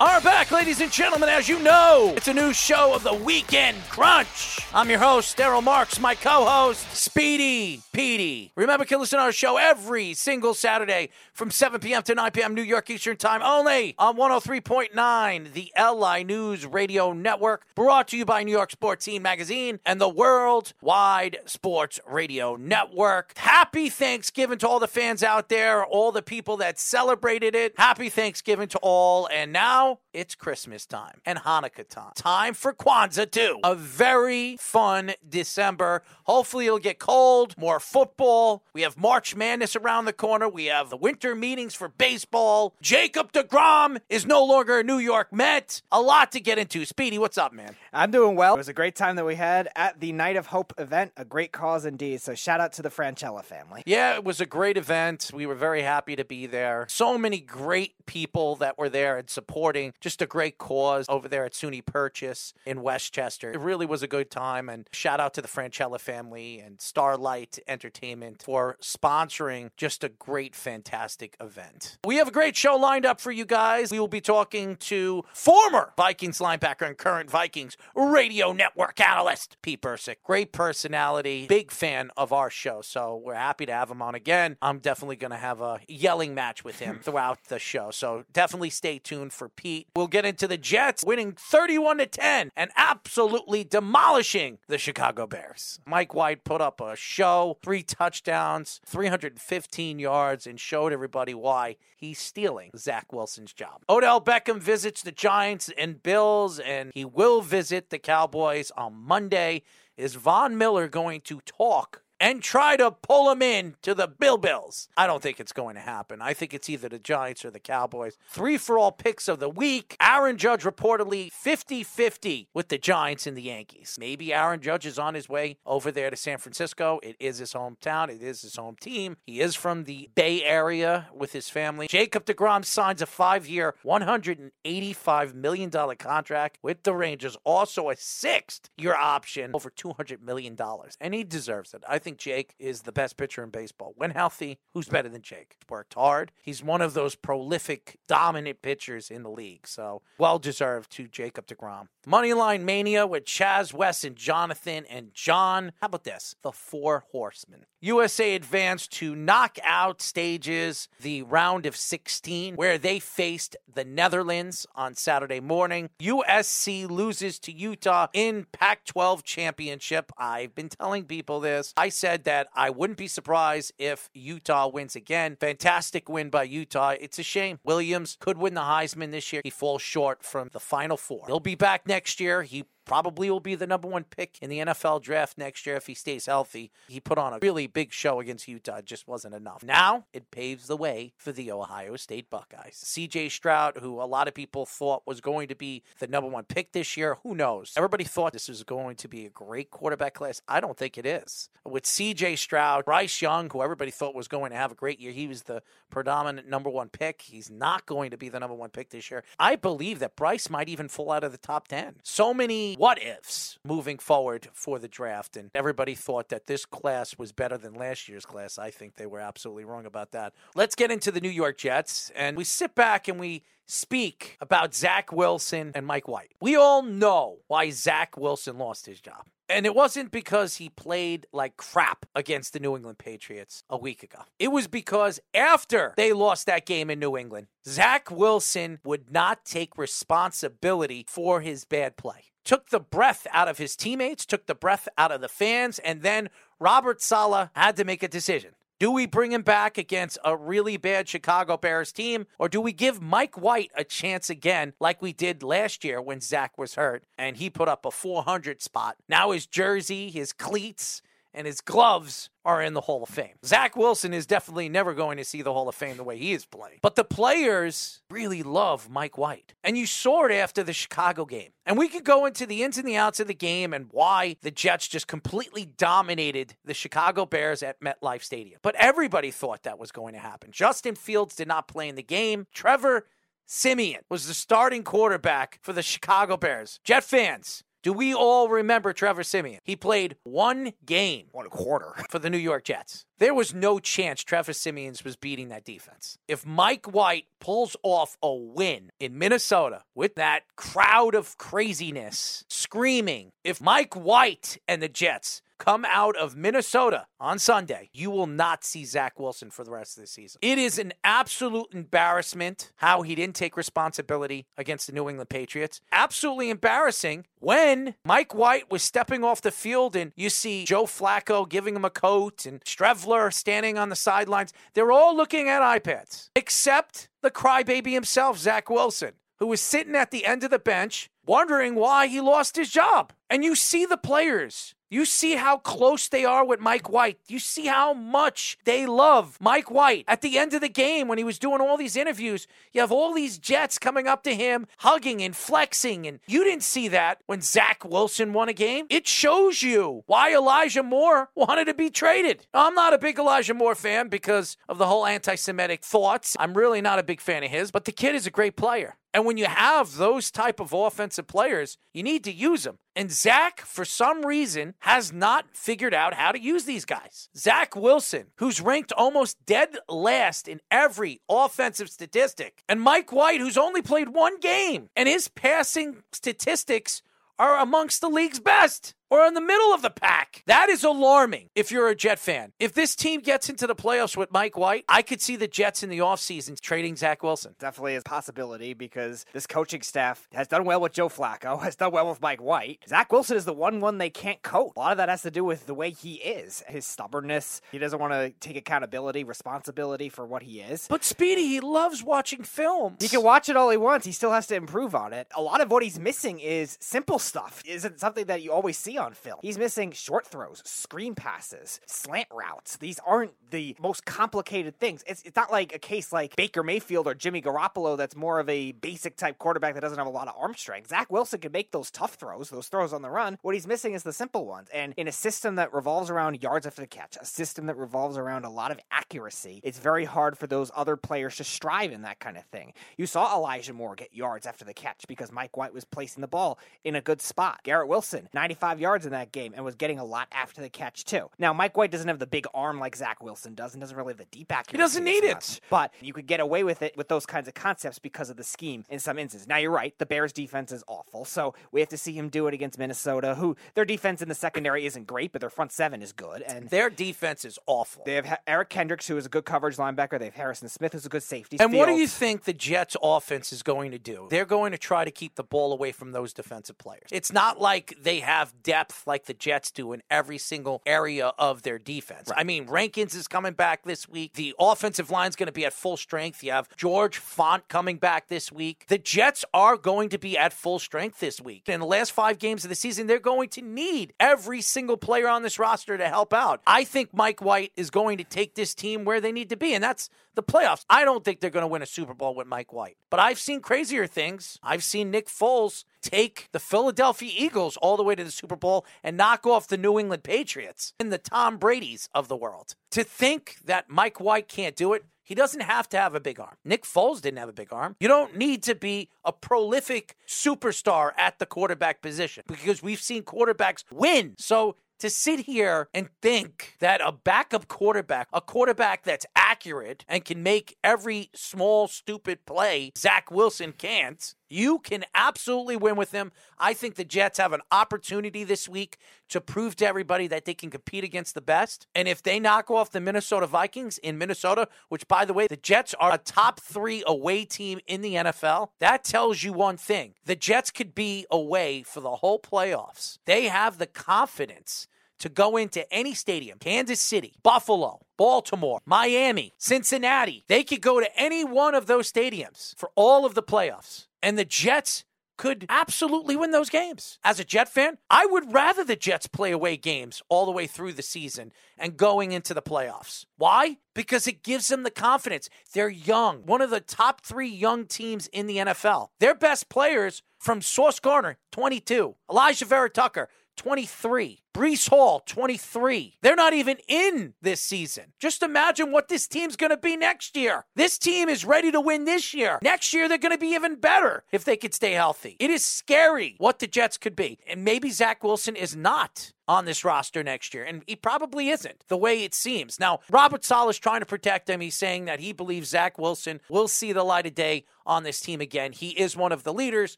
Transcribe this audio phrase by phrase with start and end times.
[0.00, 1.28] Are back, ladies and gentlemen.
[1.28, 4.58] As you know, it's a new show of the Weekend Crunch.
[4.72, 8.50] I'm your host, Daryl Marks, my co host, Speedy Petey.
[8.56, 12.02] Remember, you can listen to our show every single Saturday from 7 p.m.
[12.04, 12.54] to 9 p.m.
[12.54, 18.24] New York Eastern Time only on 103.9, the LI News Radio Network, brought to you
[18.24, 23.36] by New York Sports Team Magazine and the Worldwide Sports Radio Network.
[23.36, 27.74] Happy Thanksgiving to all the fans out there, all the people that celebrated it.
[27.76, 29.28] Happy Thanksgiving to all.
[29.30, 32.12] And now it's Christmas time and Hanukkah time.
[32.14, 33.58] Time for Kwanzaa, too.
[33.64, 36.02] A very fun December.
[36.24, 38.64] Hopefully, it'll get cold, more football.
[38.72, 40.48] We have March Madness around the corner.
[40.48, 42.74] We have the winter meetings for baseball.
[42.80, 45.82] Jacob DeGrom is no longer a New York Met.
[45.90, 46.84] A lot to get into.
[46.84, 47.76] Speedy, what's up, man?
[47.92, 48.54] I'm doing well.
[48.54, 51.12] It was a great time that we had at the Night of Hope event.
[51.16, 52.20] A great cause indeed.
[52.20, 53.82] So shout out to the Franchella family.
[53.84, 55.30] Yeah, it was a great event.
[55.34, 56.86] We were very happy to be there.
[56.88, 61.44] So many great people that were there and supporting just a great cause over there
[61.44, 63.50] at SUNY Purchase in Westchester.
[63.50, 64.68] It really was a good time.
[64.68, 70.54] And shout out to the Franchella family and Starlight Entertainment for sponsoring just a great,
[70.54, 71.98] fantastic event.
[72.04, 73.90] We have a great show lined up for you guys.
[73.90, 79.82] We will be talking to former Vikings linebacker and current Vikings radio network analyst, Pete
[79.82, 80.16] Bercich.
[80.24, 82.80] Great personality, big fan of our show.
[82.82, 84.56] So we're happy to have him on again.
[84.60, 87.90] I'm definitely going to have a yelling match with him throughout the show.
[87.90, 89.88] So definitely stay tuned for Pete.
[89.96, 95.80] We'll get into the Jets winning 31 to 10 and absolutely demolishing the Chicago Bears.
[95.86, 102.18] Mike White put up a show, three touchdowns, 315 yards, and showed everybody why he's
[102.18, 103.82] stealing Zach Wilson's job.
[103.88, 109.62] Odell Beckham visits the Giants and Bills, and he will visit the Cowboys on Monday.
[109.96, 114.36] Is Von Miller going to talk and try to pull him in to the Bill
[114.36, 114.88] Bills.
[114.96, 116.20] I don't think it's going to happen.
[116.20, 118.18] I think it's either the Giants or the Cowboys.
[118.28, 119.96] Three for all picks of the week.
[120.00, 123.96] Aaron Judge reportedly 50 50 with the Giants and the Yankees.
[123.98, 127.00] Maybe Aaron Judge is on his way over there to San Francisco.
[127.02, 129.16] It is his hometown, it is his home team.
[129.26, 131.86] He is from the Bay Area with his family.
[131.88, 138.68] Jacob DeGrom signs a five year, $185 million contract with the Rangers, also a sixth
[138.76, 140.56] year option over $200 million.
[141.00, 141.82] And he deserves it.
[141.88, 143.92] I think Jake is the best pitcher in baseball.
[143.96, 145.56] When healthy, who's better than Jake?
[145.58, 146.32] He's worked hard.
[146.42, 149.66] He's one of those prolific, dominant pitchers in the league.
[149.66, 151.88] So well deserved to Jacob DeGrom.
[152.06, 155.72] Moneyline Mania with Chaz West and Jonathan and John.
[155.80, 156.34] How about this?
[156.42, 157.66] The Four Horsemen.
[157.82, 164.94] USA advanced to knockout stages, the round of 16, where they faced the Netherlands on
[164.94, 165.88] Saturday morning.
[165.98, 170.12] USC loses to Utah in Pac 12 championship.
[170.18, 171.72] I've been telling people this.
[171.76, 175.36] I said that I wouldn't be surprised if Utah wins again.
[175.38, 176.94] Fantastic win by Utah.
[176.98, 177.58] It's a shame.
[177.62, 179.42] Williams could win the Heisman this year.
[179.44, 181.24] He falls short from the Final Four.
[181.26, 182.42] He'll be back next year.
[182.42, 185.86] He probably will be the number one pick in the NFL draft next year if
[185.86, 186.72] he stays healthy.
[186.88, 189.62] He put on a really big show against Utah, it just wasn't enough.
[189.62, 192.82] Now it paves the way for the Ohio State Buckeyes.
[192.84, 196.42] CJ Stroud, who a lot of people thought was going to be the number one
[196.42, 197.74] pick this year, who knows?
[197.76, 200.42] Everybody thought this was going to be a great quarterback class.
[200.48, 201.48] I don't think it is.
[201.64, 205.12] With CJ Stroud, Bryce Young, who everybody thought was going to have a great year,
[205.12, 207.22] he was the predominant number one pick.
[207.22, 209.22] He's not going to be the number one pick this year.
[209.38, 211.96] I believe that Bryce might even fall out of the top 10.
[212.02, 215.36] So many what ifs moving forward for the draft.
[215.36, 218.58] And everybody thought that this class was better than last year's class.
[218.58, 220.32] I think they were absolutely wrong about that.
[220.54, 222.10] Let's get into the New York Jets.
[222.16, 226.32] And we sit back and we speak about Zach Wilson and Mike White.
[226.40, 229.26] We all know why Zach Wilson lost his job.
[229.50, 234.02] And it wasn't because he played like crap against the New England Patriots a week
[234.02, 234.20] ago.
[234.38, 239.44] It was because after they lost that game in New England, Zach Wilson would not
[239.44, 242.30] take responsibility for his bad play.
[242.50, 246.02] Took the breath out of his teammates, took the breath out of the fans, and
[246.02, 248.54] then Robert Saleh had to make a decision.
[248.80, 252.72] Do we bring him back against a really bad Chicago Bears team, or do we
[252.72, 257.04] give Mike White a chance again, like we did last year when Zach was hurt
[257.16, 258.96] and he put up a 400 spot?
[259.08, 261.02] Now his jersey, his cleats,
[261.32, 263.34] and his gloves are in the Hall of Fame.
[263.44, 266.32] Zach Wilson is definitely never going to see the Hall of Fame the way he
[266.32, 266.78] is playing.
[266.82, 269.54] But the players really love Mike White.
[269.62, 271.50] And you saw it after the Chicago game.
[271.66, 274.36] And we could go into the ins and the outs of the game and why
[274.42, 278.58] the Jets just completely dominated the Chicago Bears at MetLife Stadium.
[278.62, 280.50] But everybody thought that was going to happen.
[280.52, 282.46] Justin Fields did not play in the game.
[282.52, 283.06] Trevor
[283.46, 286.78] Siemian was the starting quarterback for the Chicago Bears.
[286.84, 289.60] Jet fans, do we all remember Trevor Siemian?
[289.64, 291.94] He played one game, One quarter.
[292.10, 293.06] for the New York Jets.
[293.18, 296.18] There was no chance Trevor Siemians was beating that defense.
[296.28, 303.32] If Mike White pulls off a win in Minnesota with that crowd of craziness screaming,
[303.44, 308.64] if Mike White and the Jets come out of Minnesota on Sunday, you will not
[308.64, 310.38] see Zach Wilson for the rest of the season.
[310.42, 315.82] It is an absolute embarrassment how he didn't take responsibility against the New England Patriots.
[315.92, 321.46] Absolutely embarrassing when Mike White was stepping off the field and you see Joe Flacco
[321.46, 324.54] giving him a coat and Streveler standing on the sidelines.
[324.72, 330.10] They're all looking at iPads, except the crybaby himself, Zach Wilson, who was sitting at
[330.10, 333.12] the end of the bench wondering why he lost his job.
[333.28, 334.74] And you see the players.
[334.92, 337.20] You see how close they are with Mike White.
[337.28, 340.04] You see how much they love Mike White.
[340.08, 342.90] At the end of the game, when he was doing all these interviews, you have
[342.90, 346.08] all these Jets coming up to him, hugging and flexing.
[346.08, 348.86] And you didn't see that when Zach Wilson won a game.
[348.90, 352.48] It shows you why Elijah Moore wanted to be traded.
[352.52, 356.36] I'm not a big Elijah Moore fan because of the whole anti Semitic thoughts.
[356.40, 358.96] I'm really not a big fan of his, but the kid is a great player.
[359.12, 362.78] And when you have those type of offensive players, you need to use them.
[362.94, 367.28] And Zach, for some reason, has not figured out how to use these guys.
[367.36, 373.58] Zach Wilson, who's ranked almost dead last in every offensive statistic, and Mike White, who's
[373.58, 377.02] only played one game, and his passing statistics
[377.38, 380.42] are amongst the league's best or in the middle of the pack.
[380.46, 382.52] That is alarming if you're a Jet fan.
[382.58, 385.82] If this team gets into the playoffs with Mike White, I could see the Jets
[385.82, 387.54] in the offseason trading Zach Wilson.
[387.58, 391.76] Definitely is a possibility because this coaching staff has done well with Joe Flacco, has
[391.76, 392.80] done well with Mike White.
[392.88, 394.72] Zach Wilson is the one one they can't coach.
[394.76, 397.60] A lot of that has to do with the way he is, his stubbornness.
[397.72, 400.86] He doesn't want to take accountability, responsibility for what he is.
[400.88, 402.98] But Speedy, he loves watching films.
[403.00, 404.06] He can watch it all he wants.
[404.06, 405.26] He still has to improve on it.
[405.34, 407.62] A lot of what he's missing is simple stuff.
[407.66, 409.38] Isn't something that you always see on film.
[409.42, 412.76] He's missing short throws, screen passes, slant routes.
[412.76, 415.02] These aren't the most complicated things.
[415.06, 418.48] It's, it's not like a case like Baker Mayfield or Jimmy Garoppolo that's more of
[418.48, 420.90] a basic type quarterback that doesn't have a lot of arm strength.
[420.90, 423.38] Zach Wilson can make those tough throws, those throws on the run.
[423.42, 424.68] What he's missing is the simple ones.
[424.72, 428.16] And in a system that revolves around yards after the catch, a system that revolves
[428.16, 432.02] around a lot of accuracy, it's very hard for those other players to strive in
[432.02, 432.72] that kind of thing.
[432.96, 436.28] You saw Elijah Moore get yards after the catch because Mike White was placing the
[436.28, 437.60] ball in a good spot.
[437.64, 441.04] Garrett Wilson, 95 yards in that game and was getting a lot after the catch
[441.04, 441.28] too.
[441.38, 444.12] Now, Mike White doesn't have the big arm like Zach Wilson does and doesn't really
[444.12, 444.76] have the deep accuracy.
[444.76, 445.34] He doesn't need it.
[445.34, 445.60] much.
[445.70, 448.44] But you could get away with it with those kinds of concepts because of the
[448.44, 449.48] scheme in some instances.
[449.48, 449.94] Now, you're right.
[449.98, 451.24] The Bears defense is awful.
[451.24, 454.34] So we have to see him do it against Minnesota, who their defense in the
[454.34, 456.42] secondary isn't great, but their front seven is good.
[456.42, 458.02] And Their defense is awful.
[458.04, 460.18] they have Eric Kendricks, who is a good coverage linebacker.
[460.18, 461.58] They have Harrison Smith, who's a good safety.
[461.60, 464.26] And what do you think the Jets offense is going to do?
[464.30, 467.08] They're going to try to keep the ball away from those defensive players.
[467.10, 471.62] It's not like they have depth like the Jets do in every single area of
[471.62, 472.30] their defense.
[472.36, 474.34] I mean, Rankins is coming back this week.
[474.34, 476.42] The offensive line's going to be at full strength.
[476.42, 478.86] You have George Fant coming back this week.
[478.88, 481.68] The Jets are going to be at full strength this week.
[481.68, 485.28] In the last five games of the season, they're going to need every single player
[485.28, 486.60] on this roster to help out.
[486.66, 489.74] I think Mike White is going to take this team where they need to be,
[489.74, 490.84] and that's the playoffs.
[490.88, 493.38] I don't think they're going to win a Super Bowl with Mike White, but I've
[493.38, 494.58] seen crazier things.
[494.62, 498.86] I've seen Nick Foles take the Philadelphia Eagles all the way to the Super Bowl
[499.02, 502.74] and knock off the New England Patriots and the Tom Brady's of the world.
[502.92, 506.40] To think that Mike White can't do it, he doesn't have to have a big
[506.40, 506.56] arm.
[506.64, 507.94] Nick Foles didn't have a big arm.
[508.00, 513.22] You don't need to be a prolific superstar at the quarterback position because we've seen
[513.22, 514.34] quarterbacks win.
[514.38, 520.24] So to sit here and think that a backup quarterback, a quarterback that's accurate and
[520.24, 526.32] can make every small, stupid play Zach Wilson can't, you can absolutely win with him.
[526.58, 530.54] I think the Jets have an opportunity this week to prove to everybody that they
[530.54, 531.86] can compete against the best.
[531.94, 535.56] And if they knock off the Minnesota Vikings in Minnesota, which, by the way, the
[535.56, 540.14] Jets are a top three away team in the NFL, that tells you one thing
[540.24, 543.18] the Jets could be away for the whole playoffs.
[543.24, 544.88] They have the confidence
[545.20, 550.44] to go into any stadium Kansas City, Buffalo, Baltimore, Miami, Cincinnati.
[550.48, 554.06] They could go to any one of those stadiums for all of the playoffs.
[554.22, 555.04] And the Jets
[555.40, 557.18] could absolutely win those games.
[557.24, 560.66] As a Jet fan, I would rather the Jets play away games all the way
[560.66, 563.24] through the season and going into the playoffs.
[563.38, 563.78] Why?
[563.94, 565.48] Because it gives them the confidence.
[565.72, 569.08] They're young, one of the top three young teams in the NFL.
[569.18, 574.40] Their best players from Sauce Gardner, 22, Alijah Vera-Tucker, 23.
[574.52, 576.16] Breece Hall, 23.
[576.22, 578.12] They're not even in this season.
[578.18, 580.66] Just imagine what this team's going to be next year.
[580.74, 582.58] This team is ready to win this year.
[582.62, 585.36] Next year, they're going to be even better if they could stay healthy.
[585.38, 587.38] It is scary what the Jets could be.
[587.48, 590.62] And maybe Zach Wilson is not on this roster next year.
[590.62, 592.78] And he probably isn't the way it seems.
[592.78, 594.60] Now, Robert Saleh is trying to protect him.
[594.60, 598.20] He's saying that he believes Zach Wilson will see the light of day on this
[598.20, 598.70] team again.
[598.70, 599.96] He is one of the leaders.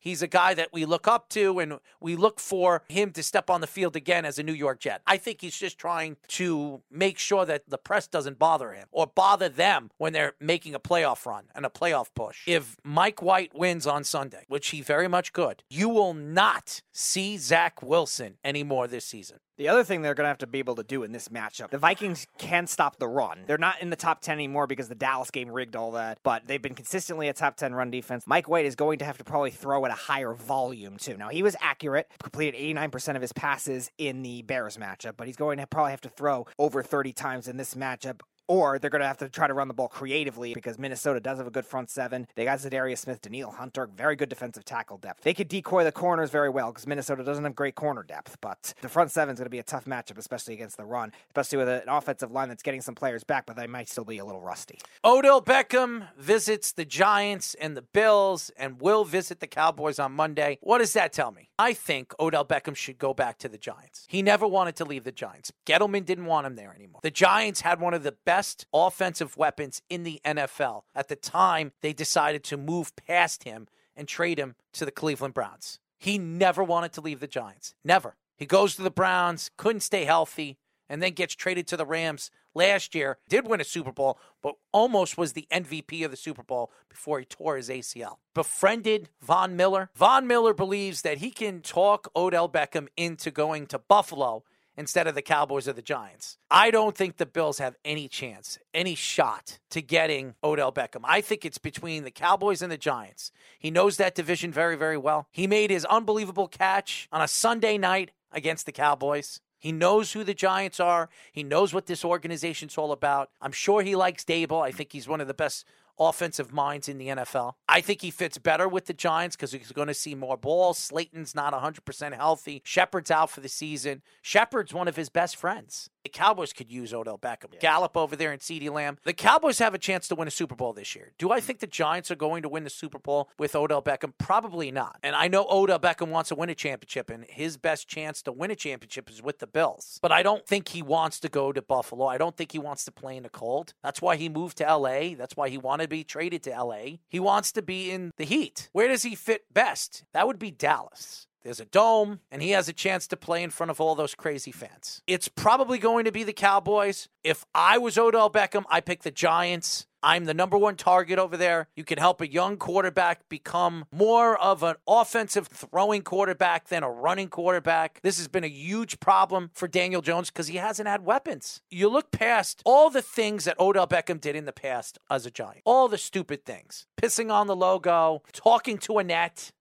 [0.00, 3.48] He's a guy that we look up to and we look for him to step
[3.48, 5.02] on the field again as a New York Jet.
[5.06, 9.06] I think he's just trying to make sure that the press doesn't bother him or
[9.06, 12.42] bother them when they're making a playoff run and a playoff push.
[12.46, 17.36] If Mike White wins on Sunday, which he very much could, you will not see
[17.38, 19.38] Zach Wilson anymore this season.
[19.58, 21.70] The other thing they're going to have to be able to do in this matchup,
[21.70, 23.38] the Vikings can stop the run.
[23.46, 26.46] They're not in the top 10 anymore because the Dallas game rigged all that, but
[26.46, 28.24] they've been consistently a top 10 run defense.
[28.26, 31.16] Mike White is going to have to probably throw at a higher volume, too.
[31.16, 35.36] Now, he was accurate, completed 89% of his passes in the Bears matchup, but he's
[35.36, 39.00] going to probably have to throw over 30 times in this matchup or they're going
[39.00, 41.66] to have to try to run the ball creatively because Minnesota does have a good
[41.66, 42.26] front seven.
[42.34, 45.22] They got Za'Darius Smith, Danielle Hunter, very good defensive tackle depth.
[45.22, 48.74] They could decoy the corners very well because Minnesota doesn't have great corner depth, but
[48.82, 51.58] the front seven is going to be a tough matchup, especially against the run, especially
[51.58, 54.24] with an offensive line that's getting some players back, but they might still be a
[54.24, 54.78] little rusty.
[55.04, 60.58] Odell Beckham visits the Giants and the Bills and will visit the Cowboys on Monday.
[60.60, 61.50] What does that tell me?
[61.58, 64.06] I think Odell Beckham should go back to the Giants.
[64.08, 65.52] He never wanted to leave the Giants.
[65.64, 67.00] Gettleman didn't want him there anymore.
[67.02, 68.35] The Giants had one of the best
[68.72, 70.82] offensive weapons in the NFL.
[70.94, 75.34] At the time, they decided to move past him and trade him to the Cleveland
[75.34, 75.78] Browns.
[75.98, 77.74] He never wanted to leave the Giants.
[77.84, 78.16] Never.
[78.36, 82.30] He goes to the Browns, couldn't stay healthy, and then gets traded to the Rams
[82.54, 83.18] last year.
[83.28, 87.18] Did win a Super Bowl, but almost was the MVP of the Super Bowl before
[87.18, 88.16] he tore his ACL.
[88.34, 89.90] Befriended Von Miller.
[89.94, 94.44] Von Miller believes that he can talk Odell Beckham into going to Buffalo
[94.76, 96.38] instead of the Cowboys or the Giants.
[96.50, 101.02] I don't think the Bills have any chance, any shot to getting Odell Beckham.
[101.04, 103.32] I think it's between the Cowboys and the Giants.
[103.58, 105.28] He knows that division very, very well.
[105.32, 109.40] He made his unbelievable catch on a Sunday night against the Cowboys.
[109.58, 111.08] He knows who the Giants are.
[111.32, 113.30] He knows what this organization's all about.
[113.40, 114.62] I'm sure he likes Daboll.
[114.62, 115.64] I think he's one of the best
[115.98, 117.54] offensive minds in the NFL.
[117.76, 120.78] I think he fits better with the Giants because he's going to see more balls.
[120.78, 122.62] Slayton's not 100% healthy.
[122.64, 124.00] Shepard's out for the season.
[124.22, 125.90] Shepard's one of his best friends.
[126.06, 127.58] The Cowboys could use Odell Beckham.
[127.58, 128.96] Gallup over there and CeeDee Lamb.
[129.02, 131.10] The Cowboys have a chance to win a Super Bowl this year.
[131.18, 134.12] Do I think the Giants are going to win the Super Bowl with Odell Beckham?
[134.16, 134.98] Probably not.
[135.02, 138.30] And I know Odell Beckham wants to win a championship, and his best chance to
[138.30, 139.98] win a championship is with the Bills.
[140.00, 142.06] But I don't think he wants to go to Buffalo.
[142.06, 143.74] I don't think he wants to play in the cold.
[143.82, 145.16] That's why he moved to LA.
[145.16, 146.98] That's why he wanted to be traded to LA.
[147.08, 148.68] He wants to be in the heat.
[148.70, 150.04] Where does he fit best?
[150.12, 151.25] That would be Dallas.
[151.46, 154.16] There's a dome, and he has a chance to play in front of all those
[154.16, 155.00] crazy fans.
[155.06, 157.08] It's probably going to be the Cowboys.
[157.22, 159.86] If I was Odell Beckham, I pick the Giants.
[160.02, 161.68] I'm the number one target over there.
[161.74, 166.90] You can help a young quarterback become more of an offensive throwing quarterback than a
[166.90, 168.00] running quarterback.
[168.02, 171.62] This has been a huge problem for Daniel Jones because he hasn't had weapons.
[171.70, 175.30] You look past all the things that Odell Beckham did in the past as a
[175.30, 179.04] Giant, all the stupid things pissing on the logo, talking to a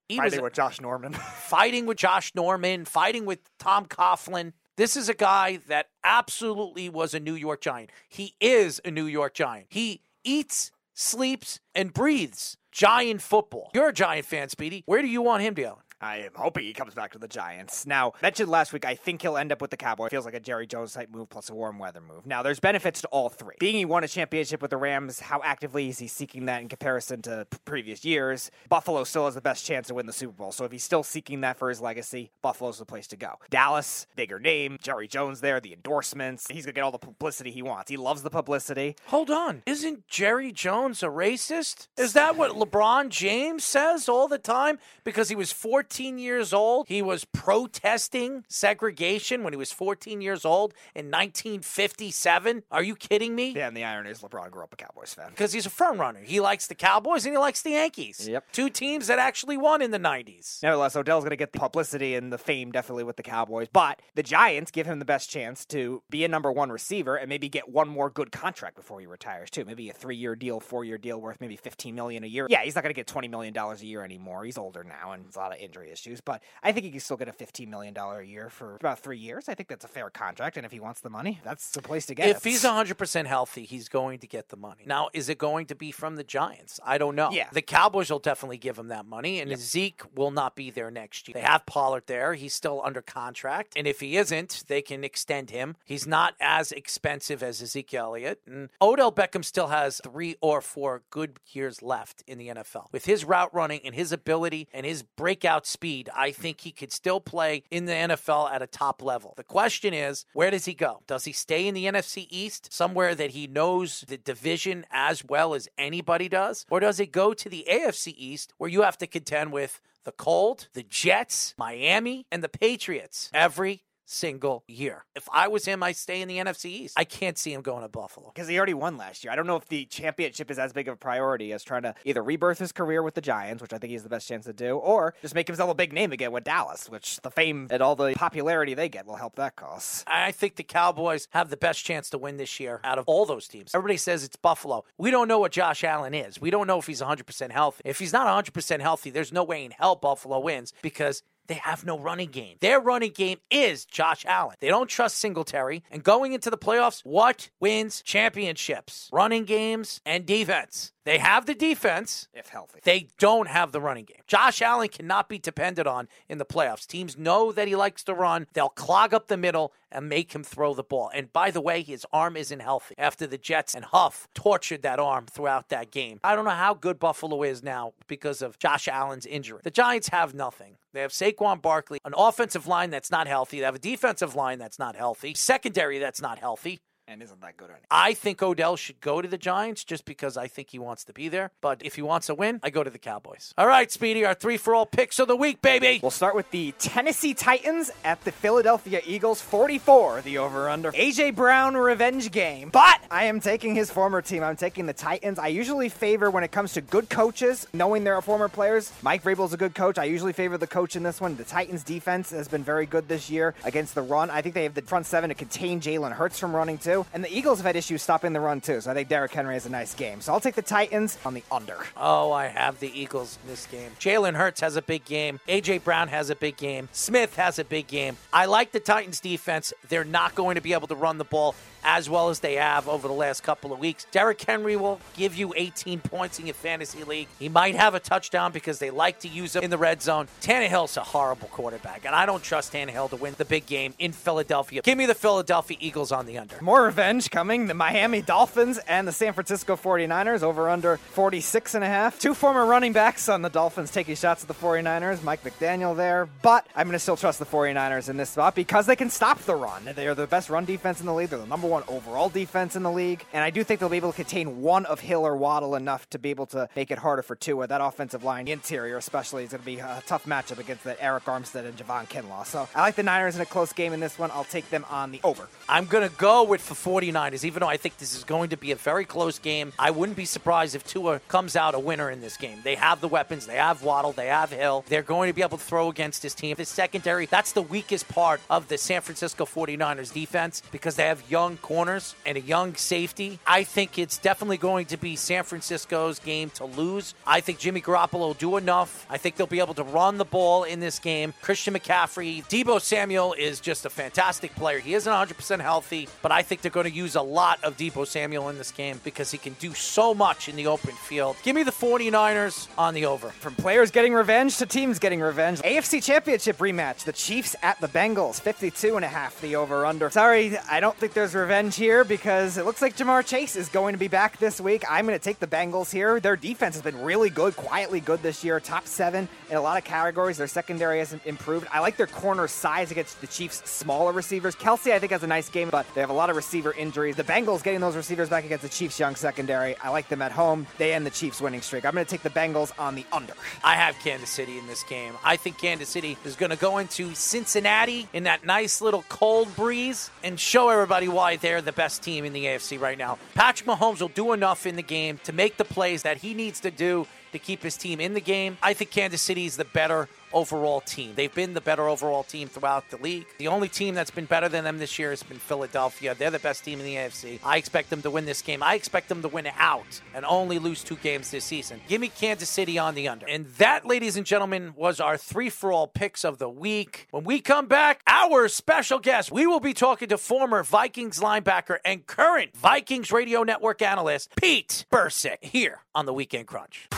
[0.08, 1.14] He was Fighting with Josh Norman.
[1.14, 4.54] fighting with Josh Norman, fighting with Tom Coughlin.
[4.78, 7.90] This is a guy that absolutely was a New York Giant.
[8.08, 9.68] He is a New York Giant.
[9.70, 13.72] He eats, sleeps, and breathes Giant football.
[13.74, 14.84] You're a Giant fan, Speedy.
[14.86, 15.80] Where do you want him to go?
[16.02, 17.86] I am hoping he comes back to the Giants.
[17.86, 20.10] Now, mentioned last week, I think he'll end up with the Cowboys.
[20.10, 22.26] Feels like a Jerry Jones type move plus a warm weather move.
[22.26, 23.56] Now, there's benefits to all three.
[23.60, 26.68] Being he won a championship with the Rams, how actively is he seeking that in
[26.68, 28.52] comparison to p- previous years?
[28.70, 30.52] Buffalo still has the best chance to win the Super Bowl.
[30.52, 33.36] So if he's still seeking that for his legacy, Buffalo's the place to go.
[33.50, 36.48] Dallas, bigger name, Jerry Jones there, the endorsements.
[36.50, 37.90] He's going to get all the publicity he wants.
[37.90, 38.96] He loves the publicity.
[39.08, 39.64] Hold on.
[39.66, 41.88] Isn't Jerry Jones a racist?
[41.98, 44.80] Is that what LeBron James says all the time?
[45.04, 50.20] Because he was four 14 years old, he was protesting segregation when he was 14
[50.20, 52.64] years old in 1957.
[52.72, 53.54] Are you kidding me?
[53.56, 55.30] Yeah, and the irony is LeBron grew up a Cowboys fan.
[55.30, 56.22] Because he's a front runner.
[56.24, 58.28] He likes the Cowboys and he likes the Yankees.
[58.28, 58.52] Yep.
[58.52, 60.64] Two teams that actually won in the 90s.
[60.64, 64.02] Nevertheless, Odell's going to get the publicity and the fame definitely with the Cowboys, but
[64.16, 67.48] the Giants give him the best chance to be a number one receiver and maybe
[67.48, 69.64] get one more good contract before he retires too.
[69.66, 72.48] Maybe a three-year deal, four-year deal worth maybe 15 million a year.
[72.50, 74.44] Yeah, he's not going to get 20 million dollars a year anymore.
[74.46, 77.18] He's older now and a lot of injury issues, but I think he can still
[77.18, 79.50] get a 15 million dollar a year for about three years.
[79.50, 82.06] I think that's a fair contract, and if he wants the money, that's the place
[82.08, 82.38] to get If it.
[82.38, 84.84] If he's 100% healthy, he's going to get the money.
[84.86, 86.80] Now, is it going to be from the Giants?
[86.86, 87.32] I don't know.
[87.32, 87.48] Yeah.
[87.52, 91.28] The Cowboys will definitely give him that money, and Zeke will not be there next
[91.28, 91.34] year.
[91.34, 92.34] They have Pollard there.
[92.34, 93.74] He's still under contract.
[93.76, 95.76] And if he isn't, they can extend him.
[95.84, 98.42] He's not as expensive as Ezekiel Elliott.
[98.46, 102.92] And Odell Beckham still has three or four good years left in the NFL.
[102.92, 106.92] With his route running and his ability and his breakout speed, I think he could
[106.92, 109.34] still play in the NFL at a top level.
[109.38, 111.02] The question is, where does he go?
[111.08, 115.54] Does he stay in the NFC East, somewhere that he knows the division as well
[115.54, 116.66] as anybody does?
[116.70, 120.12] Or does it go to the AFC East, where you have to contend with the
[120.12, 125.06] Cold, the Jets, Miami, and the Patriots every single year.
[125.16, 126.94] If I was him, I stay in the NFC East.
[126.98, 128.32] I can't see him going to Buffalo.
[128.34, 129.32] because he already won last year.
[129.34, 131.96] I don't know if the championship is as big of a priority as trying to
[132.06, 134.54] either rebirth his career with the Giants, which I think he's the best chance to
[134.54, 137.82] do, or just make himself a big name again with Dallas, which the fame and
[137.82, 140.04] all the popularity they get will help that cause.
[140.08, 143.26] I think the Cowboys have the best chance to win this year out of all
[143.26, 143.74] those teams.
[143.74, 144.86] Everybody says it's Buffalo.
[144.98, 146.40] We don't know what Josh Allen is.
[146.40, 147.82] We don't know if he's 100% healthy.
[147.86, 151.86] If he's not 100% healthy, there's no way in hell Buffalo wins because they have
[151.86, 152.58] no running game.
[152.62, 154.56] Their running game is Josh Allen.
[154.60, 155.84] They don't trust Singletary.
[155.92, 159.10] And going into the playoffs, what wins championships?
[159.12, 160.92] Running games and defense.
[161.06, 162.28] They have the defense.
[162.34, 162.80] If healthy.
[162.84, 164.22] They don't have the running game.
[164.28, 166.88] Josh Allen cannot be depended on in the playoffs.
[166.88, 168.48] Teams know that he likes to run.
[168.54, 171.12] They'll clog up the middle and make him throw the ball.
[171.14, 175.00] And by the way, his arm isn't healthy after the Jets and Huff tortured that
[175.00, 176.20] arm throughout that game.
[176.24, 179.60] I don't know how good Buffalo is now because of Josh Allen's injury.
[179.64, 180.78] The Giants have nothing.
[180.94, 183.60] They have Saquon Barkley, an offensive line that's not healthy.
[183.60, 186.80] They have a defensive line that's not healthy, secondary that's not healthy.
[187.08, 187.82] And isn't that good anymore.
[187.92, 191.14] I think Odell should go to the Giants just because I think he wants to
[191.14, 191.52] be there.
[191.62, 193.54] But if he wants a win, I go to the Cowboys.
[193.58, 196.00] All right, Speedy, our three for all picks of the week, baby.
[196.02, 200.92] We'll start with the Tennessee Titans at the Philadelphia Eagles 44, the over under.
[200.94, 202.70] AJ Brown revenge game.
[202.70, 204.44] But I am taking his former team.
[204.44, 205.38] I'm taking the Titans.
[205.38, 208.92] I usually favor when it comes to good coaches, knowing they're former players.
[209.02, 209.98] Mike Vrabel's a good coach.
[209.98, 211.36] I usually favor the coach in this one.
[211.36, 214.30] The Titans defense has been very good this year against the run.
[214.30, 216.95] I think they have the front seven to contain Jalen Hurts from running too.
[217.14, 218.82] And the Eagles have had issues stopping the run too.
[218.82, 220.22] So I think Derrick Henry has a nice game.
[220.22, 221.78] So I'll take the Titans on the under.
[221.98, 223.92] Oh, I have the Eagles in this game.
[224.00, 225.40] Jalen Hurts has a big game.
[225.48, 225.80] A.J.
[225.80, 226.90] Brown has a big game.
[226.92, 228.18] Smith has a big game.
[228.32, 229.74] I like the Titans defense.
[229.90, 231.56] They're not going to be able to run the ball
[231.86, 234.06] as well as they have over the last couple of weeks.
[234.12, 237.28] Derrick Henry will give you 18 points in your fantasy league.
[237.40, 240.28] He might have a touchdown because they like to use him in the red zone.
[240.42, 244.12] Tannehill's a horrible quarterback, and I don't trust Tannehill to win the big game in
[244.12, 244.82] Philadelphia.
[244.82, 246.60] Give me the Philadelphia Eagles on the under.
[246.62, 247.68] More revenge coming.
[247.68, 252.20] The Miami Dolphins and the San Francisco 49ers over under 46 and a half.
[252.20, 255.22] Two former running backs on the Dolphins taking shots at the 49ers.
[255.24, 256.28] Mike McDaniel there.
[256.42, 259.40] But I'm going to still trust the 49ers in this spot because they can stop
[259.42, 259.84] the run.
[259.96, 261.30] They are the best run defense in the league.
[261.30, 263.26] They're the number one overall defense in the league.
[263.34, 266.10] And I do think they'll be able to contain one of Hill or Waddle enough
[266.12, 267.68] to be able to make it harder for Tua.
[267.68, 271.24] That offensive line, interior especially, is going to be a tough matchup against that Arik
[271.24, 272.46] Armstead and Javon Kinlaw.
[272.46, 274.32] So I like the Niners in a close game in this one.
[274.32, 275.48] I'll take them on the over.
[275.68, 278.58] I'm going to go with the 49ers, even though I think this is going to
[278.58, 279.74] be a very close game.
[279.80, 282.60] I wouldn't be surprised if Tua comes out a winner in this game.
[282.64, 284.86] They have the weapons, they have Waddle, they have Hill.
[284.88, 286.56] They're going to be able to throw against his team.
[286.56, 291.30] The secondary, that's the weakest part of the San Francisco 49ers defense because they have
[291.30, 293.40] young corners and a young safety.
[293.48, 297.16] I think it's definitely going to be San Francisco's game to lose.
[297.26, 299.08] I think Jimmy Garoppolo will do enough.
[299.10, 301.34] I think they'll be able to run the ball in this game.
[301.42, 304.78] Christian McCaffrey, Deebo Samuel is just a fantastic player.
[304.78, 308.06] He isn't 100% healthy, but I think they're going to use a lot of Deebo
[308.06, 311.36] Samuel in this game because he can do so much in the open field.
[311.42, 313.30] Give me the 49ers on the over.
[313.30, 315.62] From players getting revenge to teams getting revenge.
[315.62, 317.06] AFC Championship rematch.
[317.06, 318.40] The Chiefs at the Bengals.
[318.40, 320.12] 52 and a half the over under.
[320.12, 323.70] Sorry, I don't think there's revenge revenge here because it looks like Ja'Marr Chase is
[323.70, 324.84] going to be back this week.
[324.90, 326.20] I'm going to take the Bengals here.
[326.20, 329.78] Their defense has been really good, quietly good this year, top seven in a lot
[329.78, 330.36] of categories.
[330.36, 331.66] Their secondary has improved.
[331.72, 334.54] I like their corner size against the Chiefs' smaller receivers.
[334.54, 337.16] Kelce, I think, has a nice game, but they have a lot of receiver injuries.
[337.16, 339.78] The Bengals getting those receivers back against the Chiefs' young secondary.
[339.78, 340.68] I like them at home.
[340.78, 341.86] They end the Chiefs' winning streak.
[341.86, 343.34] I'm going to take the Bengals on the under.
[343.64, 345.14] I have Kansas City in this game.
[345.24, 349.56] I think Kansas City is going to go into Cincinnati in that nice little cold
[349.56, 353.18] breeze and show everybody why they're the best team in the AFC right now.
[353.34, 356.60] Patrick Mahomes will do enough in the game to make the plays that he needs
[356.62, 358.58] to do to keep his team in the game.
[358.64, 361.14] I think Kansas City is the better overall team.
[361.16, 363.26] They've been the better overall team throughout the league.
[363.40, 366.14] The only team that's been better than them this year has been Philadelphia.
[366.14, 367.40] They're the best team in the AFC.
[367.44, 368.62] I expect them to win this game.
[368.62, 371.80] I expect them to win out and only lose two games this season.
[371.88, 373.26] Give me Kansas City on the under.
[373.28, 377.08] And that, ladies and gentlemen, was our three for all picks of the week.
[377.12, 381.78] When we come back, our special guest, we will be talking to former Vikings linebacker
[381.86, 386.90] and current Vikings radio network analyst, Pete Bercich, here on the Weekend Crunch.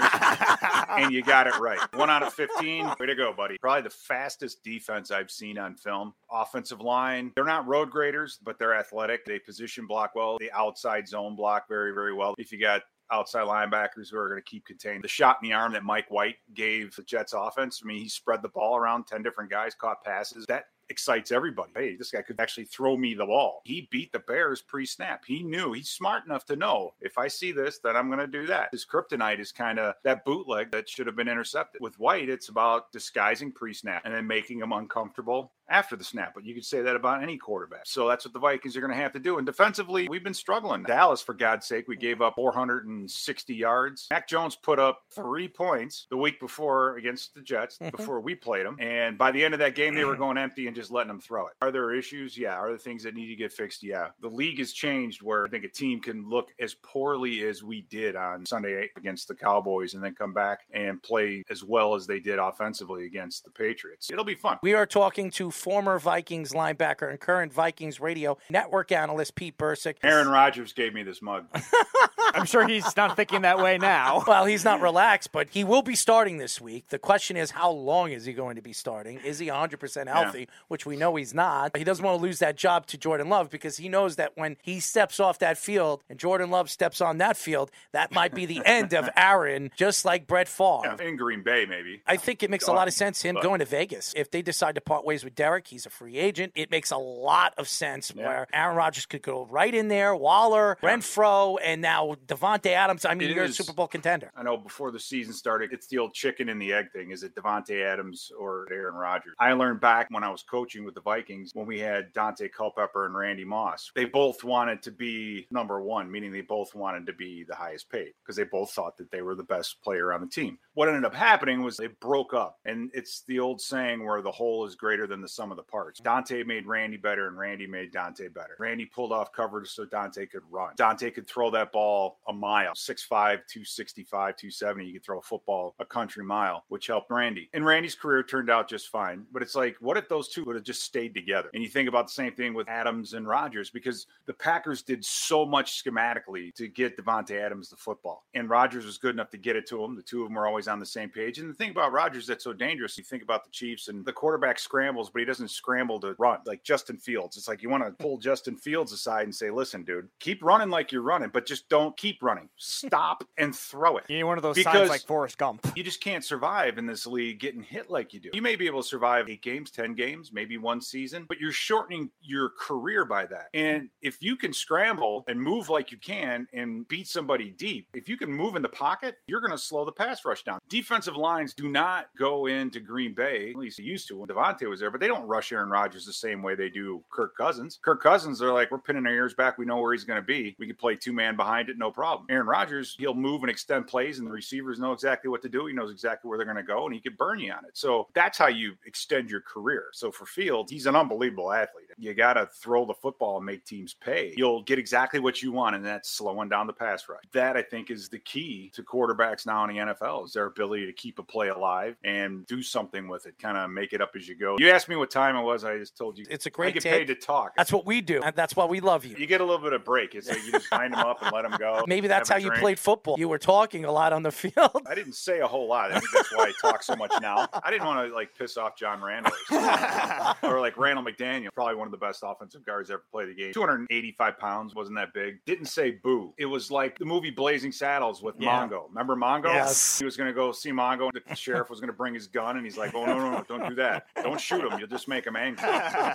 [0.90, 1.80] and you got it right.
[1.94, 2.94] One out of 15.
[3.00, 3.58] Way to go, buddy.
[3.60, 6.14] Probably the fastest defense I've seen on film.
[6.34, 9.26] Offensive line, they're not road graders, but they're athletic.
[9.26, 10.38] They position block well.
[10.40, 12.34] the outside zone block very, very well.
[12.38, 15.04] If you got outside linebackers who are going to keep contained.
[15.04, 17.82] The shot in the arm that Mike White gave the Jets offense.
[17.84, 20.46] I mean, he spread the ball around 10 different guys, caught passes.
[20.48, 21.72] That excites everybody.
[21.76, 23.62] Hey, this guy could actually throw me the ball.
[23.66, 25.24] He beat the Bears pre snap.
[25.26, 28.28] He knew he's smart enough to know if I see this, then I'm going to
[28.28, 28.70] do that.
[28.72, 31.82] His kryptonite is kind of that bootleg that should have been intercepted.
[31.82, 36.34] With White, it's about disguising pre snap and then making him uncomfortable after the snap.
[36.36, 37.82] But you could say that about any quarterback.
[37.86, 39.38] So that's what the Vikings are going to have to do.
[39.38, 40.84] And defensively, we've been struggling.
[40.84, 44.08] Dallas, for God's sake, we gave up 460 yards.
[44.12, 48.66] Mac Jones put up three points the week before against the Jets, before we played
[48.66, 48.78] them.
[48.80, 51.20] And by the end of that game, they were going empty and just letting them
[51.20, 51.54] throw it.
[51.62, 52.38] Are there issues?
[52.38, 52.56] Yeah.
[52.56, 53.84] Are there things that need to get fixed?
[53.84, 54.08] Yeah.
[54.22, 57.82] The league has changed where I think a team can look as poorly as we
[57.82, 62.08] did on Sunday against the Cowboys and then come back and play as well as
[62.08, 64.10] they did offensively against the Patriots.
[64.12, 64.58] It'll be fun.
[64.62, 69.98] We are talking to former Vikings linebacker and current Vikings radio network analyst Pete Bercich.
[70.04, 71.46] Aaron Rodgers gave me this mug.
[72.34, 74.24] I'm sure he's not thinking that way now.
[74.34, 76.88] Well, he's not relaxed, but he will be starting this week.
[76.90, 79.20] The question is, how long is he going to be starting?
[79.20, 81.76] Is he 100% healthy, which we know he's not?
[81.78, 84.58] He doesn't want to lose that job to Jordan Love because he knows that when
[84.64, 88.46] he steps off that field and Jordan Love steps on that field, that might be
[88.46, 90.80] the end of Aaron, just like Brett Favre.
[91.00, 92.02] Yeah, in Green Bay, maybe.
[92.08, 94.14] I think it makes a lot of sense him But- going to Vegas.
[94.16, 96.54] If they decide to part ways with Derek, he's a free agent.
[96.56, 98.26] It makes a lot of sense Yeah.
[98.26, 103.06] where Aaron Rodgers could go right in there, Waller, Renfrow, and now Davante Adams.
[103.06, 104.32] I mean, It you're is- a Super Bowl contender.
[104.36, 107.12] I know before the season started, it's the old chicken and the egg thing.
[107.12, 109.34] Is it Davante Adams or Aaron Rodgers?
[109.40, 113.06] I learned back when I was coaching with the Vikings when we had Daunte Culpepper
[113.06, 113.92] and Randy Moss.
[113.96, 117.90] They both wanted to be number one, meaning they both wanted to be the highest
[117.90, 120.58] paid because they both thought that they were the best player on the team.
[120.74, 122.58] What ended up happening was they broke up.
[122.66, 125.64] And it's the old saying where the whole is greater than the sum of the
[125.64, 126.00] parts.
[126.02, 128.56] Daunte made Randy better and Randy made Daunte better.
[128.60, 130.76] Randy pulled off coverage so Daunte could run.
[130.76, 134.86] Daunte could throw that ball a mile, 6'5, 265, 270.
[134.86, 137.50] You could throw a football a country mile, which helped Randy.
[137.54, 139.26] And Randy's career turned out just fine.
[139.32, 141.50] But it's like, what if those two would have just stayed together?
[141.54, 145.04] And you think about the same thing with Adams and Rodgers because the Packers did
[145.04, 148.26] so much schematically to get Davante Adams the football.
[148.34, 149.96] And Rodgers was good enough to get it to him.
[149.96, 151.40] The two of them were always on the same page.
[151.40, 154.14] And the thing about Rodgers that's so dangerous, you think about the Chiefs and the
[154.14, 157.38] quarterback scrambles, but he doesn't scramble to run like Justin Fields.
[157.38, 160.70] It's like you want to pull Justin Fields aside and say, listen, dude, keep running
[160.70, 162.50] like you're running, but just don't keep running.
[162.58, 164.04] Stop and throw it.
[164.10, 165.66] You need one of those Because- signs like Forrest Gump.
[165.74, 168.30] You just can't survive in this league getting hit like you do.
[168.34, 171.54] You may be able to survive eight games, 10 games, maybe one season, but you're
[171.54, 173.48] shortening your career by that.
[173.54, 178.10] And if you can scramble and move like you can and beat somebody deep, if
[178.10, 180.60] you can move in the pocket, you're going to slow the pass rush down.
[180.68, 184.68] Defensive lines do not go into Green Bay, at least they used to when Davante
[184.70, 187.80] was there, but they don't rush Aaron Rodgers the same way they do Kirk Cousins.
[187.82, 189.58] Kirk Cousins, they're like, we're pinning our ears back.
[189.58, 190.54] We know where he's going to be.
[190.60, 192.28] We can play two man behind it, no problem.
[192.30, 195.66] Aaron Rodgers, he'll move and extend plays, and the receivers know exactly what to do.
[195.66, 197.78] He knows exactly where they're going to go, and he could burn you on it.
[197.78, 199.86] So that's how you extend your career.
[199.94, 201.83] So for Fields, he's an unbelievable athlete.
[201.98, 204.34] You got to throw the football and make teams pay.
[204.36, 207.24] You'll get exactly what you want, and that's slowing down the pass rush.
[207.34, 210.86] That I think is the key to quarterbacks now in the NFL is their ability
[210.86, 214.12] to keep a play alive and do something with it, kind of make it up
[214.16, 214.58] as you go.
[214.60, 215.64] You asked me what time it was.
[215.64, 216.26] I just told you.
[216.30, 216.92] It's a great I get take.
[216.94, 217.54] paid to talk.
[217.56, 218.22] That's what we do.
[218.24, 219.16] And that's why we love you.
[219.18, 220.16] you get a little bit of break.
[220.16, 221.84] It's like you just wind them up and let them go.
[221.88, 223.16] Maybe that's how you played football.
[223.18, 224.82] You were talking a lot on the field.
[224.86, 225.92] I didn't say a whole lot.
[225.92, 227.48] I think that's why I talk so much now.
[227.64, 231.76] I didn't want to like piss off John Randle or, or like Randall McDaniel, probably
[231.84, 233.52] one of the best offensive guards ever played the game.
[233.52, 235.44] 285 pounds, wasn't that big.
[235.46, 236.34] Didn't say boo.
[236.38, 238.66] It was like the movie Blazing Saddles with Yeah.
[238.66, 238.88] Mongo.
[238.88, 239.46] Remember Mongo?
[239.54, 240.00] Yes.
[240.00, 241.10] He was going to go see Mongo.
[241.14, 243.32] and The sheriff was going to bring his gun, and he's like, "Oh no, no,
[243.32, 243.44] no!
[243.50, 244.06] Don't do that!
[244.24, 244.80] Don't shoot him.
[244.80, 245.68] You'll just make him angry."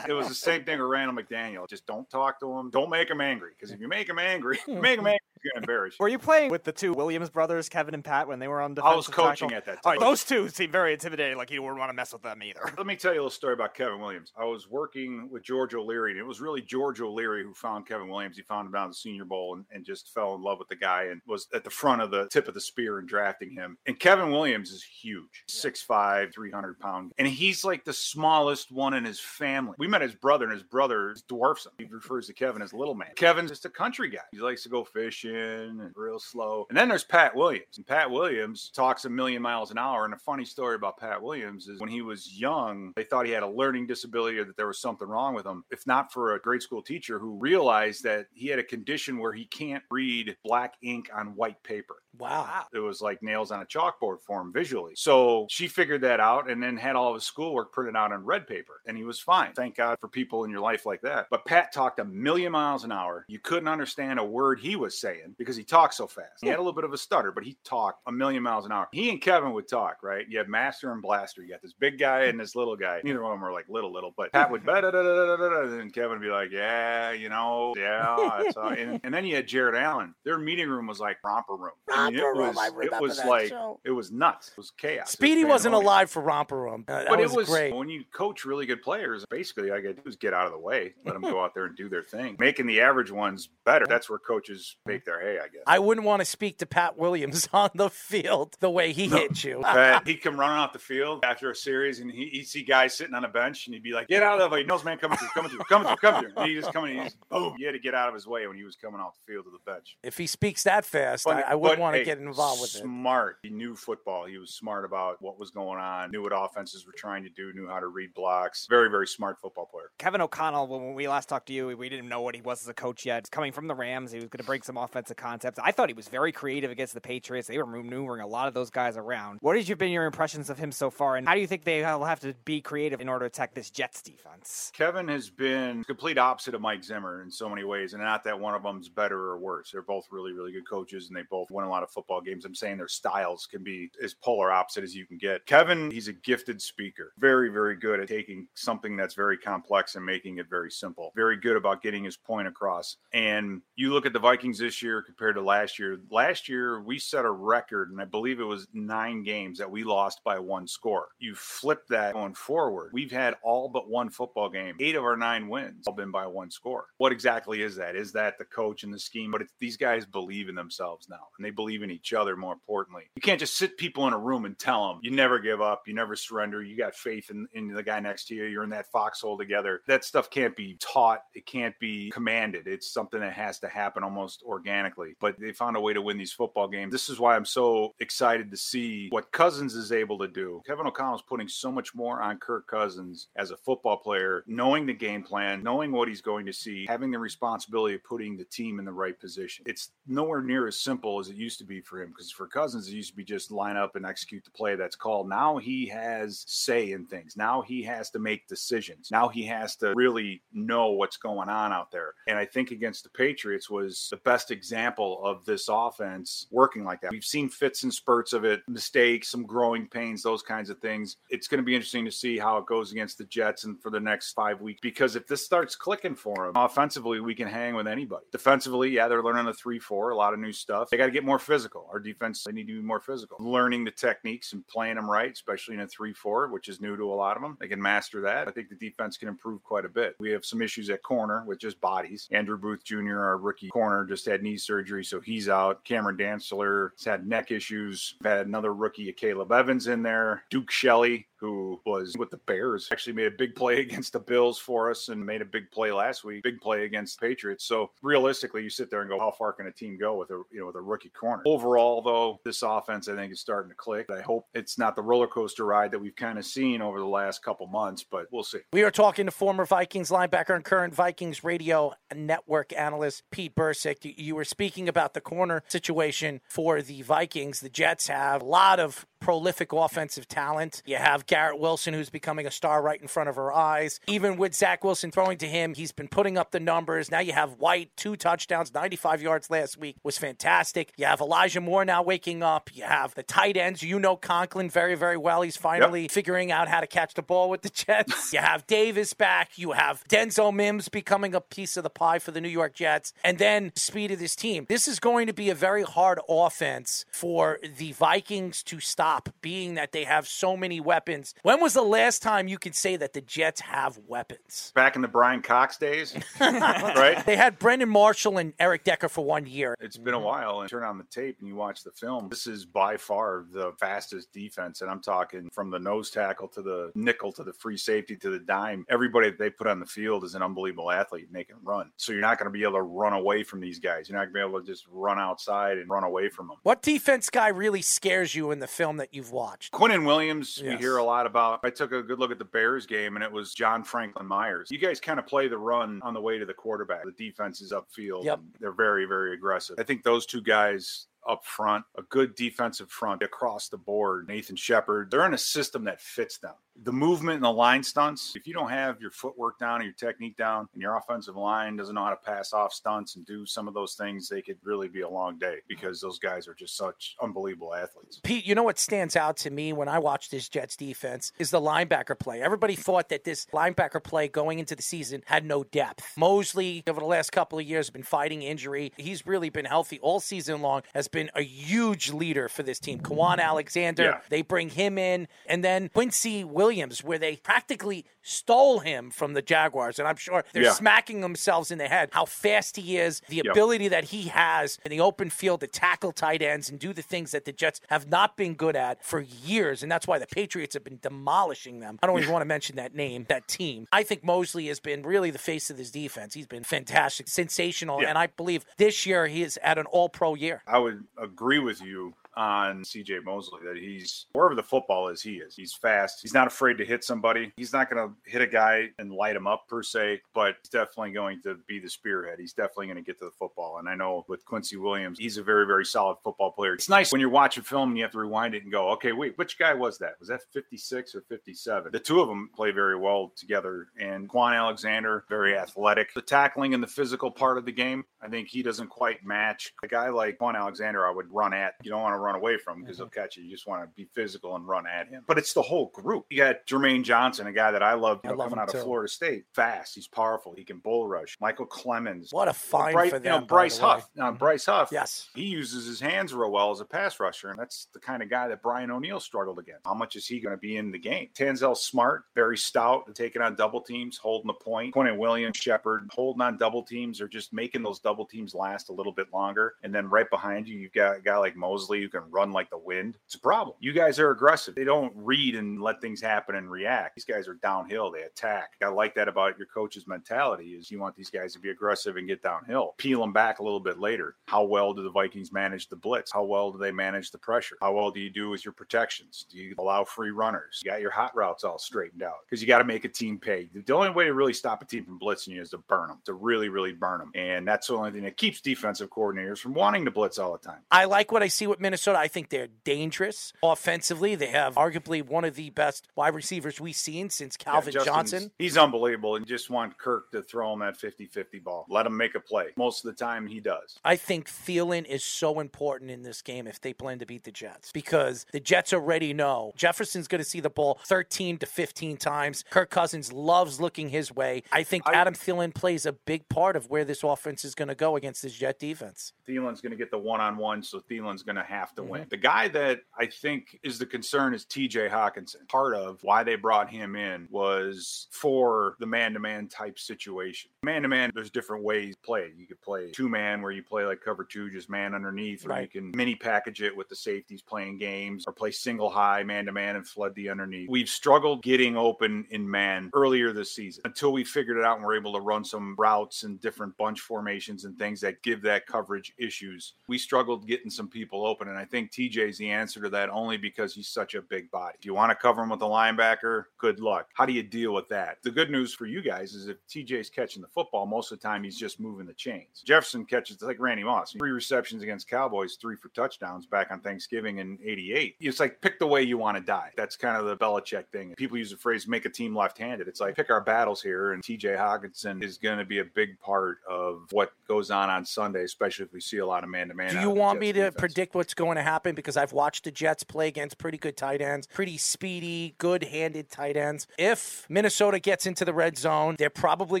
[0.08, 1.68] it was the same thing with Randall McDaniel.
[1.68, 2.70] Just don't talk to him.
[2.70, 5.18] Don't make him angry, because if you make him angry, make him angry.
[5.42, 5.94] He's gonna embarrass.
[5.98, 8.74] Were you playing with the two Williams brothers, Kevin and Pat, when they were on
[8.74, 8.92] defense?
[8.92, 9.56] I was coaching tackle?
[9.58, 10.08] at that All right, time.
[10.08, 11.36] those two seem very intimidating.
[11.36, 12.60] Like you wouldn't want to mess with them either.
[12.76, 14.32] Let me tell you a little story about Kevin Williams.
[14.38, 18.08] I was working with George O'Leary, and it was really George O'Leary who found Kevin
[18.08, 18.36] Williams.
[18.36, 20.68] He found him down at the Senior Bowl and, and just fell in love with
[20.68, 23.50] the guy and was at the front of the tip of the spear in drafting
[23.50, 23.76] him.
[23.86, 27.12] And Kevin Williams is huge 6'5, 300 pound.
[27.18, 29.74] And he's like the smallest one in his family.
[29.78, 31.72] We met his brother, and his brother dwarfs him.
[31.78, 33.08] He refers to Kevin as little man.
[33.16, 34.18] Kevin's just a country guy.
[34.32, 36.66] He likes to go fishing and real slow.
[36.68, 37.76] And then there's Pat Williams.
[37.76, 40.04] And Pat Williams talks a million miles an hour.
[40.04, 43.32] And a funny story about Pat Williams is when he was young, they thought he
[43.32, 45.64] had a learning disability or that there was something wrong with him.
[45.70, 49.32] If not for a grade school teacher who realized that he had a condition where
[49.32, 51.96] he can't read black ink on white paper.
[52.18, 52.64] Wow.
[52.72, 54.94] It was like nails on a chalkboard for him visually.
[54.96, 58.24] So she figured that out and then had all of his schoolwork printed out on
[58.24, 59.52] red paper and he was fine.
[59.52, 61.26] Thank God for people in your life like that.
[61.30, 63.24] But Pat talked a million miles an hour.
[63.28, 66.40] You couldn't understand a word he was saying because he talked so fast.
[66.40, 68.72] He had a little bit of a stutter, but he talked a million miles an
[68.72, 68.88] hour.
[68.92, 70.26] He and Kevin would talk, right?
[70.28, 71.42] You have Master and Blaster.
[71.42, 73.00] You got this big guy and this little guy.
[73.04, 75.36] Neither one of them were like little, little, but Pat would, da da da da
[75.36, 78.42] da da, and Kevin would be like, yeah, you know, yeah.
[78.56, 80.14] And, and then you had Jared Allen.
[80.24, 81.72] Their meeting room was like romper room.
[81.90, 83.80] I mean, it Romper Room, was, I it was that like, show.
[83.84, 84.48] it was nuts.
[84.48, 85.10] It was chaos.
[85.10, 86.84] Speedy was wasn't alive for Romper Room.
[86.86, 87.74] Uh, But was it was great.
[87.74, 89.24] when you coach really good players.
[89.28, 91.42] Basically, all you got to do is get out of the way, let them go
[91.42, 93.86] out there and do their thing, making the average ones better.
[93.86, 95.62] That's where coaches make their hay, I guess.
[95.66, 99.42] I wouldn't want to speak to Pat Williams on the field the way he hit
[99.42, 99.60] you.
[99.64, 102.94] Pat, he'd come running off the field after a series, and he, he'd see guys
[102.94, 104.98] sitting on a bench, and he'd be like, "Get out of the way, nose man
[104.98, 107.54] coming through, coming through, coming through, coming through." And he just coming, he's boom.
[107.58, 109.46] You had to get out of his way when he was coming off the field
[109.46, 109.96] to the bench.
[110.02, 112.60] if he speaks that fast, But- I, I wouldn't but, want to hey, get involved
[112.60, 112.78] with it.
[112.82, 113.36] Smart.
[113.42, 114.26] He knew football.
[114.26, 116.10] He was smart about what was going on.
[116.10, 117.52] Knew what offenses were trying to do.
[117.54, 118.66] Knew how to read blocks.
[118.68, 119.90] Very, very smart football player.
[119.98, 122.68] Kevin O'Connell, when we last talked to you, we didn't know what he was as
[122.68, 123.30] a coach yet.
[123.30, 124.10] Coming from the Rams.
[124.12, 125.60] He was going to bring some offensive concepts.
[125.62, 127.46] I thought he was very creative against the Patriots.
[127.46, 129.38] They were maneuvering a lot of those guys around.
[129.40, 131.82] What has been your impressions of him so far, and how do you think they
[131.82, 134.72] will have to be creative in order to attack this Jets defense?
[134.74, 138.38] Kevin has been complete opposite of Mike Zimmer in so many ways, and not that
[138.38, 139.70] one of them's better or worse.
[139.70, 142.44] They're both really, really good coaches, and they both win a lot of football games.
[142.44, 145.46] I'm saying their styles can be as polar opposite as you can get.
[145.46, 150.04] Kevin, he's a gifted speaker, very, very good at taking something that's very complex and
[150.04, 151.12] making it very simple.
[151.14, 152.96] Very good about getting his point across.
[153.12, 155.98] And you look at the Vikings this year compared to last year.
[156.10, 159.84] Last year we set a record, and I believe it was nine games that we
[159.84, 161.08] lost by one score.
[161.18, 162.90] You flip that going forward.
[162.92, 164.76] We've had all but one football game.
[164.80, 166.86] Eight of our nine wins all been by one score.
[166.98, 167.96] What exactly is that?
[167.96, 169.30] Is that the coach and the scheme?
[169.30, 172.36] But these guys believe in themselves now, and they believe in each other.
[172.36, 175.38] More importantly, you can't just sit people in a room and tell them you never
[175.38, 178.44] give up, you never surrender, you got faith in, in the guy next to you,
[178.44, 179.82] you're in that foxhole together.
[179.86, 181.22] That stuff can't be taught.
[181.34, 182.66] It can't be commanded.
[182.66, 184.77] It's something that has to happen almost organically.
[185.20, 186.92] But they found a way to win these football games.
[186.92, 190.62] This is why I'm so excited to see what Cousins is able to do.
[190.66, 194.92] Kevin O'Connell's putting so much more on Kirk Cousins as a football player, knowing the
[194.92, 198.78] game plan, knowing what he's going to see, having the responsibility of putting the team
[198.78, 199.64] in the right position.
[199.66, 202.88] It's nowhere near as simple as it used to be for him because for Cousins,
[202.88, 205.28] it used to be just line up and execute the play that's called.
[205.28, 207.36] Now he has say in things.
[207.36, 209.10] Now he has to make decisions.
[209.10, 212.14] Now he has to really know what's going on out there.
[212.26, 217.00] And I think against the Patriots was the best example of this offense working like
[217.00, 217.10] that.
[217.10, 221.16] We've seen fits and spurts of it, mistakes, some growing pains, those kinds of things.
[221.30, 223.90] It's going to be interesting to see how it goes against the Jets and for
[223.90, 227.74] the next five weeks because if this starts clicking for them offensively, we can hang
[227.74, 228.24] with anybody.
[228.32, 230.90] Defensively, yeah, they're learning the 3 4, a lot of new stuff.
[230.90, 231.88] They got to get more physical.
[231.92, 233.36] Our defense, they need to be more physical.
[233.40, 236.96] Learning the techniques and playing them right, especially in a 3 4, which is new
[236.96, 237.56] to a lot of them.
[237.60, 238.48] They can master that.
[238.48, 240.16] I think the defense can improve quite a bit.
[240.20, 242.28] We have some issues at corner with just bodies.
[242.30, 245.84] Andrew Booth Jr., our rookie corner, just had knee surgery, so he's out.
[245.84, 248.14] Cameron Dantzler has had neck issues.
[248.22, 250.42] Had another rookie, Caleb Evans, in there.
[250.50, 254.58] Duke Shelley, who was with the Bears, actually made a big play against the Bills
[254.58, 257.64] for us and made a big play last week, big play against the Patriots.
[257.64, 260.42] So realistically, you sit there and go, how far can a team go with a
[260.50, 261.42] you know with a rookie corner?
[261.46, 264.10] Overall, though, this offense I think is starting to click.
[264.10, 267.06] I hope it's not the roller coaster ride that we've kind of seen over the
[267.06, 268.58] last couple months, but we'll see.
[268.72, 274.14] We are talking to former Vikings linebacker and current Vikings radio network analyst Pete Bercich.
[274.16, 277.60] You were speaking about the corner situation for the Vikings.
[277.60, 280.82] The Jets have a lot of prolific offensive talent.
[280.86, 284.00] You have Garrett Wilson, who's becoming a star right in front of our eyes.
[284.06, 287.10] Even with Zach Wilson throwing to him, he's been putting up the numbers.
[287.10, 290.92] Now you have White, two touchdowns, 95 yards last week was fantastic.
[290.96, 292.70] You have Elijah Moore now waking up.
[292.74, 293.82] You have the tight ends.
[293.82, 295.42] You know Conklin very, very well.
[295.42, 296.10] He's finally yep.
[296.10, 298.32] figuring out how to catch the ball with the Jets.
[298.32, 299.58] you have Davis back.
[299.58, 303.12] You have Denzel Mims becoming a piece of the pie for the New York Jets.
[303.24, 304.66] And then speed of this team.
[304.68, 309.07] This is going to be a very hard offense for the Vikings to stop,
[309.40, 311.34] being that they have so many weapons.
[311.42, 314.72] When was the last time you could say that the Jets have weapons?
[314.74, 317.24] Back in the Brian Cox days, right?
[317.24, 319.74] They had Brandon Marshall and Eric Decker for one year.
[319.80, 322.28] It's been a while, and turn on the tape and you watch the film.
[322.28, 326.62] This is by far the fastest defense, and I'm talking from the nose tackle to
[326.62, 328.84] the nickel to the free safety to the dime.
[328.88, 331.90] Everybody that they put on the field is an unbelievable athlete, and they can run.
[331.96, 334.08] So you're not going to be able to run away from these guys.
[334.08, 336.56] You're not going to be able to just run outside and run away from them.
[336.62, 339.72] What defense guy really scares you in the film that you've watched?
[339.72, 340.74] Quinnen Williams, yes.
[340.74, 341.60] we hear a lot about.
[341.62, 344.68] I took a good look at the Bears game, and it was John Franklin Myers.
[344.70, 347.04] You guys kind of play the run on the way to the quarterback.
[347.04, 348.24] The defense is upfield.
[348.24, 348.40] Yep.
[348.60, 349.76] They're very, very aggressive.
[349.78, 354.28] I think those two guys up front, a good defensive front across the board.
[354.28, 356.54] Nathan Shepherd, they're in a system that fits them
[356.84, 359.94] the movement and the line stunts, if you don't have your footwork down and your
[359.94, 363.44] technique down, and your offensive line doesn't know how to pass off stunts and do
[363.44, 366.54] some of those things, they could really be a long day because those guys are
[366.54, 368.20] just such unbelievable athletes.
[368.22, 371.50] Pete, you know what stands out to me when I watch this Jets defense is
[371.50, 372.40] the linebacker play.
[372.42, 376.12] Everybody thought that this linebacker play going into the season had no depth.
[376.16, 378.92] Mosley, over the last couple of years, has been fighting injury.
[378.96, 383.00] He's really been healthy all season long, has been a huge leader for this team.
[383.00, 384.20] Kwon Alexander, yeah.
[384.28, 389.42] they bring him in, and then Quincy Williams, where they practically stole him from the
[389.42, 389.98] Jaguars.
[389.98, 390.72] And I'm sure they're yeah.
[390.72, 393.46] smacking themselves in the head how fast he is, the yep.
[393.50, 397.02] ability that he has in the open field to tackle tight ends and do the
[397.02, 399.82] things that the Jets have not been good at for years.
[399.82, 401.98] And that's why the Patriots have been demolishing them.
[402.02, 403.86] I don't even want to mention that name, that team.
[403.92, 406.34] I think Mosley has been really the face of this defense.
[406.34, 408.02] He's been fantastic, sensational.
[408.02, 408.08] Yeah.
[408.08, 410.62] And I believe this year he is at an all pro year.
[410.66, 415.34] I would agree with you on CJ Mosley that he's wherever the football is, he
[415.34, 415.56] is.
[415.56, 416.20] He's fast.
[416.22, 417.52] He's not afraid to hit somebody.
[417.56, 420.70] He's not going to hit a guy and light him up per se, but he's
[420.70, 422.38] definitely going to be the spearhead.
[422.38, 423.78] He's definitely going to get to the football.
[423.78, 426.74] And I know with Quincy Williams, he's a very, very solid football player.
[426.74, 429.10] It's nice when you're watching film and you have to rewind it and go, okay,
[429.10, 430.12] wait, which guy was that?
[430.20, 431.90] Was that 56 or 57?
[431.90, 433.88] The two of them play very well together.
[434.00, 436.14] And Kwon Alexander, very athletic.
[436.14, 439.72] The tackling and the physical part of the game, I think he doesn't quite match.
[439.82, 441.74] A guy like Kwon Alexander, I would run at.
[441.82, 443.04] You don't want to run away from because mm-hmm.
[443.04, 443.44] he'll catch you.
[443.44, 445.24] You just want to be physical and run at him.
[445.26, 446.26] But it's the whole group.
[446.30, 448.78] You got Jermaine Johnson, a guy that I love, you know, love coming out too.
[448.78, 449.44] of Florida State.
[449.54, 450.54] Fast, he's powerful.
[450.56, 451.36] He can bull rush.
[451.40, 452.32] Michael Clemons.
[452.32, 453.34] What a find Bryce, for them.
[453.34, 454.08] You know, Bryce Huff.
[454.14, 454.38] Now, mm-hmm.
[454.38, 454.90] Bryce Huff.
[454.92, 458.22] Yes, he uses his hands real well as a pass rusher, and that's the kind
[458.22, 459.86] of guy that Brian O'Neill struggled against.
[459.86, 461.28] How much is he going to be in the game?
[461.34, 464.94] Tanzel Smart, very stout, taking on double teams, holding the point.
[464.94, 468.92] Quinnen Williams, Shepherd, holding on double teams, or just making those double teams last a
[468.92, 469.74] little bit longer.
[469.82, 472.70] And then right behind you, you've got a guy like Mosley who can run like
[472.70, 473.16] the wind.
[473.26, 473.76] It's a problem.
[473.80, 474.74] You guys are aggressive.
[474.74, 477.16] They don't read and let things happen and react.
[477.16, 478.10] These guys are downhill.
[478.10, 478.72] They attack.
[478.82, 482.16] I like that about your coach's mentality is you want these guys to be aggressive
[482.16, 482.94] and get downhill.
[482.98, 484.36] Peel them back a little bit later.
[484.46, 486.32] How well do the Vikings manage the blitz?
[486.32, 487.76] How well do they manage the pressure?
[487.80, 489.46] How well do you do with your protections?
[489.50, 490.80] Do you allow free runners?
[490.84, 493.38] You got your hot routes all straightened out because you got to make a team
[493.38, 493.68] pay.
[493.72, 496.18] The only way to really stop a team from blitzing you is to burn them,
[496.24, 497.32] to really, really burn them.
[497.34, 500.58] And that's the only thing that keeps defensive coordinators from wanting to blitz all the
[500.58, 500.80] time.
[500.90, 501.97] I like what I see with Minnesota.
[502.06, 504.34] I think they're dangerous offensively.
[504.34, 508.50] They have arguably one of the best wide receivers we've seen since Calvin yeah, Johnson.
[508.58, 511.86] He's unbelievable and just want Kirk to throw him that 50 50 ball.
[511.88, 512.68] Let him make a play.
[512.76, 513.98] Most of the time, he does.
[514.04, 517.52] I think Thielen is so important in this game if they plan to beat the
[517.52, 522.16] Jets because the Jets already know Jefferson's going to see the ball 13 to 15
[522.16, 522.64] times.
[522.70, 524.62] Kirk Cousins loves looking his way.
[524.72, 527.88] I think I, Adam Thielen plays a big part of where this offense is going
[527.88, 529.32] to go against this Jet defense.
[529.48, 532.10] Thielen's going to get the one on one, so Thielen's going to have to mm-hmm.
[532.10, 532.26] win.
[532.30, 535.68] The guy that I think is the concern is TJ Hockenson.
[535.68, 540.70] Part of why they brought him in was for the man to man type situation.
[540.82, 542.52] Man to man, there's different ways to play.
[542.56, 545.70] You could play two man where you play like cover two, just man underneath, or
[545.70, 545.82] right.
[545.82, 549.66] you can mini package it with the safeties playing games, or play single high man
[549.66, 550.88] to man and flood the underneath.
[550.88, 555.06] We've struggled getting open in man earlier this season until we figured it out and
[555.06, 558.86] we're able to run some routes and different bunch formations and things that give that
[558.86, 559.94] coverage issues.
[560.08, 563.30] We struggled getting some people open, and And I think TJ's the answer to that
[563.30, 564.96] only because he's such a big body.
[564.98, 567.28] If you want to cover him with a linebacker, good luck.
[567.34, 568.38] How do you deal with that?
[568.42, 571.42] The good news for you guys is if TJ's catching the football, most of the
[571.46, 572.82] time he's just moving the chains.
[572.84, 577.58] Jefferson catches like Randy Moss, three receptions against Cowboys, three for touchdowns back on Thanksgiving
[577.58, 578.34] in 88.
[578.40, 579.92] It's like pick the way you want to die.
[579.96, 581.34] That's kind of the Belichick thing.
[581.36, 583.06] People use the phrase make a team left handed.
[583.06, 584.32] It's like pick our battles here.
[584.32, 588.24] And TJ Hockenson is going to be a big part of what goes on on
[588.24, 590.12] Sunday, especially if we see a lot of man to man.
[590.12, 590.96] Do you want me to defense.
[590.98, 592.14] predict what's going to happen?
[592.14, 596.50] Because I've watched the Jets play against pretty good tight ends, pretty speedy, good handed
[596.50, 597.06] tight ends.
[597.18, 600.00] If Minnesota gets into the red zone, they're probably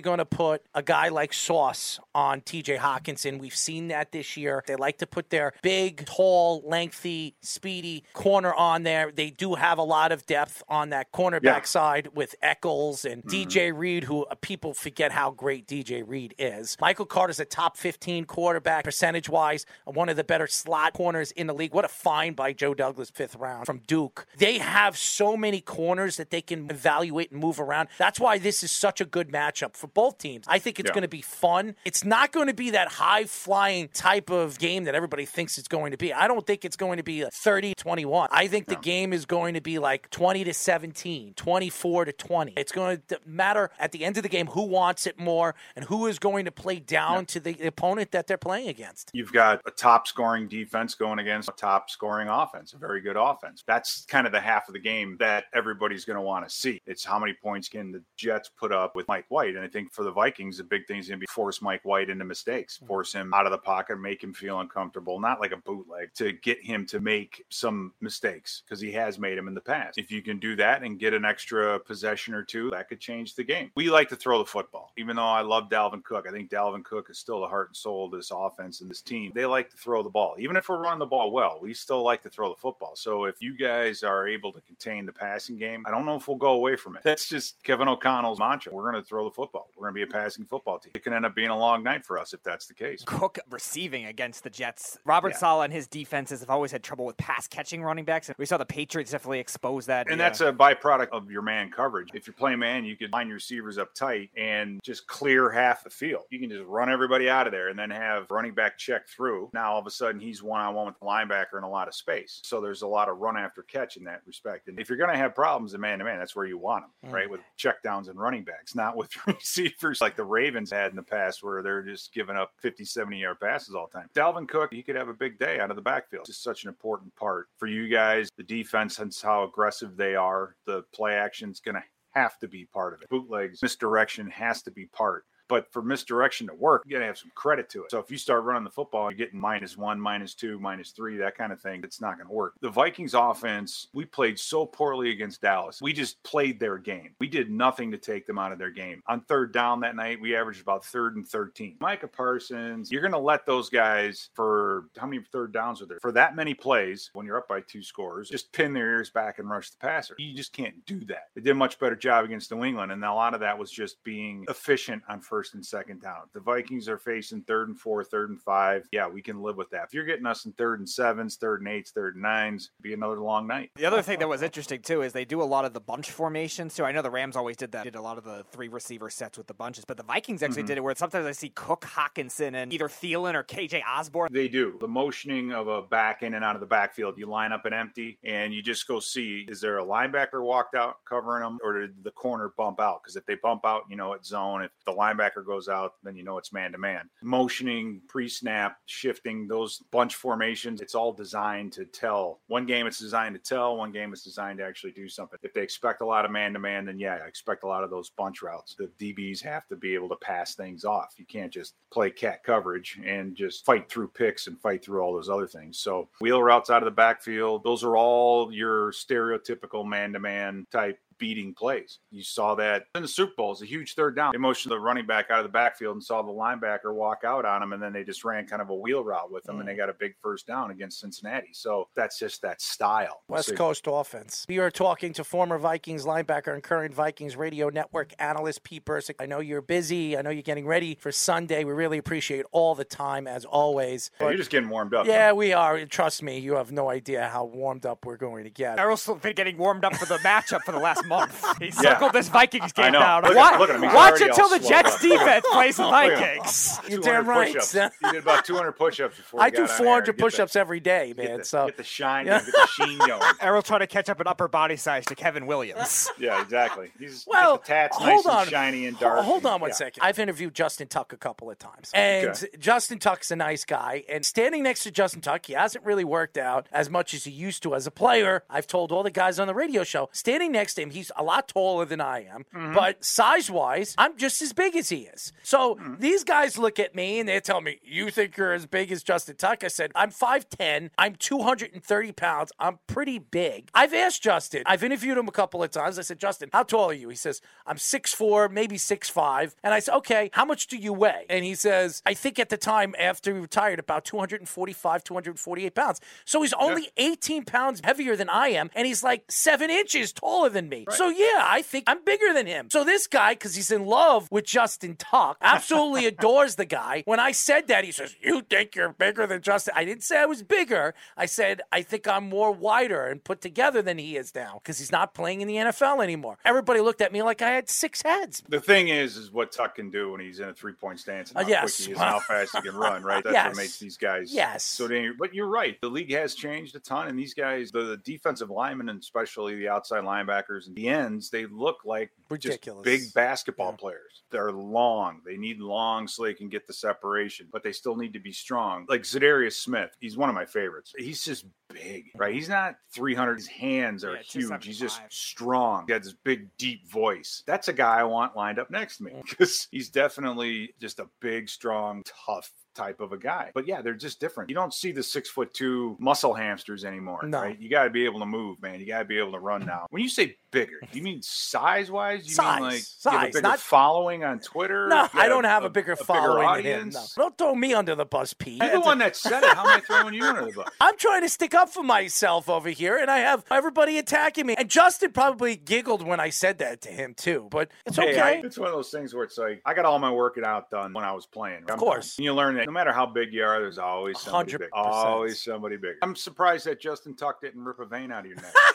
[0.00, 3.38] going to put a guy like Sauce on TJ Hockenson.
[3.38, 4.64] We've seen that this year.
[4.66, 9.12] They like to put their big, tall, lengthy, speedy corner on there.
[9.12, 11.62] They do have a lot of depth on that cornerback yeah.
[11.62, 13.48] side with Echols and mm-hmm.
[13.48, 16.76] DJ Reed, who uh, people forget how great DJ Reed is.
[16.80, 21.46] Michael Carter's a top 15 quarterback percentage wise, one of the better slot corners in
[21.46, 21.74] the league.
[21.74, 24.26] What a find by Joe Douglas, fifth round from Duke.
[24.38, 27.88] They have so many corners that they can evaluate and move around.
[27.98, 30.44] That's why this is such a good matchup for both teams.
[30.48, 30.94] I think it's yeah.
[30.94, 31.74] going to be fun.
[31.84, 35.68] It's not going to be that high flying type of game that everybody thinks it's
[35.68, 36.12] going to be.
[36.12, 38.28] I don't think it's going to be a 30 21.
[38.32, 42.52] I think the game is going to be like 20 to 17, 24 to 20.
[42.56, 45.84] It's going to matter at the end of the game who wants it more and
[45.86, 47.24] who is going to play down yeah.
[47.24, 49.10] to the opponent that they're playing against.
[49.12, 53.62] You've got a top scoring defense going against top scoring offense, a very good offense.
[53.66, 56.80] That's kind of the half of the game that everybody's going to want to see.
[56.86, 59.56] It's how many points can the Jets put up with Mike White.
[59.56, 61.84] And I think for the Vikings, the big thing is going to be force Mike
[61.84, 62.86] White into mistakes, hmm.
[62.86, 66.32] force him out of the pocket, make him feel uncomfortable, not like a bootleg, to
[66.32, 69.98] get him to make some mistakes because he has made them in the past.
[69.98, 73.34] If you can do that and get an extra possession or two, that could change
[73.34, 73.70] the game.
[73.74, 74.92] We like to throw the football.
[74.96, 77.76] Even though I love Dalvin Cook, I think Dalvin Cook is still the heart and
[77.76, 79.32] soul of this offense and this team.
[79.34, 80.36] They like to throw the ball.
[80.38, 82.96] Even if we're running the ball well, we still like to throw the football.
[82.96, 86.26] So if you guys are able to contain the passing game, I don't know if
[86.26, 87.04] we'll go away from it.
[87.04, 88.74] That's just Kevin O'Connell's mantra.
[88.74, 89.68] We're going to throw the football.
[89.76, 90.90] We're going to be a passing football team.
[90.96, 93.04] It can end up being a long night for us if that's the case.
[93.06, 94.98] Cook receiving against the Jets.
[95.04, 95.36] Robert yeah.
[95.36, 98.32] Saleh and his defenses have always had trouble with pass catching running backs.
[98.36, 100.08] We saw the Patriots definitely expose that.
[100.10, 100.24] And yeah.
[100.24, 102.08] that's a byproduct of your man coverage.
[102.14, 105.84] If you're playing man, you can line your receivers up tight and just clear half
[105.84, 106.24] the field.
[106.30, 109.50] You can just run everybody out of there and then have running back check through.
[109.54, 111.88] Now all of a sudden he's one on one with the linebacker in a lot
[111.88, 112.40] of space.
[112.44, 114.68] So there's a lot of run after catch in that respect.
[114.68, 116.84] And if you're going to have problems in man to man, that's where you want
[116.84, 117.14] them, mm.
[117.14, 117.30] right?
[117.30, 121.02] With check downs and running backs, not with receivers like the Ravens had in the
[121.02, 124.08] past where they're just giving up 50, 70 yard passes all the time.
[124.14, 126.22] Dalvin Cook, he could have a big day out of the backfield.
[126.22, 128.28] It's just such an important part for you guys.
[128.36, 130.54] The defense and how aggressive they are.
[130.66, 133.08] The play action is going to have to be part of it.
[133.08, 137.18] Bootlegs, misdirection has to be part but for misdirection to work, you got to have
[137.18, 137.90] some credit to it.
[137.90, 141.16] So if you start running the football, you're getting minus one, minus two, minus three,
[141.18, 141.80] that kind of thing.
[141.82, 142.54] It's not going to work.
[142.60, 145.80] The Vikings offense, we played so poorly against Dallas.
[145.80, 147.14] We just played their game.
[147.20, 149.02] We did nothing to take them out of their game.
[149.08, 151.76] On third down that night, we averaged about third and 13.
[151.80, 155.98] Micah Parsons, you're going to let those guys for how many third downs are there?
[156.00, 159.38] For that many plays, when you're up by two scores, just pin their ears back
[159.38, 160.14] and rush the passer.
[160.18, 161.28] You just can't do that.
[161.34, 163.70] They did a much better job against New England, and a lot of that was
[163.70, 166.22] just being efficient on first first and second down.
[166.32, 168.88] The Vikings are facing third and four, third and five.
[168.90, 169.84] Yeah, we can live with that.
[169.84, 172.92] If you're getting us in third and sevens, third and eights, third and nines, be
[172.92, 173.70] another long night.
[173.76, 176.10] The other thing that was interesting too is they do a lot of the bunch
[176.10, 176.84] formations too.
[176.84, 179.38] I know the Rams always did that, did a lot of the three receiver sets
[179.38, 180.66] with the bunches, but the Vikings actually mm-hmm.
[180.66, 184.32] did it where sometimes I see Cook, Hockenson, and either Thielen or KJ Osborn.
[184.32, 187.16] They do the motioning of a back in and out of the backfield.
[187.16, 190.74] You line up an empty and you just go see is there a linebacker walked
[190.74, 193.04] out covering them or did the corner bump out?
[193.04, 194.62] Because if they bump out, you know it's zone.
[194.62, 197.08] If the linebacker linebacker goes out, then you know it's man to man.
[197.22, 202.40] Motioning, pre snap, shifting, those bunch formations, it's all designed to tell.
[202.46, 205.38] One game it's designed to tell, one game it's designed to actually do something.
[205.42, 207.84] If they expect a lot of man to man, then yeah, I expect a lot
[207.84, 208.74] of those bunch routes.
[208.74, 211.14] The DBs have to be able to pass things off.
[211.16, 215.14] You can't just play cat coverage and just fight through picks and fight through all
[215.14, 215.78] those other things.
[215.78, 220.66] So wheel routes out of the backfield, those are all your stereotypical man to man
[220.70, 221.98] type beating plays.
[222.10, 223.52] You saw that in the Super Bowl.
[223.52, 224.32] It's a huge third down.
[224.32, 227.44] They motioned the running back out of the backfield and saw the linebacker walk out
[227.44, 229.60] on him, and then they just ran kind of a wheel route with him, mm.
[229.60, 229.78] and they mm.
[229.78, 231.50] got a big first down against Cincinnati.
[231.52, 233.22] So that's just that style.
[233.28, 234.44] West so, Coast offense.
[234.48, 239.14] We are talking to former Vikings linebacker and current Vikings radio network analyst Pete Bercich.
[239.18, 240.16] I know you're busy.
[240.16, 241.64] I know you're getting ready for Sunday.
[241.64, 244.10] We really appreciate all the time as always.
[244.18, 245.06] But, you're just getting warmed up.
[245.06, 245.84] Yeah, we are.
[245.86, 248.78] Trust me, you have no idea how warmed up we're going to get.
[248.78, 251.44] Errol's been getting warmed up for the matchup for the last month.
[251.58, 253.00] He circled this Vikings game know.
[253.00, 253.22] down.
[253.24, 253.82] Look at- look at him.
[253.82, 255.02] Watch already until the Jets up.
[255.02, 256.18] Look defense plays the Look at him.
[256.38, 256.80] Vikings.
[256.88, 257.52] You're damn right.
[257.54, 257.72] push-ups.
[258.00, 259.40] He did about 200 push-ups before.
[259.40, 261.38] I he do got on 400 Get push-ups every day, Get man.
[261.38, 262.38] the, So get the shine, Yeah.
[262.40, 263.22] going, get the sheen going.
[263.40, 266.08] Errol trying to catch up in upper body size to Kevin Williams.
[266.18, 266.90] Yeah, exactly.
[266.98, 268.40] He's Well, the tats hold nice on.
[268.42, 269.20] and shiny and dark.
[269.24, 269.74] Hold on one yeah.
[269.76, 270.02] second.
[270.02, 272.46] I've interviewed Justin Tuck a couple of times, and Okay.
[272.58, 274.04] Justin Tuck's a nice guy.
[274.08, 277.30] And standing next to Justin Tuck, he hasn't really worked out as much as he
[277.30, 278.44] used to as a player.
[278.50, 281.22] I've told all the guys on the radio show, standing next to him, he's a
[281.22, 282.74] lot taller than I am, Mm-hmm.
[282.74, 285.32] but size wise, I'm just as big as he is.
[285.42, 285.94] So Mm-hmm.
[286.00, 289.02] these guys look at me and they tell me, "You think you're as big as
[289.02, 290.90] Justin Tuck?" I said, "I'm 5'10.
[290.98, 292.52] I'm 230 pounds.
[292.58, 294.62] I'm pretty big." I've asked Justin.
[294.66, 295.98] I've interviewed him a couple of times.
[295.98, 299.80] I said, "Justin, how tall are you?" He says, "I'm 6'4, maybe 6'5." And I
[299.80, 302.94] said, "Okay, how much do you weigh?" And he says, "I think at the time
[302.98, 306.00] after he retired, about 245, 248 pounds.
[306.24, 310.48] So he's only 18 pounds heavier than I am, and he's like seven inches taller
[310.48, 310.86] than me.
[310.96, 312.68] So yeah, I think I'm bigger than him.
[312.70, 317.02] So this guy, because he's in love with Justin Tuck, absolutely adores the guy.
[317.06, 320.18] When I said that, he says, "You think you're bigger than Justin?" I didn't say
[320.18, 320.94] I was bigger.
[321.16, 324.78] I said I think I'm more wider and put together than he is now because
[324.78, 326.38] he's not playing in the NFL anymore.
[326.44, 328.42] Everybody looked at me like I had six heads.
[328.48, 331.38] The thing is, is what Tuck can do when he's in a three-point stance and
[331.38, 331.76] Uh, how yes.
[331.76, 333.22] quick he is and how fast he can run, right?
[333.24, 333.46] That's Yes.
[333.48, 334.64] what makes these guys Yes.
[334.64, 335.16] so dangerous.
[335.18, 335.78] But you're right.
[335.80, 339.56] The league has changed a ton, and these guys, the, the defensive linemen and especially
[339.56, 342.84] the outside linebackers and the ends, they look like Ridiculous.
[342.84, 343.76] just big basketball Yeah.
[343.76, 344.22] players.
[344.30, 345.22] They're long.
[345.24, 348.32] They need long so they can get the separation, but they still need to be
[348.32, 348.86] strong.
[348.88, 350.92] Like Za'Darius Smith, he's one of my favorites.
[350.96, 352.34] He's just big, right?
[352.34, 353.36] He's not 300.
[353.36, 354.64] His hands are Yeah, huge.
[354.66, 355.84] He's just strong.
[355.86, 357.42] He has this big, deep voice.
[357.46, 361.08] That's a guy I want lined up next to me because he's definitely just a
[361.20, 363.50] big, strong, tough type of a guy.
[363.54, 364.50] But yeah, they're just different.
[364.50, 367.40] You don't see the six foot two muscle hamsters anymore, No.
[367.42, 367.58] right?
[367.58, 368.78] You got to be able to move, man.
[368.78, 369.86] You got to be able to run now.
[369.90, 372.26] When you say bigger, do you mean size wise?
[372.26, 374.88] You Size, mean like you have size, a bigger not- following on Twitter?
[374.88, 376.88] No, I don't have a, bigger following than him.
[376.90, 376.98] No.
[376.98, 377.14] audience?
[377.14, 378.62] Don't throw me under the bus, Pete.
[378.62, 379.54] You're the one that said it.
[379.54, 380.68] How am I throwing you under the bus?
[380.80, 384.54] I'm trying to stick up for myself over here, and I have everybody attacking me.
[384.56, 388.20] And Justin probably giggled when I said that to him too, but it's Hey, okay.
[388.20, 390.70] I- it's one of those things where it's like I got all my working out
[390.70, 391.64] done when I was playing.
[391.70, 392.16] Of course.
[392.18, 394.68] and you learn that no matter how big you are, there's always somebody 100%.
[394.72, 395.96] Always somebody big.
[396.02, 398.52] I'm surprised that Justin Tuck didn't rip a vein out of your neck.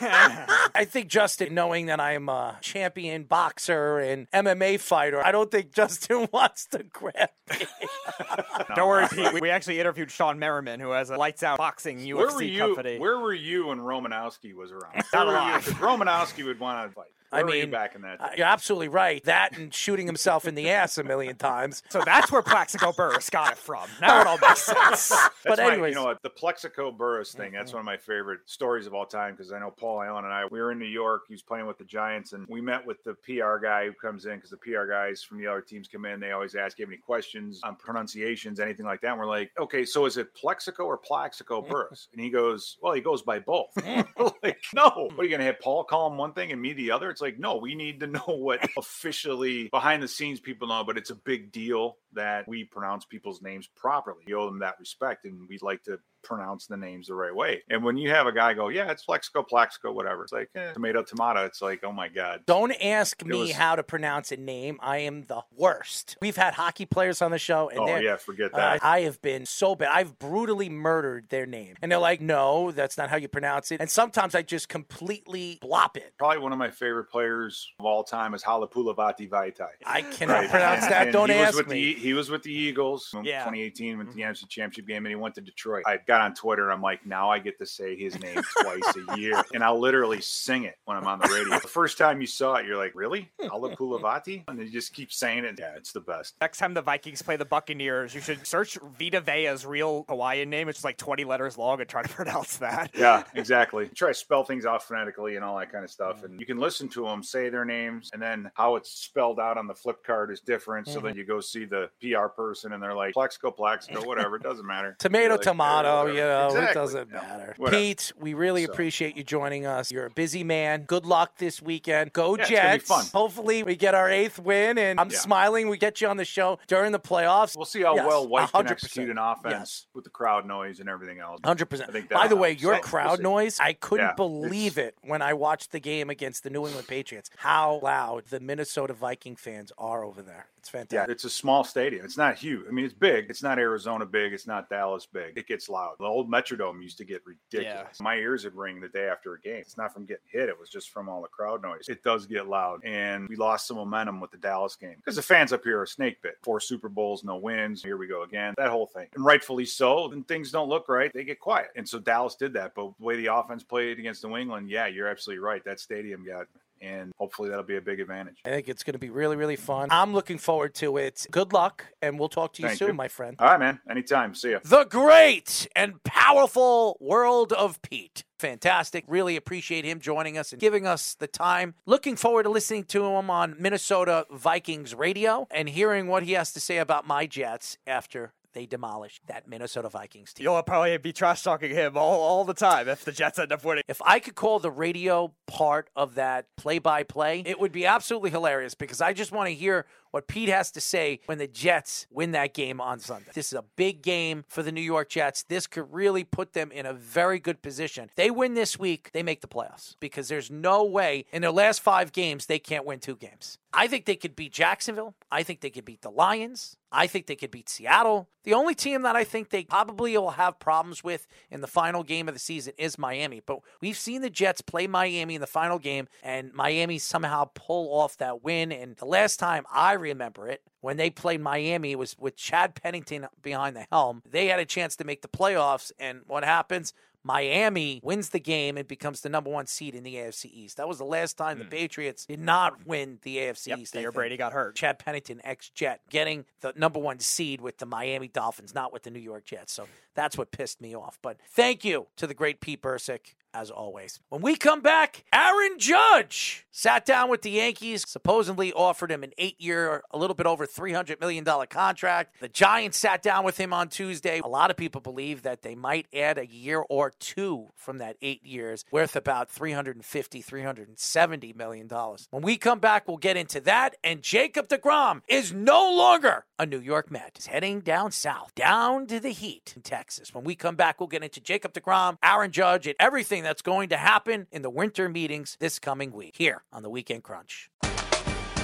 [0.74, 5.72] I think Justin, knowing that I'm a champion boxer and MMA fighter, I don't think
[5.72, 7.66] Justin wants to grab me.
[8.76, 9.32] Don't worry, Pete.
[9.32, 12.42] We- We actually interviewed Shawne Merriman, who has a lights out boxing UFC where were
[12.42, 12.58] you?
[12.60, 12.98] company.
[12.98, 15.02] Where were you when Romanowski was around?
[15.12, 15.74] Not Where were you?
[15.76, 17.06] Romanowski would want to fight.
[17.34, 18.20] Where I were you mean, back in that.
[18.20, 18.34] uh, day?
[18.38, 19.22] you're absolutely right.
[19.24, 21.82] That and shooting himself in the ass a million times.
[21.88, 23.88] so that's where Plexico Burress got it from.
[24.00, 25.08] Now it all makes sense.
[25.08, 26.22] That's but anyway, you know what?
[26.22, 29.58] The Plexico Burress thing, that's one of my favorite stories of all time because I
[29.58, 31.22] know Paul Allen and I, we were in New York.
[31.28, 34.26] He was playing with the Giants, and we met with the PR guy who comes
[34.26, 36.20] in because the PR guys from the other teams come in.
[36.20, 39.10] They always ask, you have any questions on pronunciations, anything like that?
[39.10, 42.08] And we're like, okay, so is it Plexico or Plaxico Burress?
[42.12, 43.70] And he goes, well, he goes by both.
[44.42, 44.90] like, no.
[45.14, 47.10] What are you going to have Paul call him one thing and me the other?
[47.10, 50.98] It's like, no, we need to know what officially behind the scenes people know, but
[50.98, 54.22] it's a big deal that we pronounce people's names properly.
[54.26, 57.62] You owe them that respect, and we'd like to pronounce the names the right way.
[57.68, 60.72] And when you have a guy go, yeah, it's Plexico, Plaxico, whatever, it's like eh,
[60.72, 61.44] tomato, tomato.
[61.44, 62.40] It's like, oh my god.
[62.46, 64.78] Don't ask me was- how to pronounce a name.
[64.82, 66.16] I am the worst.
[66.22, 68.84] We've had hockey players on the show, and Oh yeah, forget Uh, that.
[68.84, 69.90] I have been so bad.
[69.92, 71.74] I've brutally murdered their name.
[71.82, 73.80] And they're like, no, that's not how you pronounce it.
[73.82, 76.14] And sometimes I just completely blop it.
[76.18, 79.68] Probably one of my favorite players of all time is Halapoulivaati Vaitai.
[79.84, 80.50] I cannot Right.
[80.50, 81.02] pronounce And- that.
[81.02, 81.94] and Don't ask me.
[81.94, 83.40] The, he was with the Eagles in Yeah.
[83.44, 84.30] 2018 with the mm-hmm.
[84.30, 85.84] NFC Championship game, and he went to Detroit.
[85.86, 86.64] I got on Twitter.
[86.64, 89.78] And I'm like, now I get to say his name twice a year, and I'll
[89.78, 91.58] literally sing it when I'm on the radio.
[91.58, 94.44] The first time you saw it, you're like, really, Halapoulivaati?
[94.54, 95.56] And they just keep saying it.
[95.58, 96.34] Yeah, it's the best.
[96.40, 100.68] Next time the Vikings play the Buccaneers, you should search Vita Vea's real Hawaiian name.
[100.68, 102.90] It's like 20 letters long and try to pronounce that.
[102.94, 103.88] Yeah, exactly.
[103.88, 106.20] Try to spell things out phonetically and all that kind of stuff.
[106.20, 106.24] Mm.
[106.24, 109.56] And you can listen to them say their names, and then how it's spelled out
[109.56, 110.86] on the flip card is different.
[110.86, 111.06] So mm-hmm.
[111.06, 114.36] then you go see the PR person, and they're like, Plexico, Plexico, whatever.
[114.36, 114.96] It doesn't matter.
[114.98, 117.54] Tomato, like, tomato, "Yeah, you know, whatever." it doesn't matter.
[117.56, 117.82] whatever.
[117.82, 118.72] Pete, we really So.
[118.72, 119.90] appreciate you joining us.
[119.90, 120.82] You're a busy man.
[120.82, 122.12] Good luck this weekend.
[122.12, 122.86] Go Yeah, Jets.
[122.88, 123.04] fun.
[123.14, 125.18] Hopefully, we get our eighth win, and I'm Yeah.
[125.18, 125.68] smiling.
[125.68, 127.56] We get you on the show during the playoffs.
[127.56, 128.70] We'll see how Yes, well White can 100%.
[128.84, 129.86] execute an offense Yes.
[129.94, 131.40] with the crowd noise and everything else.
[131.44, 131.90] Hundred percent.
[131.90, 134.96] I think By the way, your So, we'll crowd noise, I couldn't Yeah, believe it
[135.02, 137.30] when I watched the game against the New England Patriots.
[137.38, 140.46] How loud the Minnesota Viking fans are over there.
[140.64, 141.12] It's Yeah, fantastic.
[141.12, 142.04] it's a small stadium.
[142.06, 142.64] It's not huge.
[142.66, 143.26] I mean, it's big.
[143.28, 144.32] It's not Arizona big.
[144.32, 145.36] It's not Dallas big.
[145.36, 145.96] It gets loud.
[145.98, 148.00] The old Metrodome used to get ridiculous.
[148.00, 149.56] My ears would ring the day after a game.
[149.60, 150.48] It's not from getting hit.
[150.48, 151.88] It was just from all the crowd noise.
[151.88, 152.82] It does get loud.
[152.84, 155.86] And we lost some momentum with the Dallas game because the fans up here are
[155.86, 156.38] snake bit.
[156.42, 157.82] Four Super Bowls, no wins.
[157.82, 158.54] Here we go again.
[158.56, 159.08] That whole thing.
[159.14, 160.08] And rightfully so.
[160.08, 161.68] When things don't look right, they get quiet.
[161.76, 162.72] And so Dallas did that.
[162.74, 165.62] But the way the offense played against New England, yeah, you're absolutely right.
[165.64, 166.46] That stadium got,
[166.80, 168.36] and hopefully that'll be a big advantage.
[168.44, 169.88] I think it's going to be really, really fun.
[169.90, 171.26] I'm looking forward to it.
[171.30, 172.94] Good luck, and we'll talk to you Thank soon, you.
[172.94, 173.36] my friend.
[173.38, 173.80] All right, man.
[173.88, 174.34] Anytime.
[174.34, 174.58] See ya.
[174.64, 178.24] The great and powerful world of Pete.
[178.38, 179.04] Fantastic.
[179.06, 181.74] Really appreciate him joining us and giving us the time.
[181.86, 186.52] Looking forward to listening to him on Minnesota Vikings radio and hearing what he has
[186.52, 190.44] to say about my Jets after they demolish that Minnesota Vikings team.
[190.44, 193.64] You'll probably be trash talking him all, all the time if the Jets end up
[193.64, 193.84] winning.
[193.88, 197.84] If I could call the radio part of that play by play, it would be
[197.84, 201.48] absolutely hilarious because I just want to hear what Pete has to say when the
[201.48, 203.32] Jets win that game on Sunday.
[203.34, 205.42] This is a big game for the New York Jets.
[205.42, 208.10] This could really put them in a very good position.
[208.14, 211.80] They win this week, they make the playoffs because there's no way in their last
[211.80, 213.58] five games they can't win two games.
[213.74, 215.16] I think they could beat Jacksonville.
[215.32, 216.76] I think they could beat the Lions.
[216.92, 218.28] I think they could beat Seattle.
[218.44, 222.04] The only team that I think they probably will have problems with in the final
[222.04, 223.42] game of the season is Miami.
[223.44, 227.92] But we've seen the Jets play Miami in the final game, and Miami somehow pull
[227.92, 228.70] off that win.
[228.70, 232.74] And the last time I remember it, when they played Miami, it was with Chad
[232.74, 234.22] Pennington behind the helm.
[234.30, 236.92] They had a chance to make the playoffs, and what happens?
[237.26, 240.76] Miami wins the game and becomes the number one seed in the AFC East.
[240.76, 241.70] That was the last time the hmm.
[241.70, 243.92] Patriots did not win the AFC Yep, East.
[243.94, 244.12] the year.
[244.12, 244.76] Brady got hurt.
[244.76, 249.04] Chad Pennington, ex Jet, getting the number one seed with the Miami Dolphins, not with
[249.04, 249.72] the New York Jets.
[249.72, 251.18] So that's what pissed me off.
[251.22, 254.20] But thank you to the great Pete Bercich, as always.
[254.28, 259.30] When we come back, Aaron Judge sat down with the Yankees, supposedly offered him an
[259.38, 262.40] eight year, a little bit over $300 million contract.
[262.40, 264.40] The Giants sat down with him on Tuesday.
[264.40, 268.16] A lot of people believe that they might add a year or two from that
[268.20, 270.02] eight years, worth about $350,
[270.44, 271.88] $370 million.
[272.30, 273.94] When we come back, we'll get into that.
[274.02, 277.32] And Jacob DeGrom is no longer a New York Met.
[277.36, 280.34] He's heading down south, down to the heat in Texas.
[280.34, 283.90] When we come back, we'll get into Jacob DeGrom, Aaron Judge, and everything that's going
[283.90, 287.70] to happen in the winter meetings this coming week here on the Weekend Crunch.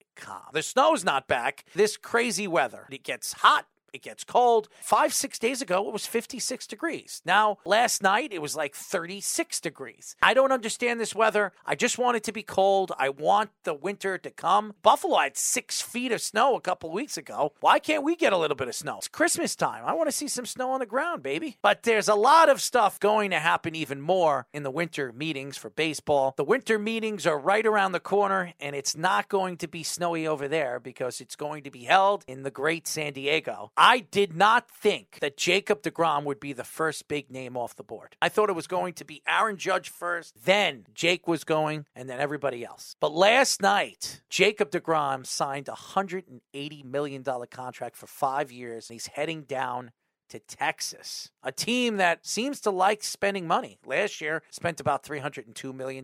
[0.54, 1.66] The snow's not back.
[1.76, 2.88] This crazy weather.
[2.90, 3.66] It gets hot.
[3.96, 4.68] It gets cold.
[4.82, 7.22] Five, six days ago, it was 56 degrees.
[7.26, 10.18] Now, last night, it was like 36 degrees.
[10.22, 11.54] I don't understand this weather.
[11.66, 12.92] I just want it to be cold.
[13.00, 14.74] I want the winter to come.
[14.84, 17.54] Buffalo had six feet of snow a couple weeks ago.
[17.62, 18.98] Why can't we get a little bit of snow?
[18.98, 19.84] It's Christmas time.
[19.86, 21.58] I want to see some snow on the ground, baby.
[21.62, 25.56] But there's a lot of stuff going to happen even more in the winter meetings
[25.56, 26.34] for baseball.
[26.36, 30.28] The winter meetings are right around the corner, and it's not going to be snowy
[30.28, 33.72] over there because it's going to be held in the great San Diego.
[34.00, 38.16] Did not think that Jacob DeGrom would be the first big name off the board.
[38.20, 42.10] I thought it was going to be Aaron Judge first, then Jake was going, and
[42.10, 42.96] then everybody else.
[43.00, 49.06] But last night, Jacob DeGrom signed a $180 million contract for five years, and he's
[49.06, 49.92] heading down
[50.30, 53.78] to Texas, a team that seems to like spending money.
[53.86, 56.04] Last year spent about $302 million.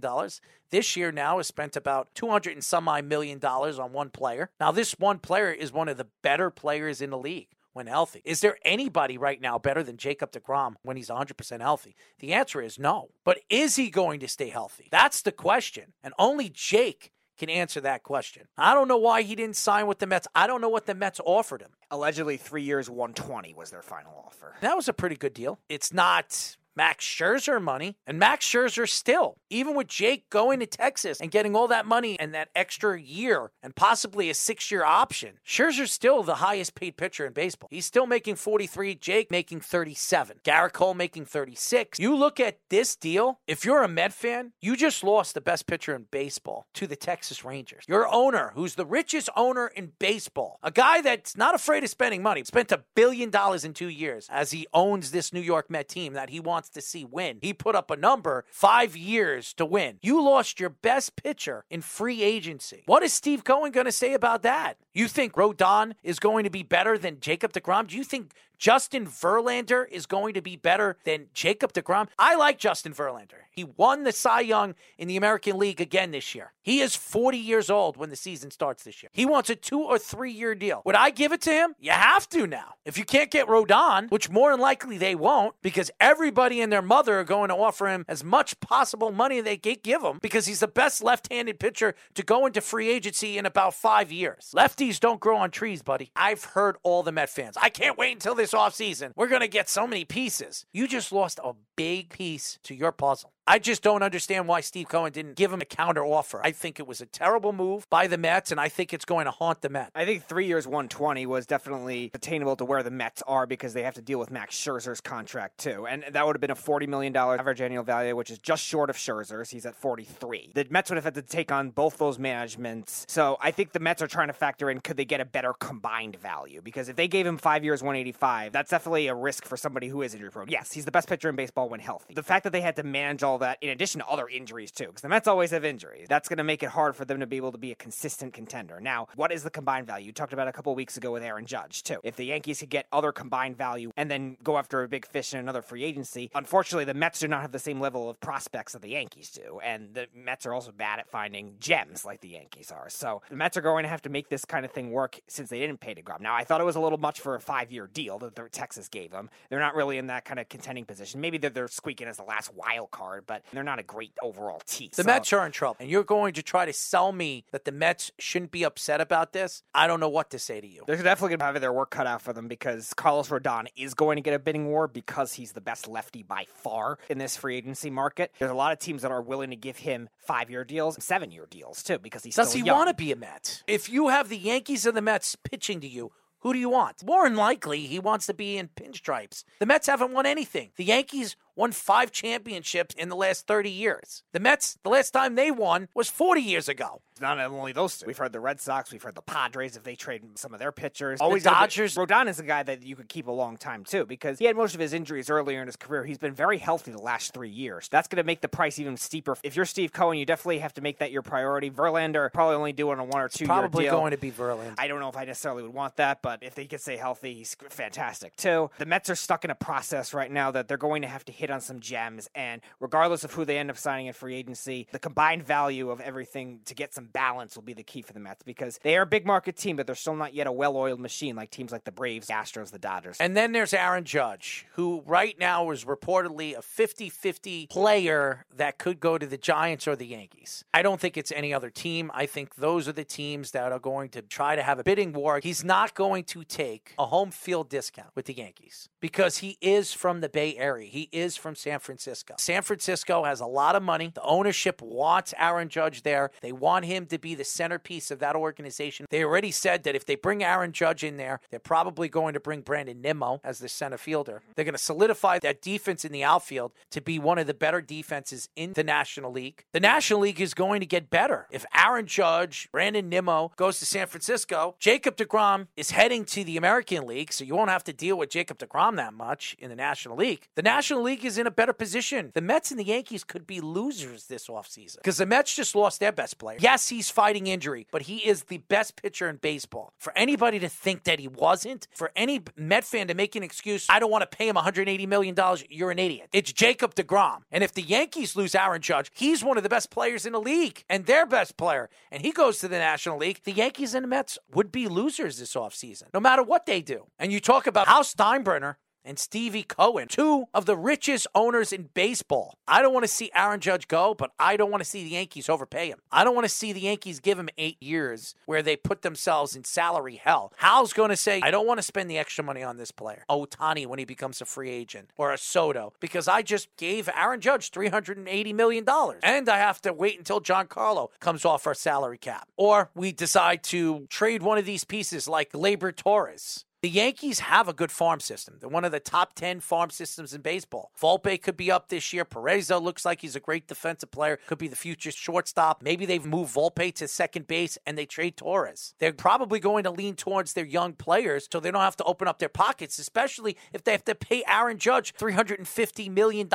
[0.69, 4.51] This year now has spent about 200 and some million dollars on one player.
[4.59, 8.21] Now, this one player is one of the better players in the league when healthy.
[8.25, 11.95] Is there anybody right now better than Jacob DeGrom when he's 100% healthy?
[12.19, 13.09] The answer is no.
[13.23, 14.87] But is he going to stay healthy?
[14.91, 15.93] That's the question.
[16.03, 18.43] And only Jake can answer that question.
[18.55, 20.27] I don't know why he didn't sign with the Mets.
[20.35, 21.71] I don't know what the Mets offered him.
[21.89, 24.55] Allegedly, three years, 120 was their final offer.
[24.61, 25.59] That was a pretty good deal.
[25.67, 27.95] It's not Max Scherzer money.
[28.07, 32.19] And Max Scherzer still, even with Jake going to Texas and getting all that money
[32.19, 36.97] and that extra year and possibly a six year option, Scherzer's still the highest paid
[36.97, 37.67] pitcher in baseball.
[37.71, 41.99] He's still making 43, Jake making 37, Gerrit Cole making 36.
[41.99, 45.67] You look at this deal, if you're a Met fan, you just lost the best
[45.67, 47.83] pitcher in baseball to the Texas Rangers.
[47.87, 52.23] Your owner, who's the richest owner in baseball, a guy that's not afraid of spending
[52.23, 55.87] money, spent a billion dollars in two years as he owns this New York Met
[55.87, 57.39] team that he wants wants to see win.
[57.41, 59.97] He put up a number five years to win.
[60.03, 62.83] You lost your best pitcher in free agency.
[62.85, 64.77] What is Steve Cohen going to say about that?
[64.93, 67.87] You think Rodon is going to be better than Jacob DeGrom?
[67.87, 72.09] Do you think Justin Verlander is going to be better than Jacob DeGrom?
[72.19, 73.47] I like Justin Verlander.
[73.49, 76.53] He won the Cy Young in the American League again this year.
[76.61, 79.09] He is 40 years old when the season starts this year.
[79.13, 80.83] He wants a two or three year deal.
[80.85, 81.73] Would I give it to him?
[81.79, 82.75] You have to now.
[82.85, 86.83] If you can't get Rodon, which more than likely they won't, because everybody and their
[86.83, 90.45] mother are going to offer him as much possible money they can give him because
[90.45, 94.53] he's the best left handed pitcher to go into free agency in about five years.
[94.55, 96.11] Lefties don't grow on trees, buddy.
[96.15, 97.57] I've heard all the Met fans.
[97.59, 99.11] I can't wait until this offseason.
[99.15, 100.65] We're going to get so many pieces.
[100.73, 103.33] You just lost a big piece to your puzzle.
[103.51, 106.39] I just don't understand why Steve Cohen didn't give him a counter offer.
[106.41, 109.25] I think it was a terrible move by the Mets, and I think it's going
[109.25, 109.91] to haunt the Mets.
[109.93, 113.83] I think three years, 120 was definitely attainable to where the Mets are because they
[113.83, 115.85] have to deal with Max Scherzer's contract too.
[115.85, 118.89] And that would have been a $40 million average annual value, which is just short
[118.89, 119.49] of Scherzer's.
[119.49, 120.51] He's at 43.
[120.55, 123.05] The Mets would have had to take on both those managements.
[123.09, 125.51] So I think the Mets are trying to factor in could they get a better
[125.51, 126.61] combined value?
[126.61, 130.03] Because if they gave him five years, 185, that's definitely a risk for somebody who
[130.03, 130.47] is injury prone.
[130.47, 132.13] Yes, he's the best pitcher in baseball when healthy.
[132.13, 134.87] The fact that they had to manage all that in addition to other injuries too,
[134.87, 136.07] because the Mets always have injuries.
[136.09, 138.33] That's going to make it hard for them to be able to be a consistent
[138.33, 138.79] contender.
[138.79, 140.07] Now, what is the combined value?
[140.07, 141.99] You talked about a couple weeks ago with Aaron Judge too.
[142.03, 145.33] If the Yankees could get other combined value and then go after a big fish
[145.33, 148.73] in another free agency, unfortunately, the Mets do not have the same level of prospects
[148.73, 152.29] that the Yankees do, and the Mets are also bad at finding gems like the
[152.29, 152.89] Yankees are.
[152.89, 155.49] So the Mets are going to have to make this kind of thing work since
[155.49, 156.21] they didn't pay DeGrom.
[156.21, 159.11] Now, I thought it was a little much for a five-year deal that Texas gave
[159.11, 159.29] them.
[159.49, 161.21] They're not really in that kind of contending position.
[161.21, 164.61] Maybe they're, they're squeaking as the last wild card, but they're not a great overall
[164.65, 164.89] team.
[164.95, 165.77] The So- Mets are in trouble.
[165.79, 169.33] And you're going to try to sell me that the Mets shouldn't be upset about
[169.33, 169.63] this?
[169.73, 170.83] I don't know what to say to you.
[170.87, 173.93] They're definitely going to have their work cut out for them because Carlos Rodon is
[173.93, 177.35] going to get a bidding war because he's the best lefty by far in this
[177.37, 178.31] free agency market.
[178.39, 181.31] There's a lot of teams that are willing to give him five year deals, seven
[181.31, 182.77] year deals too, because he's Does still he young.
[182.77, 183.63] want to be a Met?
[183.67, 187.03] If you have the Yankees and the Mets pitching to you, who do you want?
[187.05, 189.43] More than likely, he wants to be in pinstripes.
[189.59, 190.71] The Mets haven't won anything.
[190.75, 194.23] The Yankees won five championships in the last 30 years.
[194.31, 197.03] The Mets, the last time they won was 40 years ago.
[197.21, 198.07] Not only those two.
[198.07, 200.71] We've heard the Red Sox, we've heard the Padres if they trade some of their
[200.71, 201.19] pitchers.
[201.21, 201.93] Oh, Always Dodgers.
[201.93, 204.55] Rodon is a guy that you could keep a long time too because he had
[204.55, 206.03] most of his injuries earlier in his career.
[206.03, 207.87] He's been very healthy the last three years.
[207.89, 209.37] That's going to make the price even steeper.
[209.43, 211.69] If you're Steve Cohen, you definitely have to make that your priority.
[211.69, 213.99] Verlander probably only doing a one or two Probably year deal.
[213.99, 214.73] going to be Verlander.
[214.79, 217.35] I don't know if I necessarily would want that, but if they could stay healthy,
[217.35, 218.71] he's fantastic too.
[218.79, 221.31] The Mets are stuck in a process right now that they're going to have to
[221.31, 224.87] hit on some gems, and regardless of who they end up signing in free agency,
[224.91, 228.19] the combined value of everything to get some balance will be the key for the
[228.19, 230.99] Mets because they are a big market team, but they're still not yet a well-oiled
[230.99, 233.17] machine like teams like the Braves, Astros, the Dodgers.
[233.19, 238.77] And then there's Aaron Judge, who right now is reportedly a 50 50 player that
[238.77, 240.63] could go to the Giants or the Yankees.
[240.73, 242.11] I don't think it's any other team.
[242.13, 245.13] I think those are the teams that are going to try to have a bidding
[245.13, 245.39] war.
[245.41, 249.93] He's not going to take a home field discount with the Yankees because he is
[249.93, 250.87] from the Bay Area.
[250.87, 252.35] He is from San Francisco.
[252.37, 254.11] San Francisco has a lot of money.
[254.13, 256.31] The ownership wants Aaron Judge there.
[256.41, 259.05] They want him to be the centerpiece of that organization.
[259.09, 262.39] They already said that if they bring Aaron Judge in there, they're probably going to
[262.39, 264.41] bring Brandon Nimmo as the center fielder.
[264.55, 267.81] They're going to solidify that defense in the outfield to be one of the better
[267.81, 269.65] defenses in the National League.
[269.73, 271.47] The National League is going to get better.
[271.51, 276.57] If Aaron Judge, Brandon Nimmo goes to San Francisco, Jacob DeGrom is heading to the
[276.57, 279.75] American League, so you won't have to deal with Jacob DeGrom that much in the
[279.75, 280.47] National League.
[280.55, 282.31] The National League is in a better position.
[282.33, 285.99] The Mets and the Yankees could be losers this offseason because the Mets just lost
[285.99, 286.57] their best player.
[286.59, 289.93] Yes, he's fighting injury, but he is the best pitcher in baseball.
[289.97, 293.87] For anybody to think that he wasn't, for any Met fan to make an excuse,
[293.89, 295.35] I don't want to pay him $180 million,
[295.69, 296.29] you're an idiot.
[296.33, 297.43] It's Jacob DeGrom.
[297.51, 300.41] And if the Yankees lose Aaron Judge, he's one of the best players in the
[300.41, 304.03] league and their best player, and he goes to the National League, the Yankees and
[304.03, 307.07] the Mets would be losers this offseason, no matter what they do.
[307.19, 311.89] And you talk about how Steinbrenner and Stevie Cohen, two of the richest owners in
[311.93, 312.55] baseball.
[312.67, 315.11] I don't want to see Aaron Judge go, but I don't want to see the
[315.11, 315.99] Yankees overpay him.
[316.11, 319.55] I don't want to see the Yankees give him eight years where they put themselves
[319.55, 320.53] in salary hell.
[320.57, 323.25] Hal's going to say, I don't want to spend the extra money on this player,
[323.29, 327.41] Ohtani, when he becomes a free agent, or a Soto, because I just gave Aaron
[327.41, 328.85] Judge $380 million.
[329.23, 332.47] And I have to wait until Giancarlo comes off our salary cap.
[332.57, 337.67] Or we decide to trade one of these pieces like Gleyber Torres The Yankees have
[337.67, 338.55] a good farm system.
[338.59, 340.91] They're one of the top 10 farm systems in baseball.
[340.99, 342.25] Volpe could be up this year.
[342.25, 345.83] Peraza looks like he's a great defensive player, could be the future shortstop.
[345.83, 348.95] Maybe they've moved Volpe to second base and they trade Torres.
[348.97, 352.27] They're probably going to lean towards their young players so they don't have to open
[352.27, 356.49] up their pockets, especially if they have to pay Aaron Judge $350 million.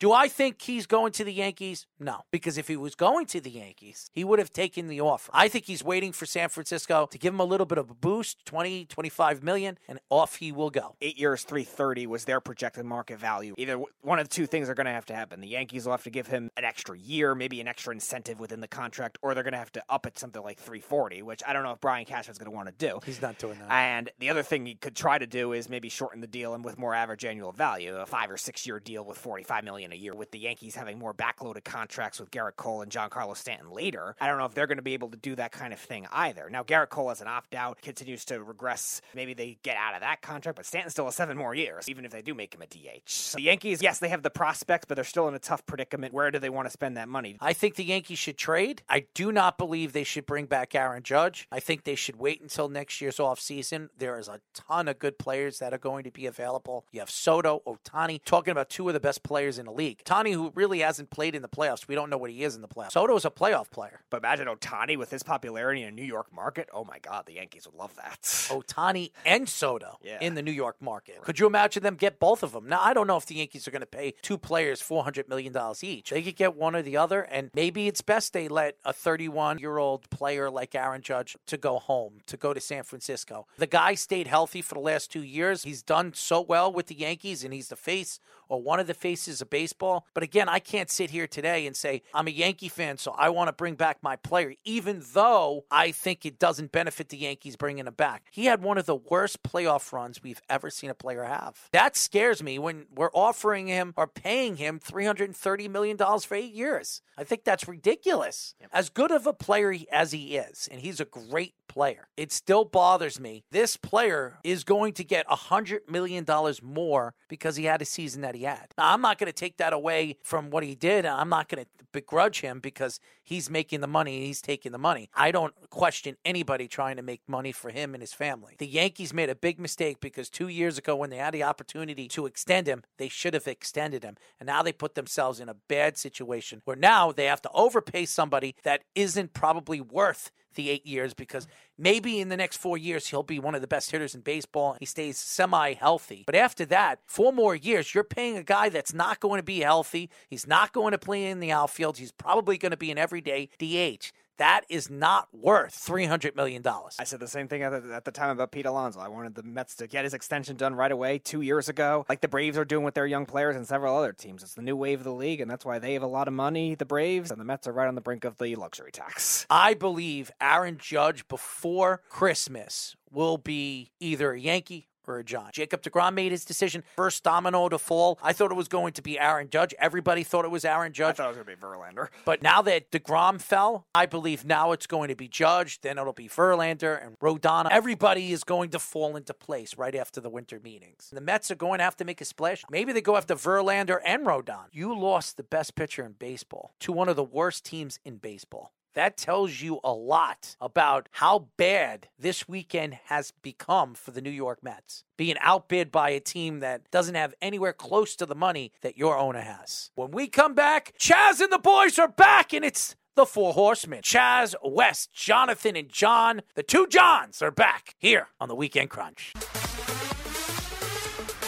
[0.00, 1.86] Do I think he's going to the Yankees?
[2.00, 5.30] No, because if he was going to the Yankees, he would have taken the offer.
[5.32, 7.94] I think he's waiting for San Francisco to give him a little bit of a
[7.94, 9.51] boost, 20, 25 million,
[9.88, 10.96] and off he will go.
[11.00, 13.54] Eight years, 330 was their projected market value.
[13.58, 15.40] Either one of the two things are going to have to happen.
[15.40, 18.60] The Yankees will have to give him an extra year, maybe an extra incentive within
[18.60, 21.52] the contract, or they're going to have to up it something like 340, which I
[21.52, 23.00] don't know if Brian Cashman's going to want to do.
[23.04, 23.70] He's not doing that.
[23.70, 26.64] And the other thing he could try to do is maybe shorten the deal and
[26.64, 29.96] with more average annual value, a five or six year deal with 45 million a
[29.96, 30.14] year.
[30.14, 34.26] With the Yankees having more backloaded contracts with Gerrit Cole and Giancarlo Stanton later, I
[34.26, 36.48] don't know if they're going to be able to do that kind of thing either.
[36.50, 39.00] Now Gerrit Cole has an opt out, continues to regress.
[39.14, 42.04] Maybe they get out of that contract, but Stanton still has seven more years, even
[42.04, 43.02] if they do make him a DH.
[43.06, 46.12] So the Yankees, yes, they have the prospects, but they're still in a tough predicament.
[46.12, 47.36] Where do they want to spend that money?
[47.40, 48.82] I think the Yankees should trade.
[48.88, 51.46] I do not believe they should bring back Aaron Judge.
[51.50, 53.88] I think they should wait until next year's offseason.
[53.98, 56.86] There is a ton of good players that are going to be available.
[56.92, 60.02] You have Soto, Ohtani, talking about two of the best players in the league.
[60.04, 62.62] Ohtani, who really hasn't played in the playoffs, we don't know what he is in
[62.62, 62.92] the playoffs.
[62.92, 64.00] Soto is a playoff player.
[64.10, 66.68] But imagine Ohtani with his popularity in a New York market.
[66.72, 68.20] Oh my God, the Yankees would love that.
[68.22, 70.18] Ohtani and Soto Yeah.
[70.20, 71.22] in the New York market.
[71.22, 72.68] Could you imagine them get both of them?
[72.68, 75.54] Now, I don't know if the Yankees are going to pay two players $400 million
[75.82, 76.10] each.
[76.10, 79.58] They could get one or the other, and maybe it's best they let a 31
[79.58, 83.46] year old player like Aaron Judge to go home, to go to San Francisco.
[83.58, 85.62] The guy stayed healthy for the last two years.
[85.64, 88.92] He's done so well with the Yankees, and he's the face or one of the
[88.94, 90.06] faces of baseball.
[90.12, 93.30] But again, I can't sit here today and say, I'm a Yankee fan, so I
[93.30, 97.56] want to bring back my player, even though I think it doesn't benefit the Yankees
[97.56, 98.26] bringing him back.
[98.30, 101.68] He had one of the worst playoff runs we've ever seen a player have.
[101.72, 107.02] That scares me when we're offering him or paying him $330 million for eight years.
[107.16, 108.54] I think that's ridiculous.
[108.72, 112.66] As good of a player as he is, and he's a great player, it still
[112.66, 113.44] bothers me.
[113.50, 116.26] This player is going to get $100 million
[116.62, 118.68] more because he had a season that he had.
[118.76, 121.06] Now, I'm not going to take that away from what he did.
[121.06, 124.78] I'm not going to begrudge him because he's making the money and he's taking the
[124.78, 125.08] money.
[125.14, 128.54] I don't question anybody trying to make money for him and his family.
[128.58, 132.06] The Yankees made a big mistake because two years ago, when they had the opportunity
[132.08, 134.16] to extend him, they should have extended him.
[134.38, 138.06] And now they put themselves in a bad situation where now they have to overpay
[138.06, 141.46] somebody that isn't probably worth the eight years because
[141.78, 144.76] maybe in the next four years he'll be one of the best hitters in baseball.
[144.78, 146.24] He stays semi healthy.
[146.26, 149.60] But after that, four more years, you're paying a guy that's not going to be
[149.60, 150.10] healthy.
[150.28, 151.98] He's not going to play in the outfield.
[151.98, 154.12] He's probably going to be an everyday DH.
[154.42, 156.64] That is not worth $300 million.
[156.66, 158.98] I said the same thing at the, at the time about Pete Alonso.
[158.98, 162.22] I wanted the Mets to get his extension done right away two years ago, like
[162.22, 164.42] the Braves are doing with their young players and several other teams.
[164.42, 166.34] It's the new wave of the league, and that's why they have a lot of
[166.34, 169.46] money, the Braves, and the Mets are right on the brink of the luxury tax.
[169.48, 175.54] I believe Aaron Judge before Christmas will be either a Yankee or a Giant.
[175.54, 176.82] Jacob DeGrom made his decision.
[176.96, 178.18] First domino to fall.
[178.22, 179.74] I thought it was going to be Aaron Judge.
[179.78, 181.20] Everybody thought it was Aaron Judge.
[181.20, 182.08] I thought it was going to be Verlander.
[182.24, 186.12] But now that DeGrom fell, I believe now it's going to be Judge, then it'll
[186.12, 187.68] be Verlander and Rodana.
[187.70, 191.10] Everybody is going to fall into place right after the winter meetings.
[191.12, 192.64] The Mets are going to have to make a splash.
[192.70, 194.66] Maybe they go after Verlander and Rodon.
[194.72, 198.72] You lost the best pitcher in baseball to one of the worst teams in baseball.
[198.94, 204.30] That tells you a lot about how bad this weekend has become for the New
[204.30, 205.04] York Mets.
[205.16, 209.16] Being outbid by a team that doesn't have anywhere close to the money that your
[209.16, 209.90] owner has.
[209.94, 214.02] When we come back, Chaz and the boys are back, and it's the Four Horsemen.
[214.02, 219.32] Chaz, West, Jonathan, and John, the two Johns, are back here on the Weekend Crunch.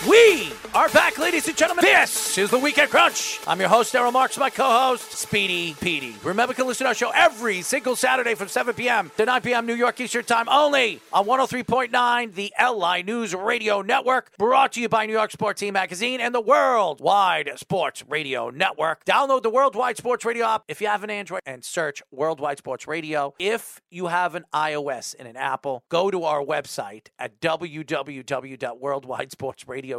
[0.09, 1.83] We are back, ladies and gentlemen.
[1.83, 3.41] This is the Weekend Crunch.
[3.47, 6.15] I'm your host, Daryl Marks, my co-host, Speedy Petey.
[6.23, 9.11] Remember, you can listen to our show every single Saturday from 7 p.m.
[9.17, 9.65] to 9 p.m.
[9.65, 14.91] New York Eastern Time only on 103.9, the LI News Radio Network, brought to you
[14.91, 19.07] by New York Sports Team Magazine and the Worldwide Sports Radio Network.
[19.07, 22.87] Download the Worldwide Sports Radio app if you have an Android and search Worldwide Sports
[22.87, 23.33] Radio.
[23.39, 29.93] If you have an iOS and an Apple, go to our website at www.worldwidesportsradio.com.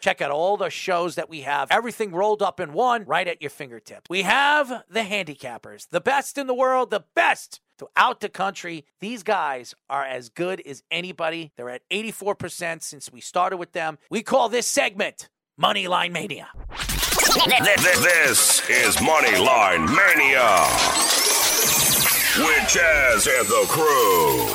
[0.00, 3.40] Check out all the shows that we have, everything rolled up in one right at
[3.40, 4.08] your fingertips.
[4.08, 8.84] We have the handicappers, the best in the world, the best throughout the country.
[9.00, 11.52] These guys are as good as anybody.
[11.56, 13.98] They're at 84% since we started with them.
[14.10, 15.28] We call this segment
[15.60, 16.48] Moneyline Mania.
[17.46, 20.66] This is Moneyline Mania
[22.38, 24.46] with Chaz and the crew.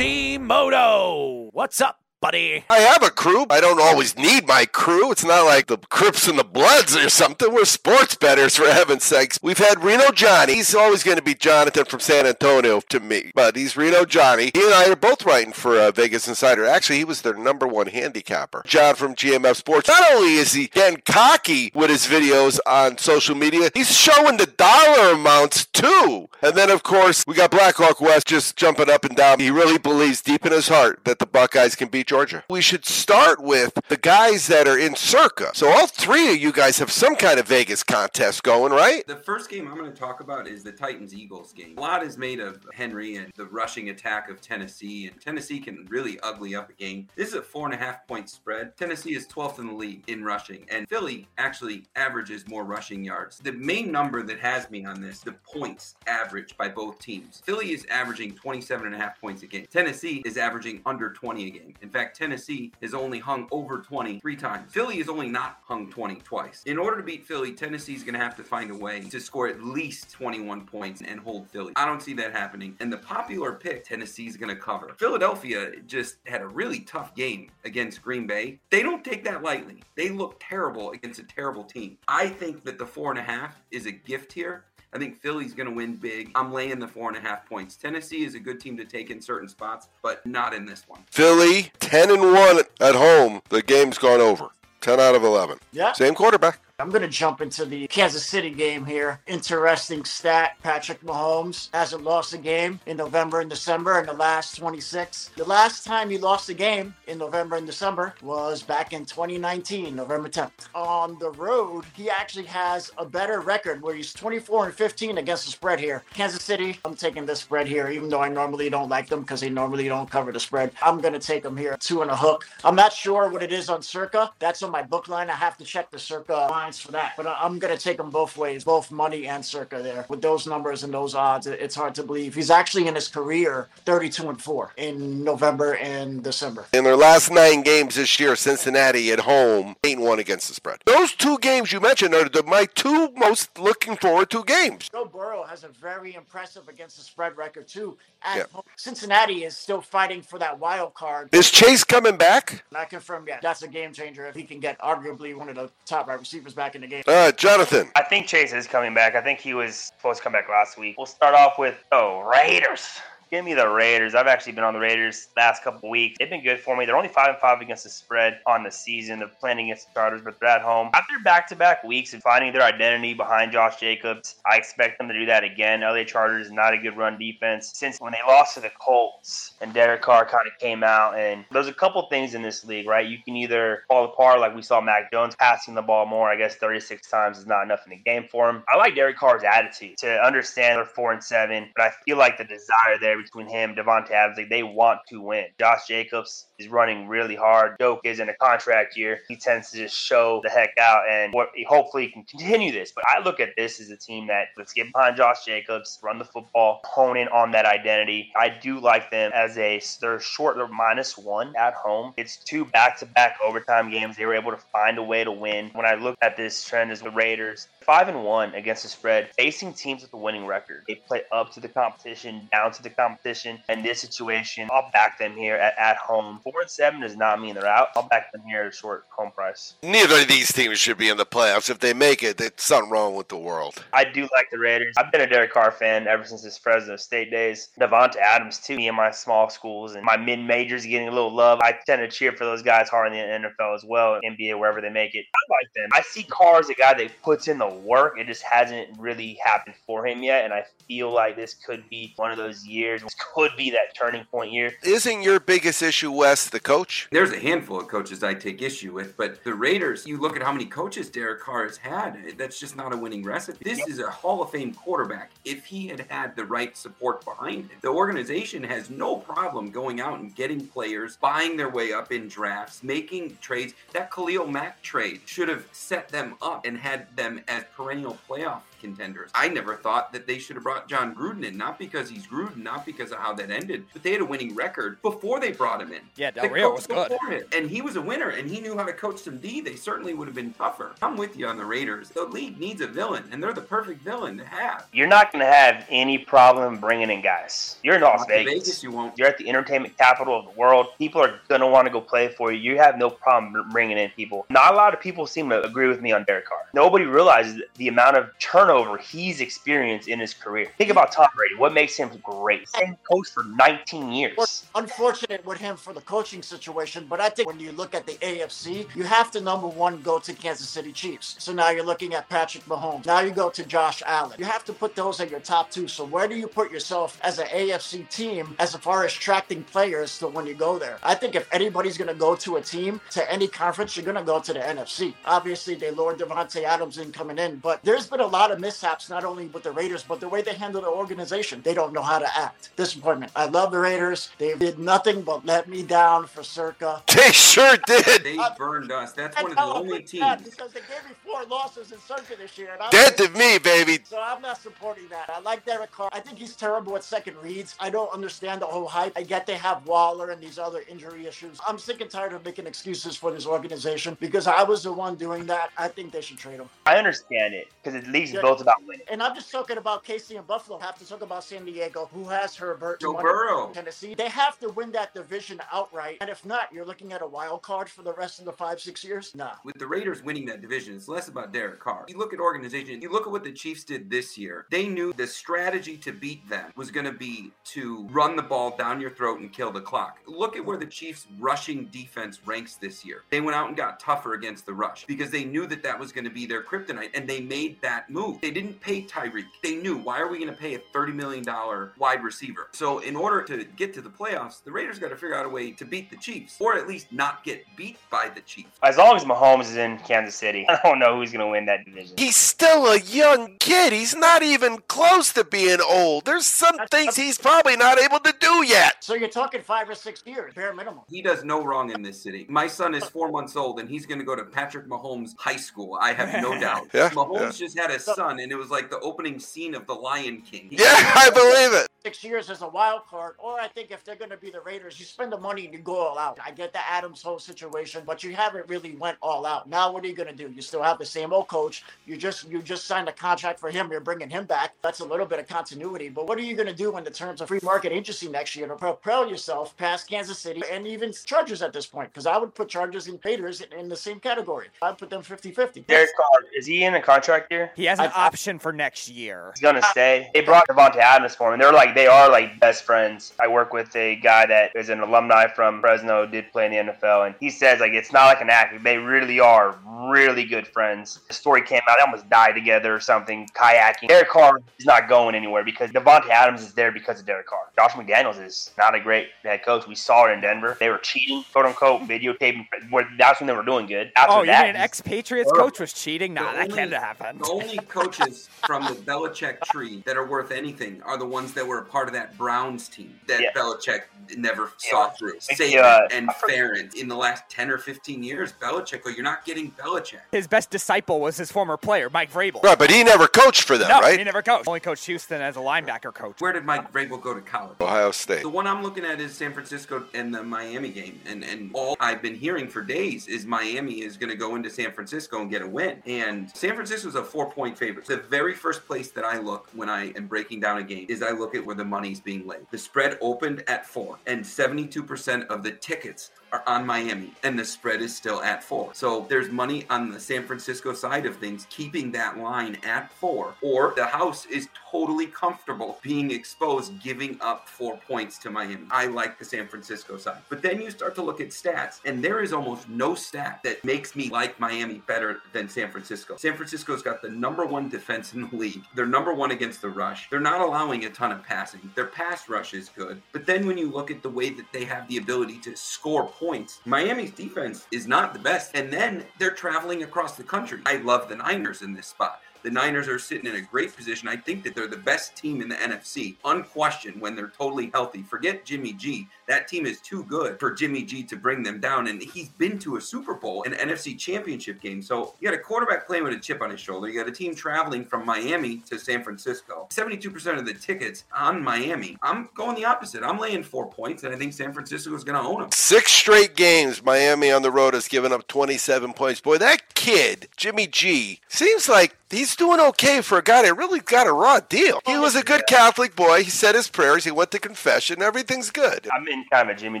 [0.14, 1.48] Shazimoto.
[1.52, 2.64] What's up, buddy?
[2.70, 3.44] I have a crew.
[3.50, 5.12] I don't always need my crew.
[5.12, 7.52] It's not like the Crips and the Bloods or something.
[7.52, 9.38] We're sports betters, for heaven's sakes.
[9.42, 10.54] We've had Reno Johnny.
[10.54, 14.50] He's always going to be Jonathan from San Antonio to me, but he's Reno Johnny.
[14.54, 16.64] He and I are both writing for uh, Vegas Insider.
[16.64, 18.62] Actually, he was their number one handicapper.
[18.64, 19.88] John from GMF Sports.
[19.88, 24.46] Not only is he getting cocky with his videos on social media, he's showing the
[24.46, 26.30] dollar amounts too.
[26.40, 29.40] And then, of course, we got Blackhawk West just jumping up and down.
[29.40, 32.44] He really believes deep in his heart that the Buckeyes can beat Georgia.
[32.48, 35.50] We should start with the guys that are in Circa.
[35.52, 39.04] So all three of you guys have some kind of Vegas contest going, right?
[39.04, 41.76] The first game I'm going to talk about is the Titans Eagles game.
[41.76, 45.86] A lot is made of Henry and the rushing attack of Tennessee, and Tennessee can
[45.90, 47.08] really ugly up a game.
[47.16, 48.76] This is a four and a half point spread.
[48.76, 53.38] Tennessee is 12th in the league in rushing, and Philly actually averages more rushing yards.
[53.38, 57.42] The main number that has me on this, the points average by both teams.
[57.44, 59.66] Philly is averaging 27 and a half points a game.
[59.68, 61.74] Tennessee is averaging under 20 a game.
[61.82, 64.70] In fact, Tennessee has only hung over 20 three times.
[64.70, 66.62] Philly has only not hung 20 twice.
[66.66, 69.20] In order to beat Philly, Tennessee is going to have to find a way to
[69.20, 71.72] score at least 21 points and hold Philly.
[71.76, 72.76] I don't see that happening.
[72.80, 74.94] And the popular pick, Tennessee is going to cover.
[74.98, 78.58] Philadelphia just had a really tough game against Green Bay.
[78.70, 79.82] They don't take that lightly.
[79.94, 81.98] They look terrible against a terrible team.
[82.08, 84.64] I think that the four and a half is a gift here.
[84.94, 86.30] I think Philly's going to win big.
[86.36, 87.74] I'm laying the four and a half points.
[87.74, 91.00] Tennessee is a good team to take in certain spots, but not in this one.
[91.10, 93.42] Philly, 10 and 1 at home.
[93.48, 94.50] The game's gone over.
[94.82, 95.58] 10 out of 11.
[95.72, 95.92] Yeah.
[95.94, 96.60] Same quarterback.
[96.80, 99.20] I'm going to jump into the Kansas City game here.
[99.28, 104.56] Interesting stat Patrick Mahomes hasn't lost a game in November and December in the last
[104.56, 105.30] 26.
[105.36, 109.94] The last time he lost a game in November and December was back in 2019,
[109.94, 110.50] November 10th.
[110.74, 115.44] On the road, he actually has a better record where he's 24 and 15 against
[115.44, 116.02] the spread here.
[116.12, 119.42] Kansas City, I'm taking this spread here, even though I normally don't like them because
[119.42, 120.72] they normally don't cover the spread.
[120.82, 122.48] I'm going to take them here, two and a hook.
[122.64, 124.32] I'm not sure what it is on Circa.
[124.40, 125.30] That's on my book line.
[125.30, 127.12] I have to check the Circa lines for that.
[127.16, 130.06] But I'm going to take them both ways, both money and Circa there.
[130.08, 132.34] With those numbers and those odds, it's hard to believe.
[132.34, 136.66] He's actually in his career 32 and 4 in November and December.
[136.72, 140.78] In their last nine games this year, Cincinnati at home, 8 1 against the spread.
[140.86, 144.88] Those two games you mentioned are the, my two most looking forward to games.
[144.90, 147.98] Joe Burrow has a very impressive against the spread record, too.
[148.22, 148.44] At Yeah.
[148.52, 148.62] home.
[148.76, 151.28] Cincinnati is still fighting for that wild card.
[151.32, 152.64] Is Chase coming back?
[152.72, 153.42] Not confirmed yet.
[153.42, 156.53] That's a game changer if he can get arguably one of the top wide receivers
[156.54, 157.02] back in the game.
[157.06, 157.90] Uh, Jonathan.
[157.96, 159.14] I think Chase is coming back.
[159.14, 160.96] I think he was supposed to come back last week.
[160.96, 162.98] We'll start off with oh Raiders.
[163.34, 164.14] Give me the Raiders.
[164.14, 166.14] I've actually been on the Raiders last couple weeks.
[166.20, 166.86] They've been good for me.
[166.86, 169.18] They're only five and five against the spread on the season.
[169.18, 170.90] They're playing against the Chargers, but they're at home.
[170.94, 175.26] After back-to-back weeks of finding their identity behind Josh Jacobs, I expect them to do
[175.26, 175.80] that again.
[175.80, 179.74] LA Chargers not a good run defense since when they lost to the Colts and
[179.74, 181.18] Derek Carr kind of came out.
[181.18, 183.04] And there's a couple things in this league, right?
[183.04, 186.30] You can either fall apart like we saw Mac Jones passing the ball more.
[186.30, 188.62] I guess 36 times is not enough in the game for him.
[188.72, 192.38] I like Derek Carr's attitude to understand they're four and seven, but I feel like
[192.38, 195.46] the desire there between him, Davante Adams, like they want to win.
[195.58, 197.76] Josh Jacobs is running really hard.
[197.78, 199.20] Doak is in a contract year.
[199.28, 201.34] He tends to just show the heck out, and
[201.66, 202.92] hopefully he can continue this.
[202.92, 206.18] But I look at this as a team that let's get behind Josh Jacobs, run
[206.18, 208.32] the football, hone in on that identity.
[208.36, 212.14] I do like them as a they're short, they're minus one at home.
[212.16, 214.16] It's two back-to-back overtime games.
[214.16, 215.70] They were able to find a way to win.
[215.72, 219.30] When I look at this trend as the Raiders, five and one against the spread,
[219.36, 220.84] facing teams with a winning record.
[220.86, 223.03] They play up to the competition, down to the competition.
[223.04, 226.40] Competition in this situation, I'll back them here at, at home.
[226.42, 227.88] Four and seven does not mean they're out.
[227.96, 229.74] I'll back them here at a short home price.
[229.82, 231.68] Neither of these teams should be in the playoffs.
[231.68, 233.84] If they make it, there's something wrong with the world.
[233.92, 234.94] I do like the Raiders.
[234.96, 237.68] I've been a Derek Carr fan ever since his Fresno State days.
[237.78, 238.76] Davante Adams too.
[238.76, 241.60] Me and my small schools and my mid majors getting a little love.
[241.60, 244.80] I tend to cheer for those guys hard in the NFL as well, NBA wherever
[244.80, 245.26] they make it.
[245.34, 245.90] I like them.
[245.92, 248.18] I see Carr as a guy that puts in the work.
[248.18, 252.12] It just hasn't really happened for him yet, and I feel like this could be
[252.16, 252.93] one of those years.
[253.02, 254.72] This could be that turning point year.
[254.82, 257.08] Isn't your biggest issue, Wes, the coach?
[257.10, 260.42] There's a handful of coaches I take issue with, but the Raiders, you look at
[260.42, 263.64] how many coaches Derek Carr has had, that's just not a winning recipe.
[263.64, 265.30] This is a Hall of Fame quarterback.
[265.44, 270.00] If he had had the right support behind him, the organization has no problem going
[270.00, 273.74] out and getting players, buying their way up in drafts, making trades.
[273.92, 278.62] That Khalil Mack trade should have set them up and had them as perennial playoff
[278.84, 279.30] contenders.
[279.34, 282.58] I never thought that they should have brought Jon Gruden in, not because he's Gruden,
[282.58, 285.52] not not because of how that ended, but they had a winning record before they
[285.52, 286.00] brought him in.
[286.16, 287.08] Yeah, Del The Rio was good.
[287.08, 289.60] before him, and he was a winner, and he knew how to coach some D.
[289.60, 290.92] They certainly would have been tougher.
[291.00, 292.08] I'm with you on the Raiders.
[292.08, 294.86] The league needs a villain, and they're the perfect villain to have.
[294.92, 297.76] You're not going to have any problem bringing in guys.
[297.84, 298.52] You're in Las Not Vegas.
[298.52, 299.16] Vegas, you won't.
[299.16, 300.88] You're at the entertainment capital of the world.
[300.98, 302.58] People are going to want to go play for you.
[302.72, 304.46] You have no problem bringing in people.
[304.50, 306.58] Not a lot of people seem to agree with me on Derek Carr.
[306.74, 310.68] Nobody realizes the amount of turnover he's experienced in his career.
[310.78, 311.54] Think about Tom Brady.
[311.56, 312.68] What makes him great?
[312.68, 314.66] Same coach for 19 years.
[314.74, 318.14] Unfortunate with him for the coaching situation, but I think when you look at the
[318.14, 321.36] AFC, you have to number one go to Kansas City Chiefs.
[321.38, 323.06] So now you're looking at Patrick Mahomes.
[323.06, 324.36] Now you go to Josh Allen.
[324.38, 325.88] You have to put those at your top two.
[325.88, 330.18] So where do you put yourself as an AFC team as far as attracting players
[330.18, 330.98] to when you go there?
[331.02, 334.16] I think if anybody's going to go to a team to any conference, you're going
[334.16, 335.14] to go to the NFC.
[335.24, 339.10] Obviously, they lowered Davante Adams in coming in, but there's been a lot of mishaps
[339.10, 341.60] not only with the Raiders, but the way they handle the organization.
[341.62, 342.70] They don't know how to act.
[342.76, 343.30] Disappointment.
[343.36, 344.30] I love the Raiders.
[344.38, 347.02] They did nothing but let me down for circa.
[347.14, 348.22] They sure did.
[348.24, 349.12] They burned us.
[349.12, 350.42] That's one of the only teams.
[350.42, 352.70] Because they gave me four losses in circa this year.
[352.72, 353.98] and I'm- Dead to me, baby.
[354.04, 355.30] So I'm not supporting that.
[355.30, 356.10] I like Derek Carr.
[356.12, 357.76] I think he's terrible at second reads.
[357.80, 359.12] I don't understand the whole hype.
[359.16, 361.58] I get they have Waller and these other injury issues.
[361.68, 365.14] I'm sick and tired of making excuses for this organization because I was the one
[365.16, 365.70] doing that.
[365.78, 366.68] I think they should trade him.
[366.86, 368.40] I understand it because the league's Yeah.
[368.54, 369.06] Built about winning.
[369.10, 370.78] And I'm just talking about KC and Buffalo.
[370.78, 373.00] I have to talk about San Diego, who has Herbert.
[373.00, 373.70] Joe Burrow.
[373.72, 374.14] Tennessee.
[374.14, 376.18] They have to win that division outright.
[376.20, 378.80] And if not, you're looking at a wild card for the rest of the five,
[378.80, 379.34] six years.
[379.34, 379.52] Nah.
[379.64, 382.04] With the Raiders winning that division, it's less about Derek Carr.
[382.08, 384.66] You look at organization, you look at what the Chiefs did this year.
[384.70, 388.76] They knew the strategy to beat them was going to be to run the ball
[388.76, 390.18] down your throat and kill the clock.
[390.26, 393.22] Look at where the Chiefs' rushing defense ranks this year.
[393.30, 396.12] They went out and got tougher against the rush because they knew that that was
[396.12, 398.33] going to be their kryptonite, and they made that move.
[398.40, 399.46] They didn't pay Tyreek.
[399.62, 402.68] They knew why are we going to pay a thirty million dollar wide receiver?
[402.72, 405.48] So in order to get to the playoffs, the Raiders got to figure out a
[405.48, 408.78] way to beat the Chiefs, or at least not get beat by the Chiefs.
[408.82, 411.66] As long as Mahomes is in Kansas City, I don't know who's going to win
[411.66, 412.16] that division.
[412.16, 413.92] He's still a young kid.
[413.92, 416.24] He's not even close to being old.
[416.24, 419.02] There's some things he's probably not able to do yet.
[419.02, 421.00] So you're talking five or six years, bare minimum.
[421.08, 422.46] He does no wrong in this city.
[422.48, 425.56] My son is four months old and he's going to go to Patrick Mahomes High
[425.56, 425.98] School.
[426.00, 426.88] I have no doubt.
[426.92, 427.50] Yeah, Mahomes yeah.
[427.66, 430.68] just had a son and it was like the opening scene of The Lion King.
[430.70, 431.86] Yeah, I believe it.
[432.04, 434.60] Six years as a wild card, or I think if they're going to be the
[434.60, 436.38] Raiders, you spend the money and you go all out.
[436.44, 439.70] I get the Adams whole situation, but you haven't really went all out.
[439.70, 440.52] Now, what are you going to do?
[440.54, 441.82] You still have the same old coach.
[442.04, 443.90] You just you just signed a contract for him.
[443.90, 444.74] You're bringing him back.
[444.82, 446.10] That's a little bit of continuity.
[446.10, 448.54] But what are you going to do in the terms of free market agency next
[448.54, 452.12] year to propel yourself past Kansas City and even Chargers at this point?
[452.12, 454.66] Because I would put Chargers and Raiders in, in the same category.
[454.82, 455.86] I'd put them 50-50.
[455.86, 457.72] Derek Carr, is he in a contract year?
[457.74, 459.52] He has an I- option for next year.
[459.54, 460.28] He's gonna stay.
[460.34, 461.60] They brought Davante Adams for him.
[461.60, 463.32] They're like they are like best friends.
[463.40, 466.92] I work with a guy that is an alumni from Fresno, did play in the
[466.92, 468.82] NFL, and he says like it's not like an act.
[468.82, 469.78] They really are
[470.10, 471.20] really good friends.
[471.28, 474.08] The story came out, they almost died together or something, kayaking.
[474.08, 477.70] Derek Carr is not going anywhere because Davante Adams is there because of Derek Carr.
[477.76, 479.86] Josh McDaniels is not a great head coach.
[479.86, 480.76] We saw it in Denver.
[480.80, 482.66] They were cheating, quote unquote, videotaping.
[482.90, 484.12] Where that's when they were doing good.
[484.16, 485.70] After Oh, you that, mean an he's- ex-Patriots horrible.
[485.70, 486.34] coach was cheating?
[486.34, 487.38] Nah, The that only- can't happen.
[487.38, 491.66] The only coaches from the Belichick tree that are worth anything are the ones that
[491.66, 493.52] were a part of that Browns team that Yeah.
[493.54, 494.02] Belichick
[494.36, 495.34] never saw through.
[495.50, 499.10] Yeah, Saban uh, and I Farron in the last 10 or 15 years, Belichick, oh,
[499.10, 500.20] you're not getting Belichick.
[500.32, 502.62] His best disciple was his former player, Mike Vrabel.
[502.62, 504.18] Right, but he never coached for them, no, right?
[504.18, 504.66] he never coached.
[504.66, 506.40] Only coached Houston as a linebacker coach.
[506.40, 507.76] Where did Mike Vrabel go to college?
[507.80, 508.42] Ohio State.
[508.42, 511.20] The one I'm looking at is San Francisco and the Miami game.
[511.26, 514.70] And and all I've been hearing for days is Miami is going to go into
[514.70, 516.02] San Francisco and get a win.
[516.06, 518.06] And San Francisco's a four point favorite.
[518.06, 521.22] The very first place that I look when I am breaking down a game is
[521.22, 522.66] I look at where the money's being laid.
[522.70, 527.64] The spread opened at four, and 72% of the tickets are on Miami, and the
[527.64, 528.90] spread is still at four.
[528.94, 533.54] So there's money on the San Francisco side of things, keeping that line at four,
[533.60, 538.86] or the house is totally comfortable being exposed, giving up four points to Miami.
[538.90, 540.38] I like the San Francisco side.
[540.48, 543.84] But then you start to look at stats, and there is almost no stat that
[543.84, 546.36] makes me like Miami better than San Francisco.
[546.36, 548.84] San Francisco's got the number one defense in the league.
[548.94, 550.30] They're number one against the rush.
[550.30, 551.90] They're not allowing a ton of passing.
[551.96, 553.20] Their pass rush is good.
[553.32, 556.26] But then when you look at the way that they have the ability to score
[556.26, 556.43] points,
[556.84, 558.76] Miami's defense is not the best.
[558.76, 560.80] And then they're traveling across the country.
[560.86, 562.40] I love the Niners in this spot.
[562.62, 564.26] The Niners are sitting in a great position.
[564.26, 568.22] I think that they're the best team in the NFC, unquestioned when they're totally healthy.
[568.22, 569.28] Forget Jimmy G.
[569.46, 572.08] That team is too good for Jimmy G to bring them down.
[572.08, 575.02] And he's been to a Super Bowl and NFC championship game.
[575.02, 577.08] So you got a quarterback playing with a chip on his shoulder.
[577.08, 579.86] You got a team traveling from Miami to San Francisco.
[579.90, 582.16] 72% of the tickets on Miami.
[582.22, 583.22] I'm going the opposite.
[583.22, 585.70] I'm laying four points, and I think San Francisco is going to own them.
[585.72, 589.40] Six straight games, Miami on the road has given up 27 points.
[589.40, 594.00] Boy, that kid, Jimmy G, seems like he's doing okay for a guy that really
[594.00, 595.00] got a raw deal.
[595.06, 596.44] He was a good Catholic boy.
[596.44, 597.24] He said his prayers.
[597.24, 598.22] He went to confession.
[598.22, 599.08] Everything's good.
[599.14, 600.00] I'm in kind of a Jimmy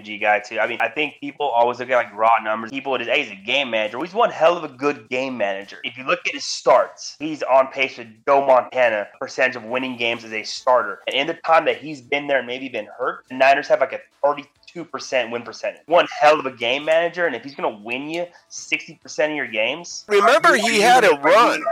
[0.00, 0.58] G guy too.
[0.58, 2.70] I mean, I think people always look at like raw numbers.
[2.70, 4.00] People just, hey, he's a game manager.
[4.00, 5.78] He's one hell of a good game manager.
[5.84, 9.96] If you look at his starts, he's on pace with Joe Montana percentage of winning
[9.96, 11.00] games as a starter.
[11.06, 13.80] And in the time that he's been there and maybe been hurt, the Niners have
[13.80, 15.82] like a 32% win percentage.
[15.86, 19.36] One hell of a game manager, and if he's going to win you 60% of
[19.36, 21.62] your games, Remember, he had a run.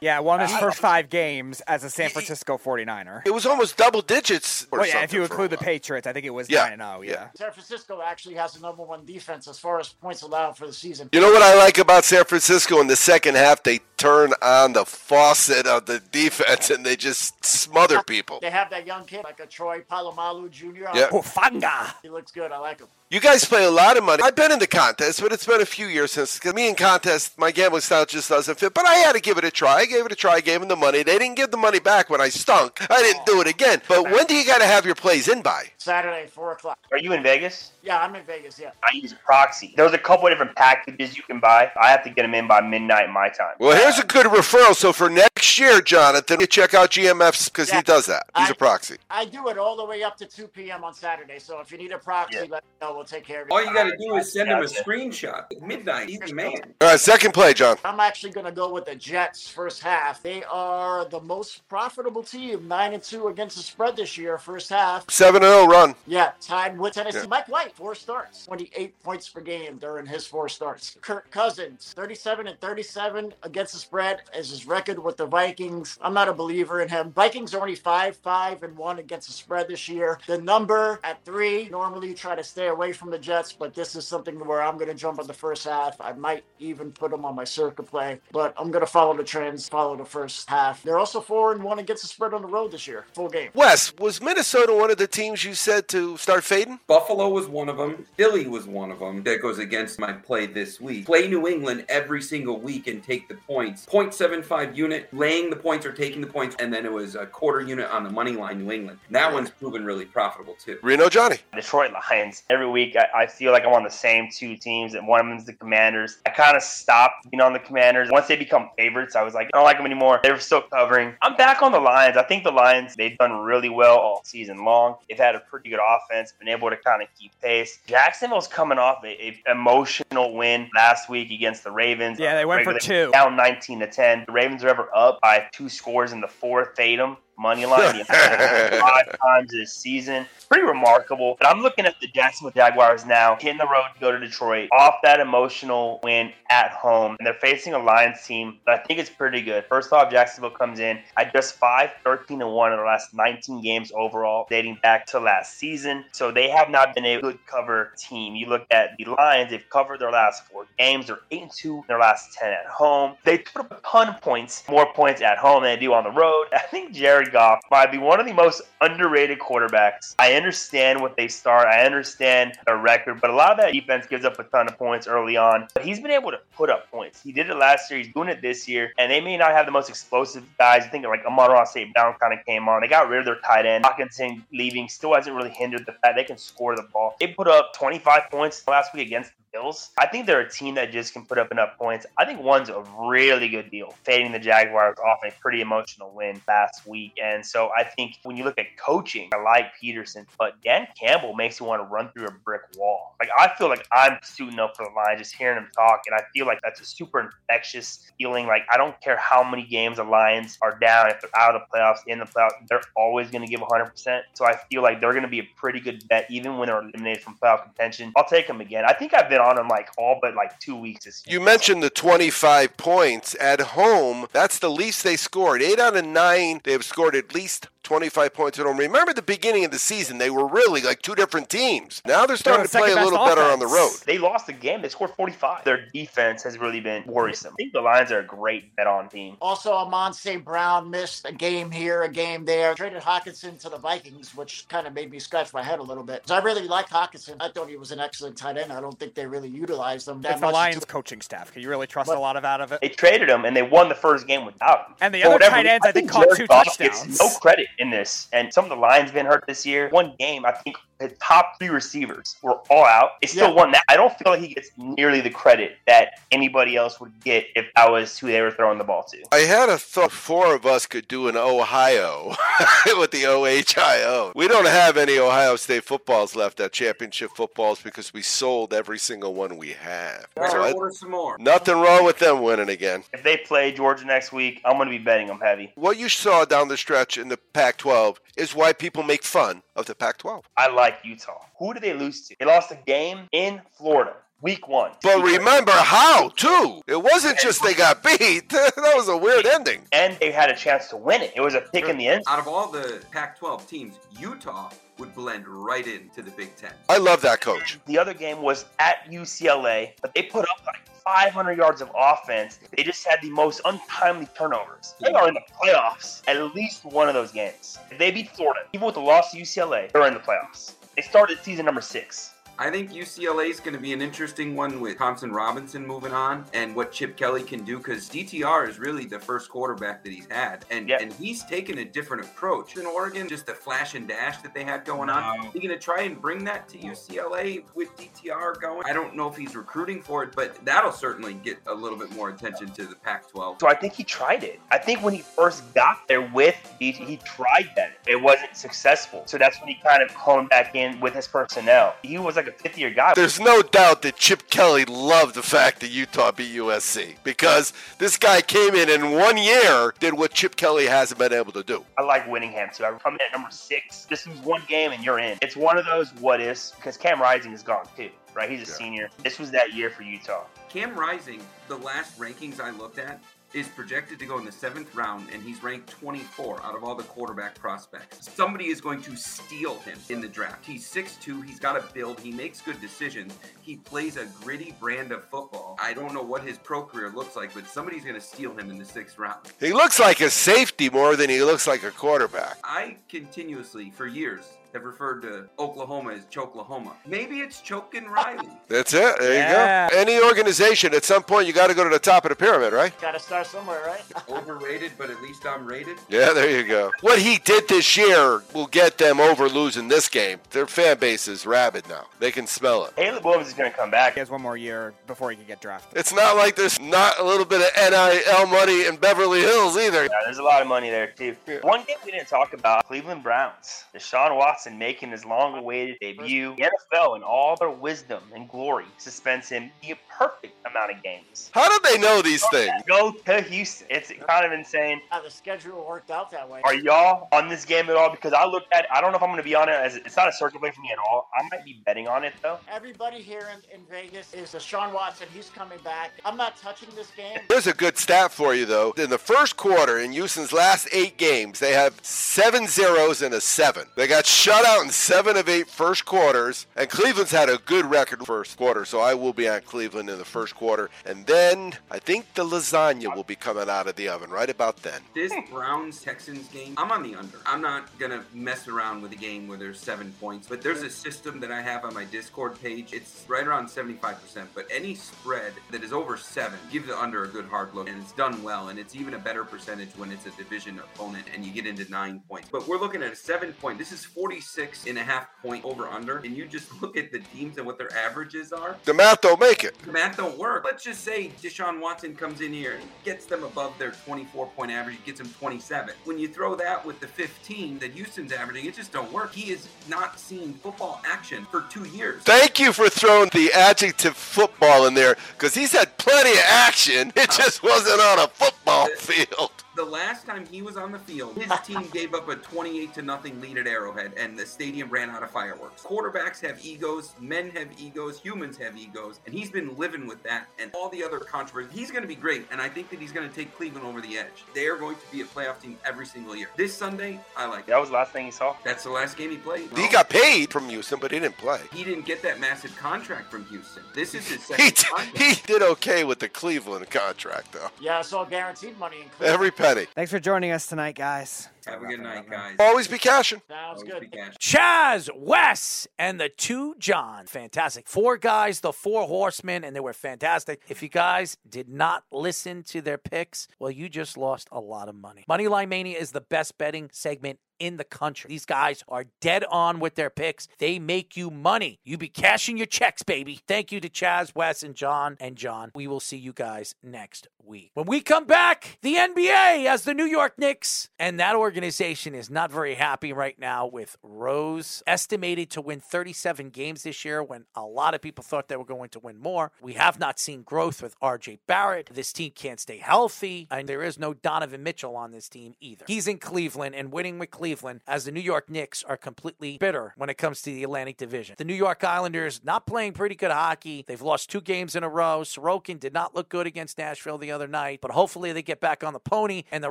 [0.00, 3.22] Yeah, won his uh, first five games as a San Francisco 49er.
[3.26, 4.66] It was almost double digits.
[4.70, 5.56] Or Well, yeah, if you include the.
[5.64, 7.28] Patriots, I think it was Yeah, 9 and 0, yeah.
[7.36, 10.72] San Francisco actually has the number one defense as far as points allowed for the
[10.72, 11.08] season.
[11.12, 13.62] You know what I like about San Francisco in the second half?
[13.62, 18.40] They turn on the faucet of the defense and they just smother people.
[18.40, 20.66] They have that young kid like a Troy Polamalu Jr.
[20.94, 21.08] Yeah.
[21.08, 21.94] Hufanga.
[22.02, 22.52] He looks good.
[22.52, 22.88] I like him.
[23.14, 24.24] You guys play a lot of money.
[24.24, 26.36] I've been in the contest, but it's been a few years since.
[26.40, 28.74] Cause me in contest, my gambling style just doesn't fit.
[28.74, 29.76] But I had to give it a try.
[29.76, 30.32] I gave it a try.
[30.32, 31.04] I gave them the money.
[31.04, 32.84] They didn't give the money back when I stunk.
[32.90, 33.80] I didn't do it again.
[33.88, 35.66] But when do you got to have your plays in by?
[35.78, 36.78] Saturday, 4 o'clock.
[36.90, 37.70] are you in Vegas?
[37.84, 38.70] Yeah, I'm in Vegas, yeah.
[38.82, 39.74] I use Proxy.
[39.76, 41.70] There's a couple of different packages you can buy.
[41.80, 43.54] I have to get them in by midnight my time.
[43.60, 44.74] Well, here's a good referral.
[44.74, 48.24] So for next year, Jonathan, you check out GMFs because he does that.
[48.36, 48.96] He's a I- proxy.
[49.10, 50.82] I do it all the way up to 2 p.m.
[50.82, 51.38] on Saturday.
[51.38, 52.46] So if you need a proxy, Yeah.
[52.48, 52.94] let me know.
[52.96, 53.52] We'll take care of it.
[53.52, 55.44] All you got to do is send him a screenshot.
[55.60, 56.08] Midnight.
[56.08, 56.54] He's the man.
[56.80, 57.76] All right, second play, John.
[57.84, 60.22] I'm actually going to go with the Jets first half.
[60.22, 64.70] They are the most profitable team, 9 and 2 against the spread this year, first
[64.70, 65.10] half.
[65.10, 65.94] 7 and 0 run.
[66.06, 67.18] Yeah, tied with Tennessee.
[67.18, 67.26] Yeah.
[67.26, 70.96] Mike White, four starts, 28 points per game during his four starts.
[71.00, 75.98] Kirk Cousins, 37 and 37 against the spread as his record with the Vikings.
[76.00, 77.12] I'm not a believer in him.
[77.12, 80.18] Vikings are only 5 5 and 1 against the spread this year.
[80.26, 83.96] The number at three, normally you try to stay away from the Jets, but this
[83.96, 86.00] is something where I'm going to jump on the first half.
[86.00, 89.24] I might even put them on my Circa play, but I'm going to follow the
[89.24, 90.82] trends, follow the first half.
[90.82, 93.50] They're also 4 and 1 against the spread on the road this year, full game.
[93.54, 96.80] Wes, was Minnesota one of the teams you said to start fading?
[96.86, 98.06] Buffalo was one of them.
[98.16, 99.22] Philly was one of them.
[99.22, 101.06] That goes against my play this week.
[101.06, 103.86] Play New England every single week and take the points.
[103.86, 107.60] 0.75 unit, laying the points or taking the points, and then it was a quarter
[107.60, 108.98] unit on the money line New England.
[109.10, 110.78] That one's proven really profitable too.
[110.82, 111.38] Reno Johnny.
[111.54, 112.42] Detroit Lions.
[112.50, 115.26] Every week, I, I feel like I'm on the same two teams, and one of
[115.26, 116.18] them's the Commanders.
[116.26, 119.14] I kind of stopped being on the Commanders once they become favorites.
[119.14, 120.20] I was like, I don't like them anymore.
[120.22, 121.14] They were still covering.
[121.22, 122.16] I'm back on the Lions.
[122.16, 124.96] I think the Lions they've done really well all season long.
[125.08, 127.78] They've had a pretty good offense, been able to kind of keep pace.
[127.86, 129.08] Jacksonville's coming off a,
[129.46, 132.18] a emotional win last week against the Ravens.
[132.18, 133.10] Yeah, they went for two.
[133.12, 134.24] down 19 to 10.
[134.26, 136.74] The Ravens are ever up by two scores in the fourth.
[136.76, 137.16] Fade 'em.
[137.38, 140.26] Money line five times this season.
[140.48, 141.36] Pretty remarkable.
[141.40, 144.68] But I'm looking at the Jacksonville Jaguars now, hitting the road to go to Detroit
[144.72, 147.16] off that emotional win at home.
[147.18, 149.64] And they're facing a Lions team that I think is pretty good.
[149.68, 153.62] First off, Jacksonville comes in at just 5, 13, and 1 in the last 19
[153.62, 156.04] games overall, dating back to last season.
[156.12, 158.34] So they have not been a good cover team.
[158.34, 161.06] You look at the Lions, they've covered their last four games.
[161.06, 163.16] They're 8 and 2 in their last 10 at home.
[163.24, 166.04] They put up a ton of points, more points at home than they do on
[166.04, 166.46] the road.
[166.52, 170.14] I think Jared Goff might be one of the most underrated quarterbacks.
[170.18, 174.06] I understand what they start, I understand their record, but a lot of that defense
[174.06, 175.68] gives up a ton of points early on.
[175.74, 177.22] But he's been able to put up points.
[177.22, 179.66] He did it last year, he's doing it this year, and they may not have
[179.66, 180.84] the most explosive guys.
[180.84, 181.92] I think like Amon-Ra St.
[181.92, 182.80] Brown kind of came on.
[182.80, 183.84] They got rid of their tight end.
[183.84, 187.16] Hockenson leaving still hasn't really hindered the fact they can score the ball.
[187.20, 189.90] They put up 25 points last week against the Bills.
[189.98, 192.06] I think they're a team that just can put up enough points.
[192.18, 196.40] I think one's a really good deal, fading the Jaguars off a pretty emotional win
[196.48, 197.12] last week.
[197.22, 201.34] And so I think when you look at coaching, I like Pederson, but Dan Campbell
[201.34, 203.14] makes you want to run through a brick wall.
[203.20, 206.14] Like I feel like I'm suiting up for the line, just hearing him talk, and
[206.14, 208.46] I feel like that's a super infectious feeling.
[208.46, 211.62] Like I don't care how many games the Lions are down, if they're out of
[211.62, 214.20] the playoffs, in the playoffs, they're always going to give 100%.
[214.34, 216.80] So I feel like they're going to be a pretty good bet, even when they're
[216.80, 218.12] eliminated from playoff contention.
[218.16, 218.84] I'll take them again.
[218.86, 221.38] I think I've been on them like all but like two weeks this year.
[221.38, 224.26] You mentioned the 25 points at home.
[224.32, 225.62] That's the least they scored.
[225.62, 228.76] Eight out of nine, they have scored at least 25 points at home.
[228.78, 232.02] Remember the beginning of the season, they were really like two different teams.
[232.04, 233.92] Now they're starting the to play a little best better on the road.
[234.06, 234.82] They lost the game.
[234.82, 235.64] They scored 45.
[235.64, 237.52] Their defense has really been worrisome.
[237.52, 239.36] I think the Lions are a great bet on team.
[239.40, 240.44] Also, Amon St.
[240.44, 242.74] Brown missed a game here, a game there.
[242.74, 246.02] Traded Hockenson to the Vikings, which kind of made me scratch my head a little
[246.04, 246.22] bit.
[246.22, 247.36] 'Cause I really like Hockenson.
[247.40, 248.72] I thought he was an excellent tight end.
[248.72, 250.54] I don't think they really utilized him that It's the.
[250.54, 251.52] Lions coaching staff.
[251.52, 252.80] Can you really trust a lot of out of it?
[252.80, 254.94] They traded him and they won the first game without him.
[255.00, 256.98] And the For other whatever tight ends, reason, I think, Jared caught two Goff gets
[257.00, 257.20] touchdowns.
[257.20, 258.28] No credit in this.
[258.32, 259.88] And some of the Lions been hurt this year.
[259.90, 263.20] One game, I think the top three receivers were all out.
[263.20, 263.54] They still Yeah.
[263.54, 263.82] won that.
[263.88, 267.66] I don't feel like he gets nearly the credit that anybody else would get if
[267.76, 269.18] I was who they were throwing the ball to.
[269.32, 272.34] I had a thought four of us could do an Ohio
[272.98, 274.32] with the OHIO.
[274.34, 278.98] We don't have any Ohio State footballs left at championship footballs because we sold every
[278.98, 280.26] single one we have.
[280.50, 281.36] So I- order some more.
[281.38, 283.04] nothing wrong with them winning again.
[283.12, 285.72] If they play Georgia next week, I'm going to be betting them heavy.
[285.74, 289.62] What you saw down the stretch in the Pac 12 is why people make fun
[289.76, 290.44] of the Pac 12.
[290.56, 291.44] I like Utah.
[291.58, 292.36] Who did they lose to?
[292.38, 294.14] They lost a game in Florida,
[294.44, 294.92] week one.
[295.02, 296.82] But remember how, too.
[296.86, 298.48] It wasn't just they got beat.
[298.50, 299.80] that was a weird ending.
[299.92, 301.32] and they had a chance to win it.
[301.34, 302.22] It was a pick in the end.
[302.28, 306.72] Out of all the Pac-12 teams, Utah would blend right into the Big Ten.
[306.88, 307.80] I love that coach.
[307.86, 312.60] The other game was at UCLA, but they put up like 500 yards of offense.
[312.76, 314.94] They just had the most untimely turnovers.
[315.00, 317.78] They are in the playoffs at least one of those games.
[317.90, 320.74] If they beat Florida, even with the loss to UCLA, they're in the playoffs.
[320.96, 322.33] They started season number six.
[322.56, 326.44] I think UCLA is going to be an interesting one with Thompson Robinson moving on
[326.54, 330.28] and what Chip Kelly can do because DTR is really the first quarterback that he's
[330.30, 330.64] had.
[330.70, 330.98] And Yeah.
[331.00, 332.76] and he's taken a different approach.
[332.76, 335.36] In Oregon, just the flash and dash that they had going on.
[335.38, 335.50] No.
[335.52, 338.84] You going to try and bring that to UCLA with DTR going?
[338.86, 342.14] I don't know if he's recruiting for it, but that'll certainly get a little bit
[342.14, 343.56] more attention to the Pac 12.
[343.60, 344.60] So I think he tried it.
[344.70, 347.94] I think when he first got there with DT, he tried that.
[348.06, 349.24] It wasn't successful.
[349.26, 351.96] So that's when he kind of honed back in with his personnel.
[352.04, 353.14] He was like a fifth year guy.
[353.14, 358.16] There's no doubt that Chip Kelly loved the fact that Utah beat USC because this
[358.16, 361.84] guy came in and one year, did what Chip Kelly hasn't been able to do.
[361.98, 362.84] I like Whittingham too.
[362.84, 364.04] I come in at number six.
[364.06, 365.38] This lose one game and you're in.
[365.42, 368.50] It's one of those what ifs because Cam Rising is gone too, right?
[368.50, 369.08] He's a senior.
[369.22, 370.44] This was that year for Utah.
[370.68, 373.20] Cam Rising, the last rankings I looked at,
[373.54, 376.94] is projected to go in the seventh round, and he's ranked 24 out of all
[376.94, 378.28] the quarterback prospects.
[378.34, 380.66] Somebody is going to steal him in the draft.
[380.66, 385.12] He's 6'2, he's got a build, he makes good decisions, he plays a gritty brand
[385.12, 385.76] of football.
[385.80, 388.70] I don't know what his pro career looks like, but somebody's going to steal him
[388.70, 389.46] in the sixth round.
[389.60, 392.58] He looks like a safety more than he looks like a quarterback.
[392.64, 394.44] I continuously, for years,
[394.74, 396.92] have referred to Oklahoma as Choklahoma.
[397.06, 398.48] Maybe it's Chokin Riley.
[398.68, 399.16] That's it.
[399.18, 399.84] There Yeah.
[399.86, 399.96] you go.
[399.98, 402.72] Any organization, at some point, you got to go to the top of the pyramid,
[402.72, 402.98] right?
[403.00, 404.02] Got to start somewhere, right?
[404.28, 405.96] Overrated, but at least I'm rated.
[406.08, 406.90] Yeah, there you go.
[407.00, 410.40] What he did this year will get them over losing this game.
[410.50, 412.06] Their fan base is rabid now.
[412.18, 412.96] They can smell it.
[412.96, 414.14] Caleb Williams is going to come back.
[414.14, 415.96] He has one more year before he can get drafted.
[415.98, 420.02] It's not like there's not a little bit of NIL money in Beverly Hills either.
[420.04, 421.36] Yeah, there's a lot of money there too.
[421.62, 423.84] One game we didn't talk about: Cleveland Browns.
[423.94, 426.54] Deshaun Watson making his long-awaited debut.
[426.56, 431.50] The NFL, in all their wisdom and glory, suspends him the perfect amount of games.
[431.52, 432.72] How did they know these things?
[432.86, 433.86] Go to Houston.
[433.90, 435.00] It's kind of insane.
[435.10, 436.60] How the schedule worked out that way.
[436.64, 438.10] Are y'all on this game at all?
[438.10, 438.86] Because I looked at.
[438.92, 439.72] I don't know if I'm going to be on it.
[439.72, 441.28] As it's not a Circa play for me at all.
[441.34, 442.58] I might be betting on it though.
[442.72, 445.28] Everybody here in, in Vegas is Deshaun Watson.
[445.32, 446.12] He's coming back.
[446.24, 447.38] I'm not touching this game.
[447.48, 448.92] There's a good stat for you, though.
[448.92, 453.40] In the first quarter, in Houston's last eight games, they have seven zeros and a
[453.40, 453.86] seven.
[453.96, 457.86] They got shut out in seven of eight first quarters, and Cleveland's had a good
[457.86, 460.90] record first quarter, so I will be on Cleveland in the first quarter.
[461.06, 464.76] And then I think the lasagna will be coming out of the oven right about
[464.82, 465.00] then.
[465.14, 467.38] This Browns Texans game, I'm on the under.
[467.46, 470.90] I'm not gonna mess around with a game where there's seven points, but there's a
[470.90, 472.92] system that I have on my Discord page.
[472.92, 477.28] It's right around 75%, but any spread that is over seven, give the under a
[477.28, 480.26] good hard look, and it's done well, and it's even a better percentage when it's
[480.26, 482.48] a division opponent and you get into nine points.
[482.50, 483.78] But we're looking at a seven point.
[483.78, 484.04] This is
[484.44, 487.66] 46 and a half point over under, and you just look at the teams and
[487.66, 488.76] what their averages are.
[488.84, 489.78] The math don't make it.
[489.78, 490.64] The math don't work.
[490.64, 494.70] Let's just say Deshaun Watson comes in here and gets them above their 24 point
[494.70, 495.94] average, gets them 27.
[496.04, 499.32] When you throw that with the 15 that Houston's averaging, it just don't work.
[499.32, 502.22] He has not seen football action for two years.
[502.22, 507.12] Thank you for throwing the adjective football in there, because he's had plenty of action.
[507.16, 507.42] It uh-huh.
[507.42, 509.63] just wasn't on a football field.
[509.76, 513.02] The last time he was on the field, his team gave up a 28 to
[513.02, 515.82] nothing lead at Arrowhead, and the stadium ran out of fireworks.
[515.82, 520.46] Quarterbacks have egos, men have egos, humans have egos, and he's been living with that
[520.60, 521.68] and all the other controversy.
[521.72, 524.00] He's going to be great, and I think that he's going to take Cleveland over
[524.00, 524.44] the edge.
[524.54, 526.48] They are going to be a playoff team every single year.
[526.56, 527.66] This Sunday, I like.
[527.66, 528.54] That was the last thing he saw.
[528.64, 529.68] That's the last game he played.
[529.76, 531.60] He got paid from Houston, but he didn't play.
[531.72, 533.82] He didn't get that massive contract from Houston.
[533.92, 535.18] This is his second d- contract.
[535.18, 537.68] he did okay with the Cleveland contract, though.
[537.80, 539.34] Yeah, I saw guaranteed money in Cleveland.
[539.34, 539.86] Every penny.
[539.94, 541.48] Thanks for joining us tonight, guys.
[541.66, 542.56] Have a good night, guys.
[542.58, 543.40] Always be cashing.
[543.48, 544.00] Sounds Always good.
[544.10, 544.34] be cash.
[544.38, 547.26] Chaz, Wes, and the two John.
[547.26, 547.88] Fantastic.
[547.88, 550.60] Four guys, the four horsemen, and they were fantastic.
[550.68, 554.88] If you guys did not listen to their picks, well, you just lost a lot
[554.88, 555.24] of money.
[555.28, 558.28] Moneyline Mania is the best betting segment in the country.
[558.28, 560.48] These guys are dead on with their picks.
[560.58, 561.78] They make you money.
[561.84, 563.40] You be cashing your checks, baby.
[563.46, 565.70] Thank you to Chaz, Wes, and John and John.
[565.74, 567.70] We will see you guys next week.
[567.74, 572.30] When we come back, the NBA as the New York Knicks, and that organization is
[572.30, 577.44] not very happy right now with Rose estimated to win 37 games this year when
[577.54, 579.52] a lot of people thought they were going to win more.
[579.60, 581.90] We have not seen growth with RJ Barrett.
[581.92, 585.84] This team can't stay healthy, and there is no Donovan Mitchell on this team either.
[585.86, 589.94] He's in Cleveland and winning with Cleveland as the New York Knicks are completely bitter
[589.96, 591.36] when it comes to the Atlantic Division.
[591.38, 593.84] The New York Islanders not playing pretty good hockey.
[593.86, 595.20] They've lost two games in a row.
[595.22, 598.82] Sorokin did not look good against Nashville the other night, but hopefully they get back
[598.82, 599.70] on the pony and the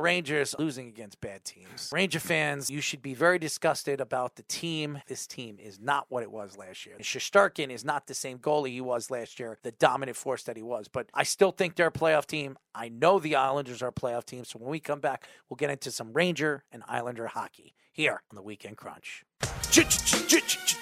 [0.00, 1.73] Rangers losing against bad teams.
[1.92, 5.00] Ranger fans, you should be very disgusted about the team.
[5.06, 6.96] This team is not what it was last year.
[7.00, 10.62] Shesterkin is not the same goalie he was last year, the dominant force that he
[10.62, 12.56] was, but I still think they're a playoff team.
[12.74, 15.70] I know the Islanders are a playoff team, so when we come back, we'll get
[15.70, 19.24] into some Ranger and Islander hockey here on the Weekend Crunch.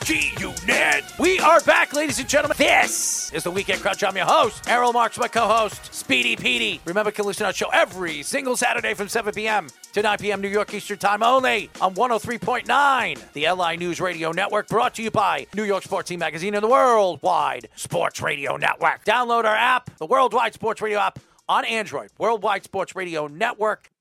[0.04, 1.04] G-Unit.
[1.20, 2.56] We are back, ladies and gentlemen.
[2.58, 4.02] This is the Weekend Crunch.
[4.02, 6.80] I'm your host, Errol Marks, my co-host, Speedy Petey.
[6.84, 9.68] Remember, can listen to our show every single Saturday from 7 p.m.
[9.92, 10.40] to 9 p.m.
[10.40, 15.12] New York Eastern Time only on 103.9, the LI News Radio Network, brought to you
[15.12, 19.04] by New York Sports Team Magazine and the Worldwide Sports Radio Network.
[19.04, 22.10] Download our app, the Worldwide Sports Radio app, on Android.
[22.18, 23.91] Worldwide Sports Radio Network.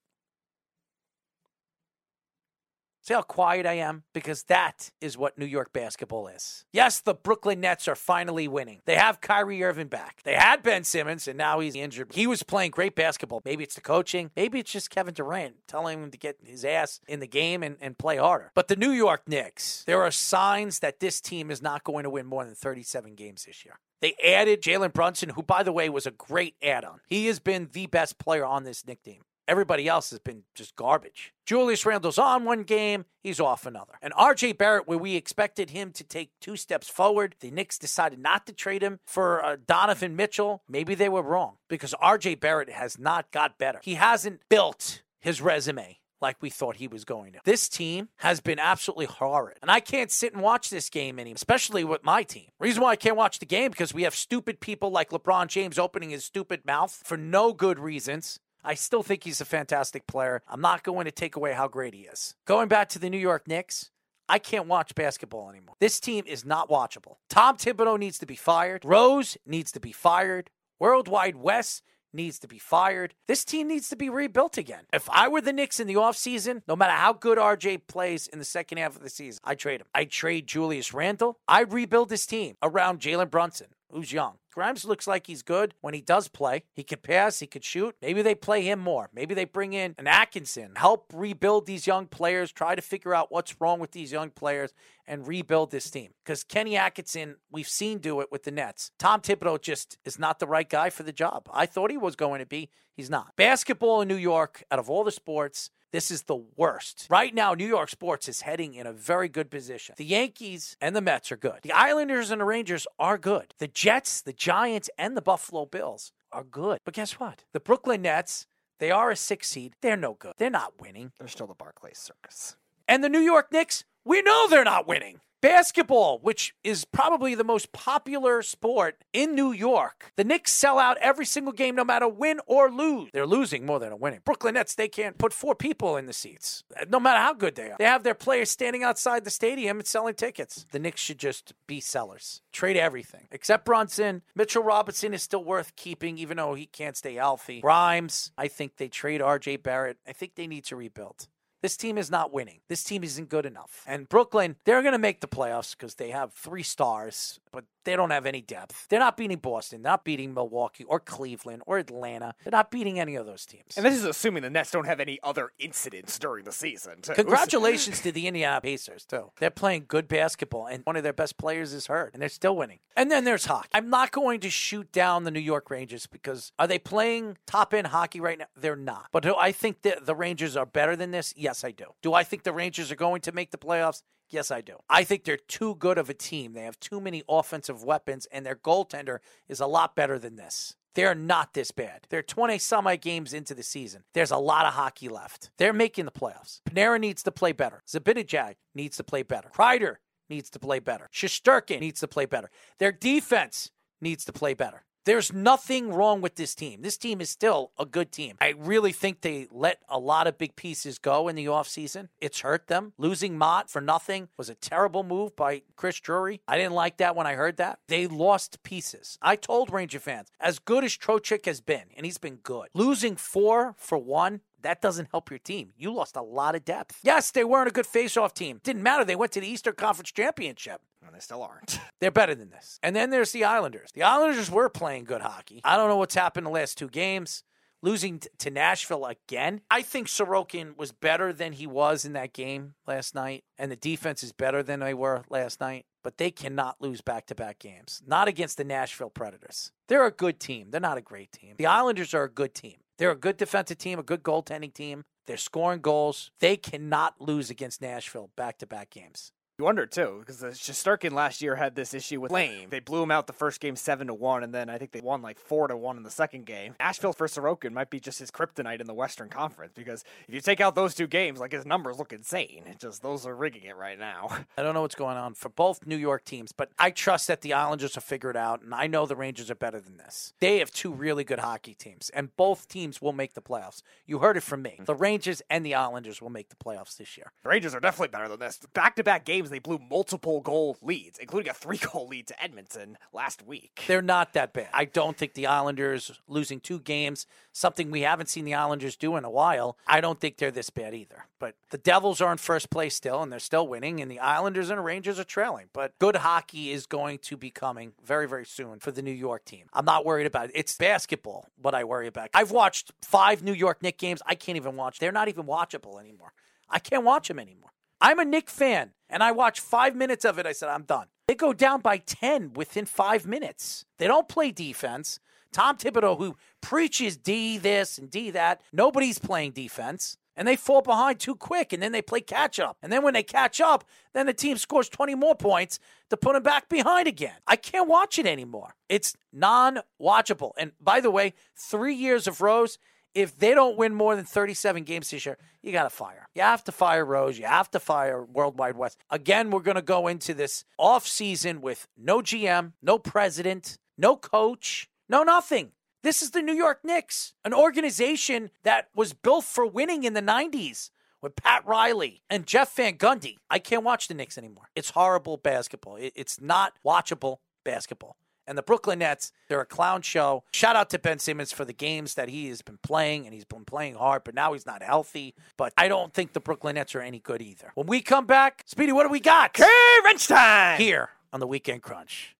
[3.03, 4.03] See how quiet I am?
[4.14, 6.65] Because that is what New York basketball is.
[6.72, 8.82] Yes, the Brooklyn Nets are finally winning.
[8.86, 10.22] They have Kyrie Irving back.
[10.23, 12.11] They had Ben Simmons, and now he's injured.
[12.14, 13.41] He was playing great basketball.
[13.44, 14.30] Maybe it's the coaching.
[14.36, 17.78] Maybe it's just Kevin Durant telling him to get his ass in the game and,
[17.82, 18.52] and play harder.
[18.53, 22.10] But the New York Knicks, there are signs that this team is not going to
[22.11, 23.80] win more than 37 games this year.
[24.02, 27.02] They added Jalen Brunson, who, by the way, was a great add on.
[27.07, 29.22] He has been the best player on this Knick team.
[29.47, 31.34] Everybody else has been just garbage.
[31.45, 33.93] Julius Randle's on one game, he's off another.
[34.01, 38.19] And RJ Barrett, where we expected him to take two steps forward, the Knicks decided
[38.19, 40.63] not to trade him for uh, Donovan Mitchell.
[40.69, 43.80] Maybe they were wrong because RJ Barrett has not got better.
[43.84, 47.39] He hasn't built his resume like we thought he was going to.
[47.43, 49.57] This team has been absolutely horrid.
[49.61, 52.49] And I can't sit and watch this game anymore, especially with my team.
[52.59, 55.80] Reason why I can't watch the game because we have stupid people like LeBron James
[55.80, 58.39] opening his stupid mouth for no good reasons.
[58.63, 60.41] I still think he's a fantastic player.
[60.47, 62.35] I'm not going to take away how great he is.
[62.45, 63.89] Going back to the New York Knicks,
[64.29, 65.75] I can't watch basketball anymore.
[65.79, 67.17] This team is not watchable.
[67.29, 68.85] Tom Thibodeau needs to be fired.
[68.85, 70.49] Rose needs to be fired.
[70.79, 71.83] Worldwide West
[72.13, 73.13] needs to be fired.
[73.27, 74.83] This team needs to be rebuilt again.
[74.93, 78.39] If I were the Knicks in the offseason, no matter how good RJ plays in
[78.39, 79.88] the second half of the season, I'd trade him.
[79.93, 81.39] I'd trade Julius Randle.
[81.47, 84.35] I'd rebuild this team around Jalen Brunson, who's young.
[84.53, 86.63] Grimes looks like he's good when he does play.
[86.73, 87.95] He could pass, he could shoot.
[88.01, 89.09] Maybe they play him more.
[89.13, 93.31] Maybe they bring in an Atkinson, help rebuild these young players, try to figure out
[93.31, 94.73] what's wrong with these young players
[95.07, 96.11] and rebuild this team.
[96.23, 98.91] Because Kenny Atkinson, we've seen do it with the Nets.
[98.99, 101.47] Tom Thibodeau just is not the right guy for the job.
[101.53, 102.69] I thought he was going to be.
[102.93, 103.35] He's not.
[103.38, 107.07] Basketball in New York, out of all the sports, this is the worst.
[107.09, 109.95] Right now, New York sports is heading in a very good position.
[109.97, 111.59] The Yankees and the Mets are good.
[111.63, 113.53] The Islanders and the Rangers are good.
[113.59, 116.80] The Jets, the Giants, and the Buffalo Bills are good.
[116.85, 117.43] But guess what?
[117.51, 118.47] The Brooklyn Nets,
[118.80, 119.73] they are a six seed.
[119.81, 120.34] They're no good.
[120.38, 121.11] They're not winning.
[121.19, 122.55] They're still the Barclays Circus.
[122.88, 125.19] And the New York Knicks, we know they're not winning.
[125.41, 130.97] Basketball, which is probably the most popular sport in New York, the Knicks sell out
[131.01, 133.09] every single game, no matter win or lose.
[133.11, 134.19] They're losing more than they're winning.
[134.23, 137.72] Brooklyn Nets, they can't put four people in the seats, no matter how good they
[137.72, 137.76] are.
[137.80, 140.68] They have their players standing outside the stadium and selling tickets.
[140.72, 142.41] The Knicks should just be sellers.
[142.51, 144.22] Trade everything except Brunson.
[144.35, 147.61] Mitchell Robinson is still worth keeping, even though he can't stay healthy.
[147.61, 149.97] Grimes, I think they trade RJ Barrett.
[150.07, 151.27] I think they need to rebuild.
[151.61, 152.59] This team is not winning.
[152.69, 153.83] This team isn't good enough.
[153.85, 157.95] And Brooklyn, they're going to make the playoffs because they have three stars, but They
[157.95, 158.88] don't have any depth.
[158.90, 162.34] They're not beating Boston, They're not beating Milwaukee or Cleveland or Atlanta.
[162.44, 163.76] They're not beating any of those teams.
[163.78, 167.02] And this is assuming the Nets don't have any other incidents during the season.
[167.02, 167.14] too.
[167.14, 169.32] Congratulations to the Indiana Pacers, too.
[169.40, 172.56] They're playing good basketball, and one of their best players is hurt, and they're still
[172.56, 172.80] winning.
[172.95, 173.70] And then there's hockey.
[173.74, 177.74] I'm not going to shoot down the New York Rangers because are they playing top
[177.74, 178.45] end hockey right now?
[178.56, 179.08] They're not.
[179.12, 181.34] But do I think that the Rangers are better than this?
[181.38, 181.86] Yes, I do.
[182.02, 184.03] Do I think the Rangers are going to make the playoffs?
[184.32, 184.78] Yes, I do.
[184.90, 186.53] I think they're too good of a team.
[186.53, 190.76] They have too many offensive weapons, and their goaltender is a lot better than this.
[190.95, 192.08] They're not this bad.
[192.10, 194.03] They're 20 some odd games into the season.
[194.14, 195.52] There's a lot of hockey left.
[195.58, 196.62] They're making the playoffs.
[196.70, 197.82] Panarin needs to play better.
[197.88, 199.49] Zibanejad needs to play better.
[199.53, 199.98] Kreider
[200.30, 201.10] needs to play better.
[201.14, 202.49] Shesterkin needs to play better.
[202.80, 203.72] Their defense
[204.02, 204.86] needs to play better.
[205.03, 206.84] There's nothing wrong with this team.
[206.84, 208.38] This team is still a good team.
[208.40, 212.10] I really think they let a lot of big pieces go in the offseason.
[212.19, 212.94] It's hurt them.
[212.99, 216.41] Losing Mott for nothing was a terrible move by Chris Drury.
[216.48, 217.80] I didn't like that when I heard that.
[217.88, 219.18] They lost pieces.
[219.23, 223.15] I told Ranger fans, as good as Trocheck has been, and he's been good, losing
[223.15, 225.69] four for one, that doesn't help your team.
[225.76, 226.99] You lost a lot of depth.
[227.02, 228.61] Yes, they weren't a good face-off team.
[228.64, 229.03] Didn't matter.
[229.03, 230.82] They went to the Eastern Conference Championship.
[231.06, 231.80] And they still aren't.
[232.02, 232.80] They're better than this.
[232.84, 233.90] And then there's the Islanders.
[233.94, 235.61] The Islanders were playing good hockey.
[235.64, 237.44] I don't know what's happened the last two games.
[237.84, 239.61] Losing t- to Nashville again.
[239.72, 243.76] I think Sorokin was better than he was in that game last night, and the
[243.76, 245.86] defense is better than they were last night.
[246.03, 248.03] But they cannot lose back to back games.
[248.06, 249.72] Not against the Nashville Predators.
[249.88, 250.69] They're a good team.
[250.69, 251.56] They're not a great team.
[251.57, 252.78] The Islanders are a good team.
[252.99, 255.03] They're a good defensive team, a good goaltending team.
[255.26, 256.30] They're scoring goals.
[256.40, 259.32] They cannot lose against Nashville back to back games.
[259.61, 262.69] You wonder too, because the Shesterkin last year had this issue with Lame.
[262.71, 265.01] They blew him out the first game seven to one, and then I think they
[265.01, 266.73] won like four to one in the second game.
[266.79, 270.41] Asheville for Sorokin might be just his kryptonite in the Western Conference because if you
[270.41, 272.63] take out those two games, like his numbers look insane.
[272.65, 274.29] It just those are rigging it right now.
[274.57, 277.41] I don't know what's going on for both New York teams, but I trust that
[277.41, 280.33] the Islanders will figure it out, and I know the Rangers are better than this.
[280.39, 283.83] They have two really good hockey teams, and both teams will make the playoffs.
[284.07, 284.79] You heard it from me.
[284.83, 287.31] The Rangers and the Islanders will make the playoffs this year.
[287.43, 288.59] The Rangers are definitely better than this.
[288.73, 292.44] Back to back games, they blew multiple goal leads, including a three goal lead to
[292.44, 293.84] Edmonton last week.
[293.88, 294.69] They're not that bad.
[294.73, 299.15] I don't think the Islanders losing two games, something we haven't seen the Islanders do
[299.15, 301.26] in a while, I don't think they're this bad either.
[301.40, 304.69] But the Devils are in first place still, and they're still winning, and the Islanders
[304.69, 305.68] and Rangers are trailing.
[305.73, 309.45] But good hockey is going to be coming very, very soon for the New York
[309.45, 309.65] team.
[309.73, 310.52] I'm not worried about it.
[310.56, 312.30] It's basketball, what I worry about.
[312.34, 314.22] I've watched five New York Knicks games.
[314.26, 314.99] I can't even watch.
[314.99, 316.34] They're not even watchable anymore.
[316.69, 317.72] I can't watch them anymore.
[318.02, 320.48] I'm a Knick fan, and I watched five minutes of it.
[320.48, 321.06] I said, I'm done.
[321.28, 323.86] They go down by 10 within five minutes.
[323.99, 325.19] They don't play defense.
[325.53, 330.18] Tom Thibodeau, who preaches D this and D that, nobody's playing defense.
[330.36, 332.78] And they fall behind too quick, and then they play catch up.
[332.82, 333.84] And then when they catch up,
[334.14, 335.78] then the team scores 20 more points
[336.10, 337.36] to put them back behind again.
[337.45, 338.76] I can't watch it anymore.
[338.90, 340.53] It's non watchable.
[340.57, 342.80] And by the way, three years of Rose,
[343.13, 346.27] if they don't win more than 37 games this year, you got to fire.
[346.35, 347.38] You have to fire Rose.
[347.38, 348.97] You have to fire Worldwide West.
[349.09, 354.15] Again, we're going to go into this off season with no GM, no president, no
[354.15, 355.71] coach, no nothing.
[356.03, 360.21] This is the New York Knicks, an organization that was built for winning in the
[360.21, 360.89] 90s
[361.21, 363.35] with Pat Riley and Jeff Van Gundy.
[363.49, 364.69] I can't watch the Knicks anymore.
[364.75, 365.97] It's horrible basketball.
[365.99, 368.17] It's not watchable basketball.
[368.47, 370.43] And the Brooklyn Nets, they're a clown show.
[370.51, 373.45] Shout out to Ben Simmons for the games that he has been playing, and he's
[373.45, 375.35] been playing hard, but now he's not healthy.
[375.57, 377.72] But I don't think the Brooklyn Nets are any good either.
[377.76, 379.55] When we come back, Speedy, what do we got?
[379.55, 379.65] Hey,
[380.03, 380.80] wrench time!
[380.80, 382.35] Here on the Weekend Crunch.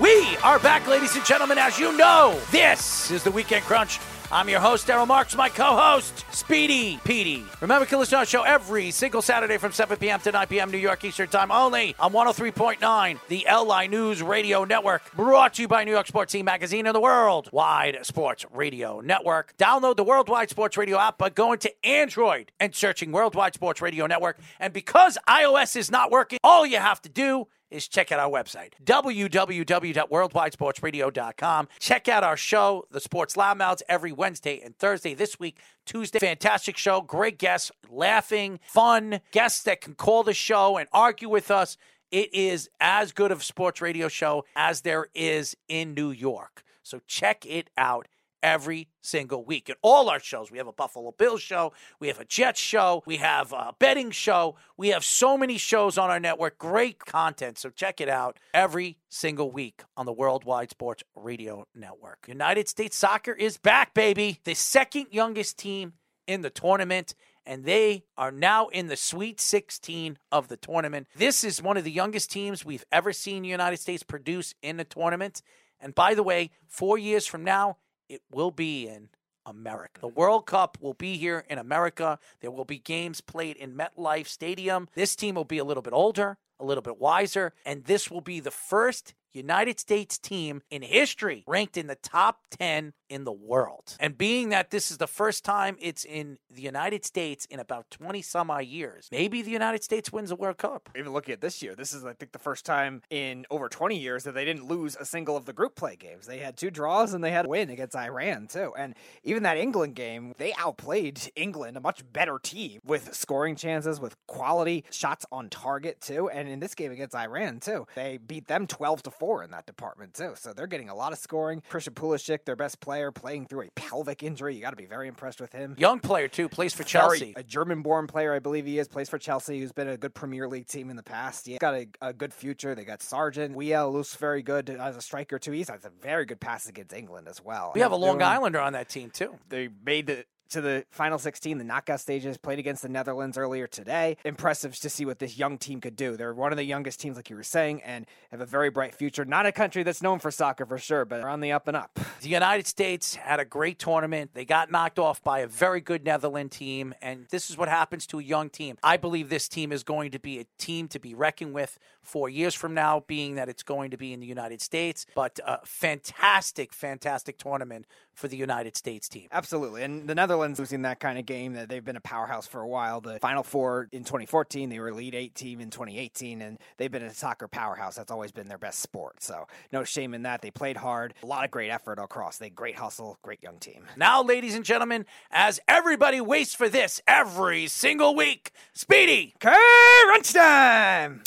[0.00, 1.56] We are back, ladies and gentlemen.
[1.56, 3.98] As you know, this is the Weekend Crunch.
[4.34, 7.44] I'm your host, Daryl Marks, my co host, Speedy Petey.
[7.60, 10.18] Remember, can listen to our show every single Saturday from 7 p.m.
[10.22, 10.72] to 9 p.m.
[10.72, 15.02] New York Eastern Time only on 103.9, the LI News Radio Network.
[15.14, 19.56] Brought to you by New York Sports Team Magazine and the Worldwide Sports Radio Network.
[19.56, 24.08] Download the Worldwide Sports Radio app by going to Android and searching Worldwide Sports Radio
[24.08, 24.36] Network.
[24.58, 28.30] And because iOS is not working, all you have to do is check out our
[28.30, 31.68] website, www.worldwidesportsradio.com.
[31.78, 35.14] Check out our show, The Sports Loudmouths, every Wednesday and Thursday.
[35.14, 40.76] This week, Tuesday, fantastic show, great guests, laughing, fun, guests that can call the show
[40.76, 41.76] and argue with us.
[42.10, 46.62] It is as good of sports radio show as there is in New York.
[46.82, 48.06] So check it out
[48.44, 49.70] every single week.
[49.70, 53.02] In all our shows, we have a Buffalo Bills show, we have a Jets show,
[53.06, 54.56] we have a betting show.
[54.76, 57.58] We have so many shows on our network, great content.
[57.58, 62.26] So check it out every single week on the Worldwide Sports Radio Network.
[62.28, 64.40] United States Soccer is back, baby.
[64.44, 65.94] The second youngest team
[66.26, 67.14] in the tournament.
[67.46, 71.06] and they are now in the Sweet 16 of the tournament.
[71.14, 74.78] This is one of the youngest teams we've ever seen the United States produce in
[74.78, 75.42] the tournament.
[75.78, 77.76] And by the way, four years from now,
[78.14, 79.08] it will be in
[79.44, 80.00] America.
[80.00, 80.18] The mm-hmm.
[80.18, 82.18] World Cup will be here in America.
[82.40, 84.88] There will be games played in MetLife Stadium.
[84.94, 88.20] This team will be a little bit older, a little bit wiser, and this will
[88.20, 93.32] be the first United States team in history ranked in the top 10 in the
[93.32, 93.96] world.
[94.00, 97.88] And being that this is the first time it's in the United States in about
[97.92, 100.90] 20 some odd years, maybe the United States wins the World Cup.
[100.96, 103.96] Even looking at this year, this is, I think, the first time in over 20
[103.96, 106.26] years that they didn't lose a single of the group play games.
[106.26, 108.72] They had two draws and they had a win against Iran, too.
[108.76, 114.00] And even that England game, they outplayed England, a much better team, with scoring chances,
[114.00, 116.28] with quality shots on target, too.
[116.28, 119.66] And in this game against Iran, too, they beat them 12 to 4 in that
[119.66, 120.32] department, too.
[120.34, 121.62] So they're getting a lot of scoring.
[121.68, 124.54] Christian Pulisic, their best player, playing through a pelvic injury.
[124.54, 125.74] You got to be very impressed with him.
[125.78, 127.32] Young player, too, plays for Very- Chelsea.
[127.36, 130.48] a German-born player, I believe he is, plays for Chelsea, who's been a good Premier
[130.48, 131.46] League team in the past.
[131.46, 132.74] He's got a, a good future.
[132.74, 133.54] They got Sargent.
[133.54, 135.52] Weah looks very good as a striker too.
[135.52, 137.72] He's has a very good pass against England as well.
[137.74, 139.38] We have a Long doing- Islander on that team, too.
[139.48, 143.66] They made the to the final 16, the knockout stages, played against the Netherlands earlier
[143.66, 144.16] today.
[144.24, 146.16] Impressive to see what this young team could do.
[146.16, 148.94] They're one of the youngest teams, like you were saying, and have a very bright
[148.94, 149.24] future.
[149.24, 151.76] Not a country that's known for soccer for sure, but they're on the up and
[151.76, 151.98] up.
[152.20, 154.30] The United States had a great tournament.
[154.34, 158.06] They got knocked off by a very good Netherlands team, and this is what happens
[158.08, 158.76] to a young team.
[158.82, 162.28] I believe this team is going to be a team to be reckoned with four
[162.28, 165.06] years from now, being that it's going to be in the United States.
[165.14, 169.28] But a fantastic, fantastic tournament for the United States team.
[169.32, 169.82] Absolutely.
[169.82, 172.68] And the Netherlands losing that kind of game that they've been a powerhouse for a
[172.68, 173.00] while.
[173.00, 176.90] The Final Four in 2014, they were a lead eight team in 2018, and they've
[176.90, 177.96] been a soccer powerhouse.
[177.96, 179.22] That's always been their best sport.
[179.22, 180.42] So no shame in that.
[180.42, 182.38] They played hard, a lot of great effort across.
[182.38, 183.84] They great hustle, great young team.
[183.96, 189.34] Now, ladies and gentlemen, as everybody waits for this every single week, Speedy.
[189.40, 191.22] Crunch time!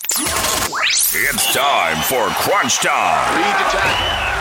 [0.69, 3.35] It's time for Crunch Time.
[3.35, 4.37] Read the tackle.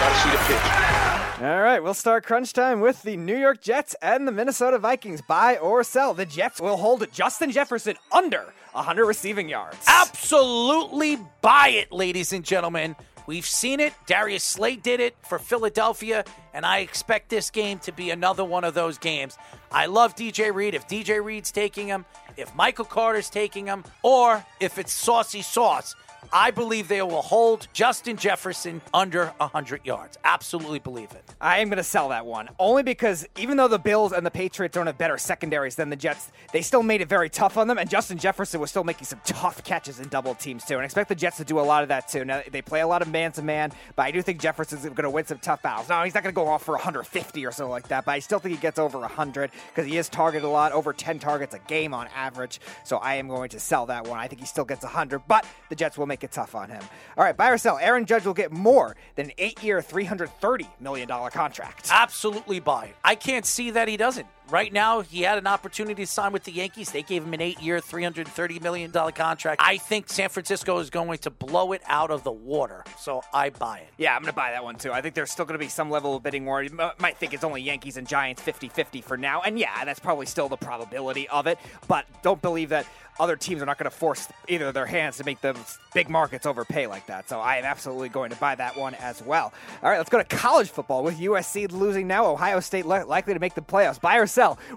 [0.00, 1.11] Gotta see the pitch.
[1.42, 5.20] All right, we'll start crunch time with the New York Jets and the Minnesota Vikings.
[5.22, 6.14] Buy or sell.
[6.14, 9.84] The Jets will hold Justin Jefferson under 100 receiving yards.
[9.88, 12.94] Absolutely buy it, ladies and gentlemen.
[13.26, 13.92] We've seen it.
[14.06, 16.24] Darius Slay did it for Philadelphia,
[16.54, 19.36] and I expect this game to be another one of those games.
[19.72, 20.76] I love DJ Reed.
[20.76, 22.04] If DJ Reed's taking him,
[22.36, 25.96] if Michael Carter's taking him, or if it's Saucy Sauce,
[26.32, 30.18] I believe they will hold Justin Jefferson under 100 yards.
[30.24, 31.24] Absolutely believe it.
[31.40, 32.48] I am going to sell that one.
[32.58, 35.96] Only because even though the Bills and the Patriots don't have better secondaries than the
[35.96, 39.06] Jets, they still made it very tough on them, and Justin Jefferson was still making
[39.06, 40.74] some tough catches in double teams, too.
[40.74, 42.24] And I expect the Jets to do a lot of that, too.
[42.24, 44.94] Now, they play a lot of man to man, but I do think Jefferson's going
[44.96, 45.88] to win some tough battles.
[45.88, 48.18] Now, he's not going to go off for 150 or so like that, but I
[48.18, 51.54] still think he gets over 100 because he is targeted a lot, over 10 targets
[51.54, 52.60] a game on average.
[52.84, 54.18] So I am going to sell that one.
[54.18, 56.82] I think he still gets 100, but the Jets will make it tough on him.
[57.16, 57.78] All right, buy or sell.
[57.78, 61.88] Aaron Judge will get more than an eight year, $330 million contract.
[61.90, 62.92] Absolutely buy.
[63.02, 64.26] I can't see that he doesn't.
[64.50, 66.90] Right now, he had an opportunity to sign with the Yankees.
[66.90, 69.62] They gave him an eight year, $330 million contract.
[69.64, 72.84] I think San Francisco is going to blow it out of the water.
[72.98, 73.88] So I buy it.
[73.98, 74.92] Yeah, I'm going to buy that one too.
[74.92, 76.62] I think there's still going to be some level of bidding war.
[76.62, 79.42] You might think it's only Yankees and Giants 50 50 for now.
[79.42, 81.58] And yeah, that's probably still the probability of it.
[81.88, 82.86] But don't believe that
[83.20, 85.56] other teams are not going to force either of their hands to make the
[85.94, 87.28] big markets overpay like that.
[87.28, 89.52] So I am absolutely going to buy that one as well.
[89.82, 92.26] All right, let's go to college football with USC losing now.
[92.26, 94.00] Ohio State likely to make the playoffs.
[94.00, 94.14] Buy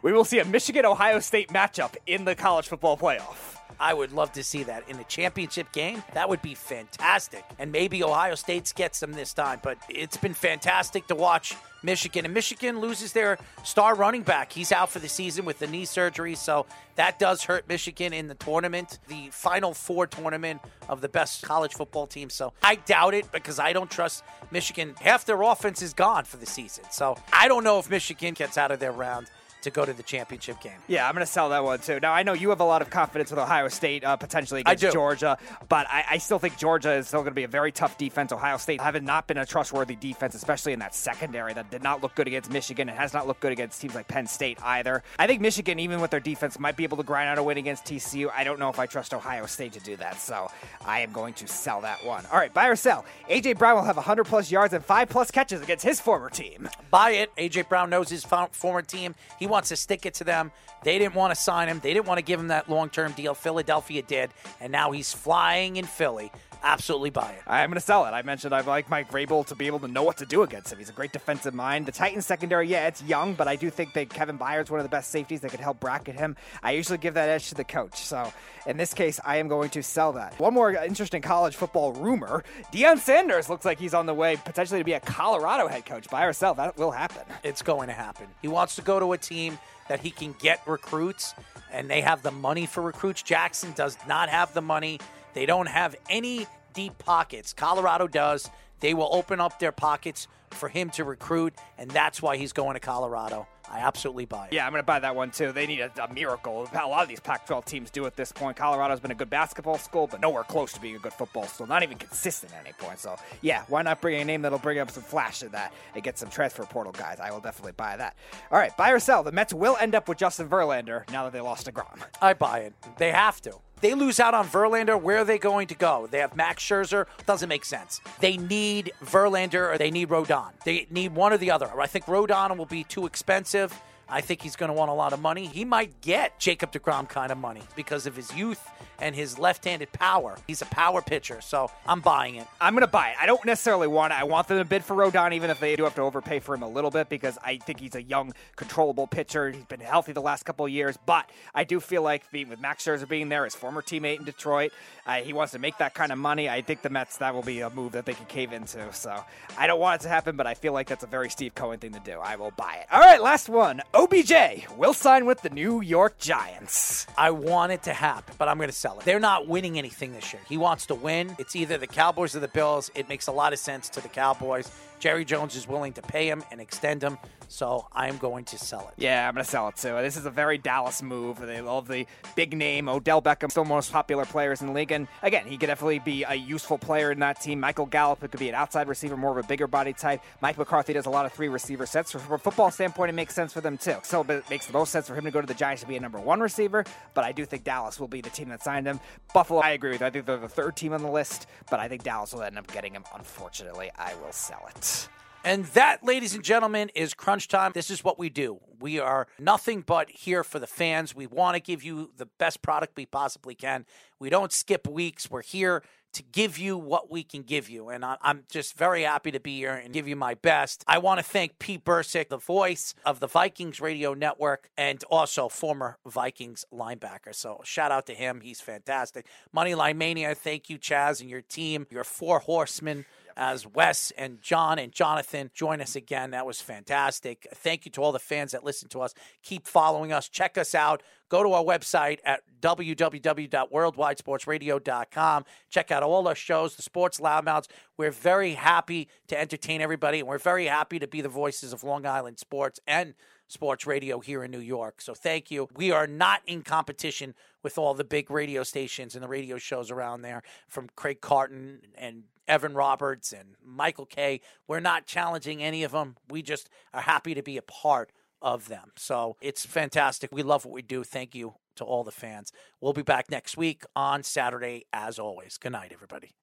[0.02, 3.56] We will see a Michigan Ohio State matchup in the college football playoff.
[3.80, 6.03] I would love to see that in the championship game.
[6.14, 7.44] That would be fantastic.
[7.60, 12.26] And maybe Ohio State gets them this time, but it's been fantastic to watch Michigan.
[12.26, 14.52] And Michigan loses their star running back.
[14.52, 16.65] He's out for the season with the knee surgery, so
[16.95, 21.73] that does hurt Michigan in the tournament, the Final Four tournament of the best college
[21.73, 22.30] football team.
[22.30, 24.95] So I doubt it because I don't trust Michigan.
[25.02, 26.86] Half their offense is gone for the season.
[26.91, 29.30] So I don't know if Michigan gets out of their round
[29.65, 30.77] to go to the championship game.
[30.87, 31.99] Yeah, I'm going to sell that one too.
[31.99, 34.93] Now, I know you have a lot of confidence with Ohio State uh, potentially against.
[34.93, 35.37] Georgia,
[35.67, 38.31] but I, I still think Georgia is still going to be a very tough defense.
[38.31, 42.01] Ohio State have not been a trustworthy defense, especially in that secondary that did not
[42.01, 45.03] look good against Michigan and has not looked good against teams like Penn State either.
[45.19, 47.57] I think Michigan, even with their defense, might be able to grind out a win
[47.57, 48.29] against TCU.
[48.35, 50.49] I don't know if I trust Ohio State to do that, so
[50.85, 52.25] I am going to sell that one.
[52.31, 53.05] All right, buy or sell.
[53.29, 56.69] AJ Brown will have 100 plus yards and five plus catches against his former team.
[56.91, 57.35] buy it.
[57.37, 59.15] AJ Brown knows his former team.
[59.39, 60.52] He wants to stick it to them.
[60.84, 61.80] They didn't want to sign him.
[61.82, 63.34] They didn't want to give him that long term deal.
[63.34, 66.32] Philadelphia did, and now he's flying in Philly.
[66.65, 67.43] Absolutely buy it.
[67.47, 68.09] I'm going to sell it.
[68.09, 70.73] I mentioned I like Mike Vrabel to be able to know what to do against
[70.73, 70.79] him.
[70.79, 71.85] He's a great defensive mind.
[71.85, 74.83] The Titans secondary, yeah, it's young, but I do think that Kevin Byard's one of
[74.83, 76.35] the best safeties that could help bracket him.
[76.63, 77.97] I usually give that edge to the coach.
[77.97, 78.33] So
[78.65, 80.37] in this case, I am going to sell that.
[80.39, 82.43] One more interesting college football rumor:
[82.73, 86.09] Deion Sanders looks like he's on the way potentially to be a Colorado head coach.
[86.09, 86.57] by herself.
[86.57, 87.23] that will happen.
[87.43, 88.25] It's going to happen.
[88.41, 91.35] He wants to go to a team that he can get recruits,
[91.71, 93.21] and they have the money for recruits.
[93.21, 94.99] Jackson does not have the money.
[95.36, 97.53] They don't have any deep pockets.
[97.53, 98.49] Colorado does.
[98.80, 102.76] They will open up their pockets for him to recruit, and that's why he's going
[102.76, 103.48] to Colorado.
[103.70, 104.53] I absolutely buy it.
[104.53, 105.52] Yeah, I'm going to buy that one too.
[105.52, 106.70] They need a, a, miracle.
[106.72, 108.56] A lot of these Pac 12 teams do at this point.
[108.56, 111.66] Colorado's been a good basketball school, but nowhere close to being a good football school.
[111.68, 112.99] Not even consistent at any point.
[112.99, 116.03] So, yeah, why not bring a name that'll bring up some flash to that and
[116.03, 117.20] get some transfer portal guys?
[117.20, 118.16] I will definitely buy that.
[118.52, 119.24] All right, buy or sell.
[119.24, 121.99] The Mets will end up with Justin Verlander now that they lost deGrom.
[122.22, 122.74] I buy it.
[122.98, 126.07] They have to they lose out on Verlander, where are they going to go?
[126.10, 127.06] They have Max Scherzer.
[127.28, 128.02] Doesn't make sense.
[128.20, 130.53] They need Verlander or they need Rodon.
[130.64, 131.70] They need one or the other.
[131.80, 133.80] I think Rodon will be too expensive.
[134.10, 135.45] I think he's going to want a lot of money.
[135.45, 138.68] He might get Jacob DeGrom kind of money because of his youth
[138.99, 140.38] and his left-handed power.
[140.47, 142.47] He's a power pitcher, so I'm buying it.
[142.59, 143.15] I'm going to buy it.
[143.19, 144.19] I don't necessarily want it.
[144.19, 146.55] I want them to bid for Rodon, even if they do have to overpay for
[146.55, 149.51] him a little bit, because I think he's a young, controllable pitcher.
[149.51, 152.59] He's been healthy the last couple of years, but I do feel like being with
[152.59, 154.72] Max Scherzer being there, his former teammate in Detroit,
[155.05, 156.49] uh, he wants to make that kind of money.
[156.49, 158.91] I think the Mets that will be a move that they can cave into.
[158.93, 159.23] So
[159.57, 161.80] I don't want it to happen, but I feel like that's a very Steve Cohen
[161.80, 162.19] thing to do.
[162.19, 162.88] I will buy it.
[162.91, 163.81] All right, last one.
[163.93, 167.07] OBJ will sign with the New York Giants.
[167.17, 170.41] I want it to happen, but I'm going to They're not winning anything this year.
[170.48, 171.36] He wants to win.
[171.40, 172.91] It's either the Cowboys or the Bills.
[172.95, 174.70] It makes a lot of sense to the Cowboys.
[175.06, 178.57] Jerry Jones is willing to pay him and extend him, so I am going to
[178.57, 178.99] sell it.
[178.99, 179.94] Yeah, I'm going to sell it too.
[180.02, 181.38] This is a very Dallas move.
[181.40, 182.90] They love the big name.
[182.90, 184.91] Odell Beckham, still most popular players in the league.
[184.91, 187.60] And again, he could definitely be a useful player in that team.
[187.60, 190.22] Michael Gallup could be an outside receiver, more of a bigger body type.
[190.41, 192.11] Mike McCarthy does a lot of three receiver sets.
[192.11, 193.98] From a football standpoint, it makes sense for them too.
[194.02, 195.98] So it makes the most sense for him to go to the Giants to be
[195.98, 196.84] a number one receiver.
[197.14, 198.99] But I do think Dallas will be the team that signed him.
[199.36, 200.02] Buffalo, I agree with.
[200.02, 200.07] You.
[200.07, 202.57] I think they're the third team on the list, but I think Dallas will end
[202.57, 203.03] up getting him.
[203.14, 204.94] Unfortunately, I will sell it.
[205.43, 207.72] And that, ladies and gentlemen, is crunch time.
[207.76, 208.59] This is what we do.
[208.80, 211.13] We are nothing but here for the fans.
[211.13, 213.85] We want to give you the best product we possibly can.
[214.19, 215.30] We don't skip weeks.
[215.30, 217.89] We're here to give you what we can give you.
[217.89, 220.84] And I'm just very happy to be here and give you my best.
[220.88, 225.49] I want to thank Pete Bercich, the voice of the Vikings radio network, and also
[225.49, 227.35] former Vikings linebacker.
[227.35, 228.39] So shout out to him.
[228.41, 229.27] He's fantastic.
[229.55, 233.05] Moneyline Mania, thank you, Chaz, and your team, your four horsemen
[233.38, 236.32] as Wes and John and Jonathan join us again.
[236.32, 237.48] That was fantastic.
[237.53, 239.14] Thank you to all the fans that listen to us.
[239.44, 240.30] Keep following us.
[240.30, 241.03] Check us out.
[241.30, 245.45] Go to our website at www.worldwidesportsradio.com.
[245.70, 247.68] Check out all our shows, the Sports Loudmouths.
[247.98, 251.84] We're very happy to entertain everybody, and we're very happy to be the voices of
[251.84, 253.16] Long Island sports and
[253.48, 255.02] sports radio here in New York.
[255.02, 255.68] So thank you.
[255.76, 259.91] We are not in competition with all the big radio stations and the radio shows
[259.91, 264.41] around there from Craig Carton and Evan Roberts and Michael Kay.
[264.67, 266.15] We're not challenging any of them.
[266.30, 268.11] We just are happy to be a part
[268.41, 268.91] of them.
[268.95, 270.31] So it's fantastic.
[270.31, 271.03] We love what we do.
[271.03, 272.51] Thank you to all the fans.
[272.80, 275.57] We'll be back next week on Saturday, as always.
[275.57, 276.35] Good night, everybody.